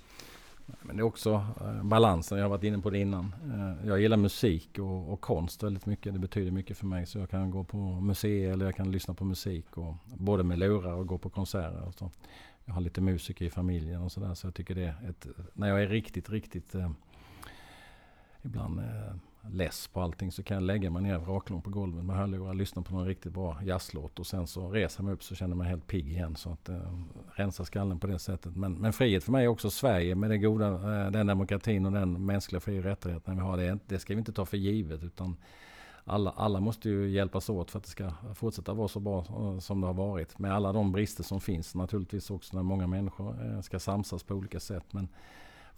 Men 0.82 0.98
det 0.98 1.02
är 1.02 1.06
också 1.06 1.46
eh, 1.62 1.84
balansen. 1.84 2.38
Jag 2.38 2.46
har 2.46 2.50
varit 2.50 2.64
inne 2.64 2.80
på 2.80 2.90
det 2.90 3.00
innan. 3.00 3.36
Eh, 3.54 3.88
jag 3.88 4.02
gillar 4.02 4.18
musik 4.18 4.80
och, 4.80 5.14
och, 5.14 5.22
konst 5.22 5.64
väldigt 5.64 5.86
mycket. 5.86 6.14
Det 6.14 6.20
betyder 6.20 6.52
mycket 6.52 6.78
för 6.78 6.86
mig. 6.86 7.06
Så 7.06 7.20
jag 7.20 7.30
kan 7.30 7.52
gå 7.52 7.64
på 7.64 7.78
museer 7.78 8.52
eller 8.52 8.66
jag 8.66 8.76
kan 8.76 8.92
lyssna 8.92 9.14
på 9.14 9.26
musik. 9.26 9.78
Och, 9.78 9.96
både 10.06 10.44
med 10.44 10.60
lurar 10.60 10.94
och 10.94 11.08
gå 11.08 11.18
på 11.18 11.30
konserter. 11.30 11.82
Och 11.82 11.94
så. 11.94 12.12
Jag 12.66 12.74
har 12.74 12.82
lite 12.82 13.02
musiker 13.02 13.46
i 13.46 13.50
familjen 13.50 14.02
och 14.02 14.12
sådär. 14.12 14.34
Så 14.34 14.48
jag 14.48 14.56
tycker 14.56 14.76
det 14.76 14.84
är 14.84 15.10
ett... 15.10 15.28
När 15.54 15.68
jag 15.68 15.84
är 15.84 15.88
riktigt, 15.88 16.30
riktigt... 16.30 16.76
Eh, 16.76 16.92
ibland 18.42 18.80
eh, 18.80 19.16
less 19.52 19.88
på 19.88 20.02
allting 20.02 20.32
så 20.32 20.44
kan 20.44 20.56
jag 20.56 20.64
lägga 20.64 20.90
mig 20.90 21.02
ner 21.02 21.20
raklång 21.20 21.62
på 21.62 21.70
golvet 21.70 22.06
med 22.06 22.16
hörlurar, 22.16 22.54
lyssna 22.54 22.82
på 22.82 22.94
någon 22.94 23.06
riktigt 23.06 23.34
bra 23.34 23.58
jazzlåt 23.64 24.20
och 24.20 24.28
sen 24.28 24.48
så 24.48 24.70
reser 24.70 25.00
jag 25.00 25.06
mig 25.06 25.14
upp 25.14 25.24
så 25.24 25.36
känner 25.36 25.52
jag 25.52 25.58
mig 25.58 25.68
helt 25.68 25.88
pigg 25.88 26.08
igen. 26.08 26.36
Så 26.36 26.50
att 26.50 26.70
eh, 26.70 26.78
rensa 27.36 27.66
skallen 27.66 28.00
på 28.00 28.08
det 28.08 28.20
sättet. 28.20 28.56
Men, 28.56 28.74
men 28.74 28.94
frihet 28.94 29.24
för 29.24 29.32
mig 29.32 29.44
är 29.44 29.48
också 29.48 29.70
Sverige 29.70 30.16
med 30.16 30.30
det 30.30 30.38
goda, 30.38 30.68
eh, 30.68 31.12
den 31.12 31.28
demokratin 31.28 31.86
och 31.86 31.92
den 31.92 32.26
mänskliga 32.26 32.60
fri 32.60 32.80
och 32.80 32.84
rättigheten 32.84 33.36
vi 33.36 33.42
har. 33.42 33.58
Det, 33.58 33.80
det 33.88 34.00
ska 34.00 34.14
vi 34.14 34.20
inte 34.20 34.34
ta 34.34 34.46
för 34.46 34.58
givet 34.58 35.04
utan 35.04 35.38
alla, 36.04 36.32
alla 36.32 36.60
måste 36.60 36.90
ju 36.90 37.10
hjälpas 37.10 37.50
åt 37.50 37.72
för 37.72 37.78
att 37.78 37.84
det 37.84 37.90
ska 37.90 38.12
fortsätta 38.36 38.74
vara 38.74 38.88
så 38.88 39.00
bra 39.00 39.20
eh, 39.20 39.60
som 39.60 39.82
det 39.82 39.88
har 39.88 39.94
varit. 39.94 40.40
Med 40.40 40.54
alla 40.54 40.74
de 40.74 40.92
brister 40.92 41.24
som 41.24 41.42
finns 41.42 41.76
naturligtvis 41.76 42.32
också 42.32 42.56
när 42.56 42.64
många 42.64 42.88
människor 42.88 43.46
eh, 43.46 43.62
ska 43.62 43.80
samsas 43.80 44.24
på 44.24 44.36
olika 44.36 44.60
sätt. 44.60 44.86
Men 44.92 45.08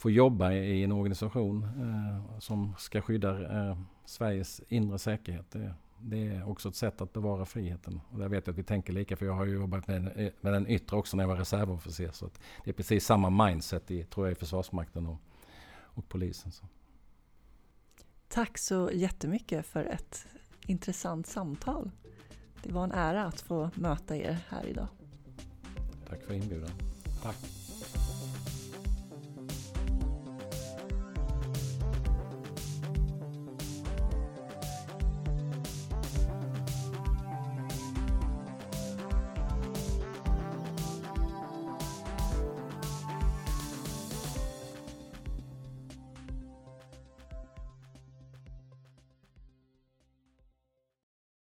få 0.02 0.10
jobba 0.10 0.52
i 0.52 0.84
en 0.84 0.92
organisation 0.92 1.64
eh, 1.64 2.40
som 2.40 2.74
ska 2.78 3.02
skydda 3.02 3.60
eh, 3.70 3.78
Sveriges 4.06 4.62
inre 4.68 5.00
säkerhet. 5.00 5.52
Det, 5.52 5.74
det, 6.00 6.28
är 6.28 6.50
också 6.50 6.70
ett 6.70 6.76
sätt 6.76 7.02
att 7.02 7.14
bevara 7.14 7.46
friheten. 7.46 8.02
Och 8.12 8.20
där 8.20 8.28
vet 8.28 8.48
jag 8.48 8.54
att 8.54 8.60
vi 8.60 8.64
tänker 8.64 8.94
lika, 8.94 9.16
för 9.18 9.26
jag 9.26 9.34
har 9.34 9.46
ju 9.46 9.54
jobbat 9.54 9.88
med, 9.88 10.32
med 10.42 10.54
den 10.54 10.68
yttre 10.68 10.98
också 10.98 11.18
när 11.18 11.24
jag 11.24 11.28
var 11.30 11.36
reservofficer. 11.36 12.12
Så 12.12 12.30
det 12.64 12.72
är 12.72 12.74
precis 12.74 13.06
samma 13.06 13.46
mindset 13.46 13.92
i, 13.92 14.04
tror 14.04 14.28
jag, 14.28 14.32
i 14.32 14.36
Försvarsmakten 14.36 15.08
och, 15.08 15.18
och 15.74 16.10
polisen. 16.10 16.52
Så. 16.52 16.66
Tack 18.28 18.58
så 18.58 18.90
jättemycket 18.94 19.66
för 19.66 19.84
ett 19.86 20.28
intressant 20.62 21.28
samtal. 21.28 21.92
Det 22.64 22.72
var 22.72 22.84
en 22.84 22.92
ära 22.92 23.26
att 23.26 23.42
få 23.42 23.70
möta 23.76 24.18
er 24.18 24.40
här 24.50 24.66
idag. 24.66 24.88
Tack 26.10 26.24
för 26.24 26.34
inbjudan. 26.34 26.72
Tack. 27.24 27.61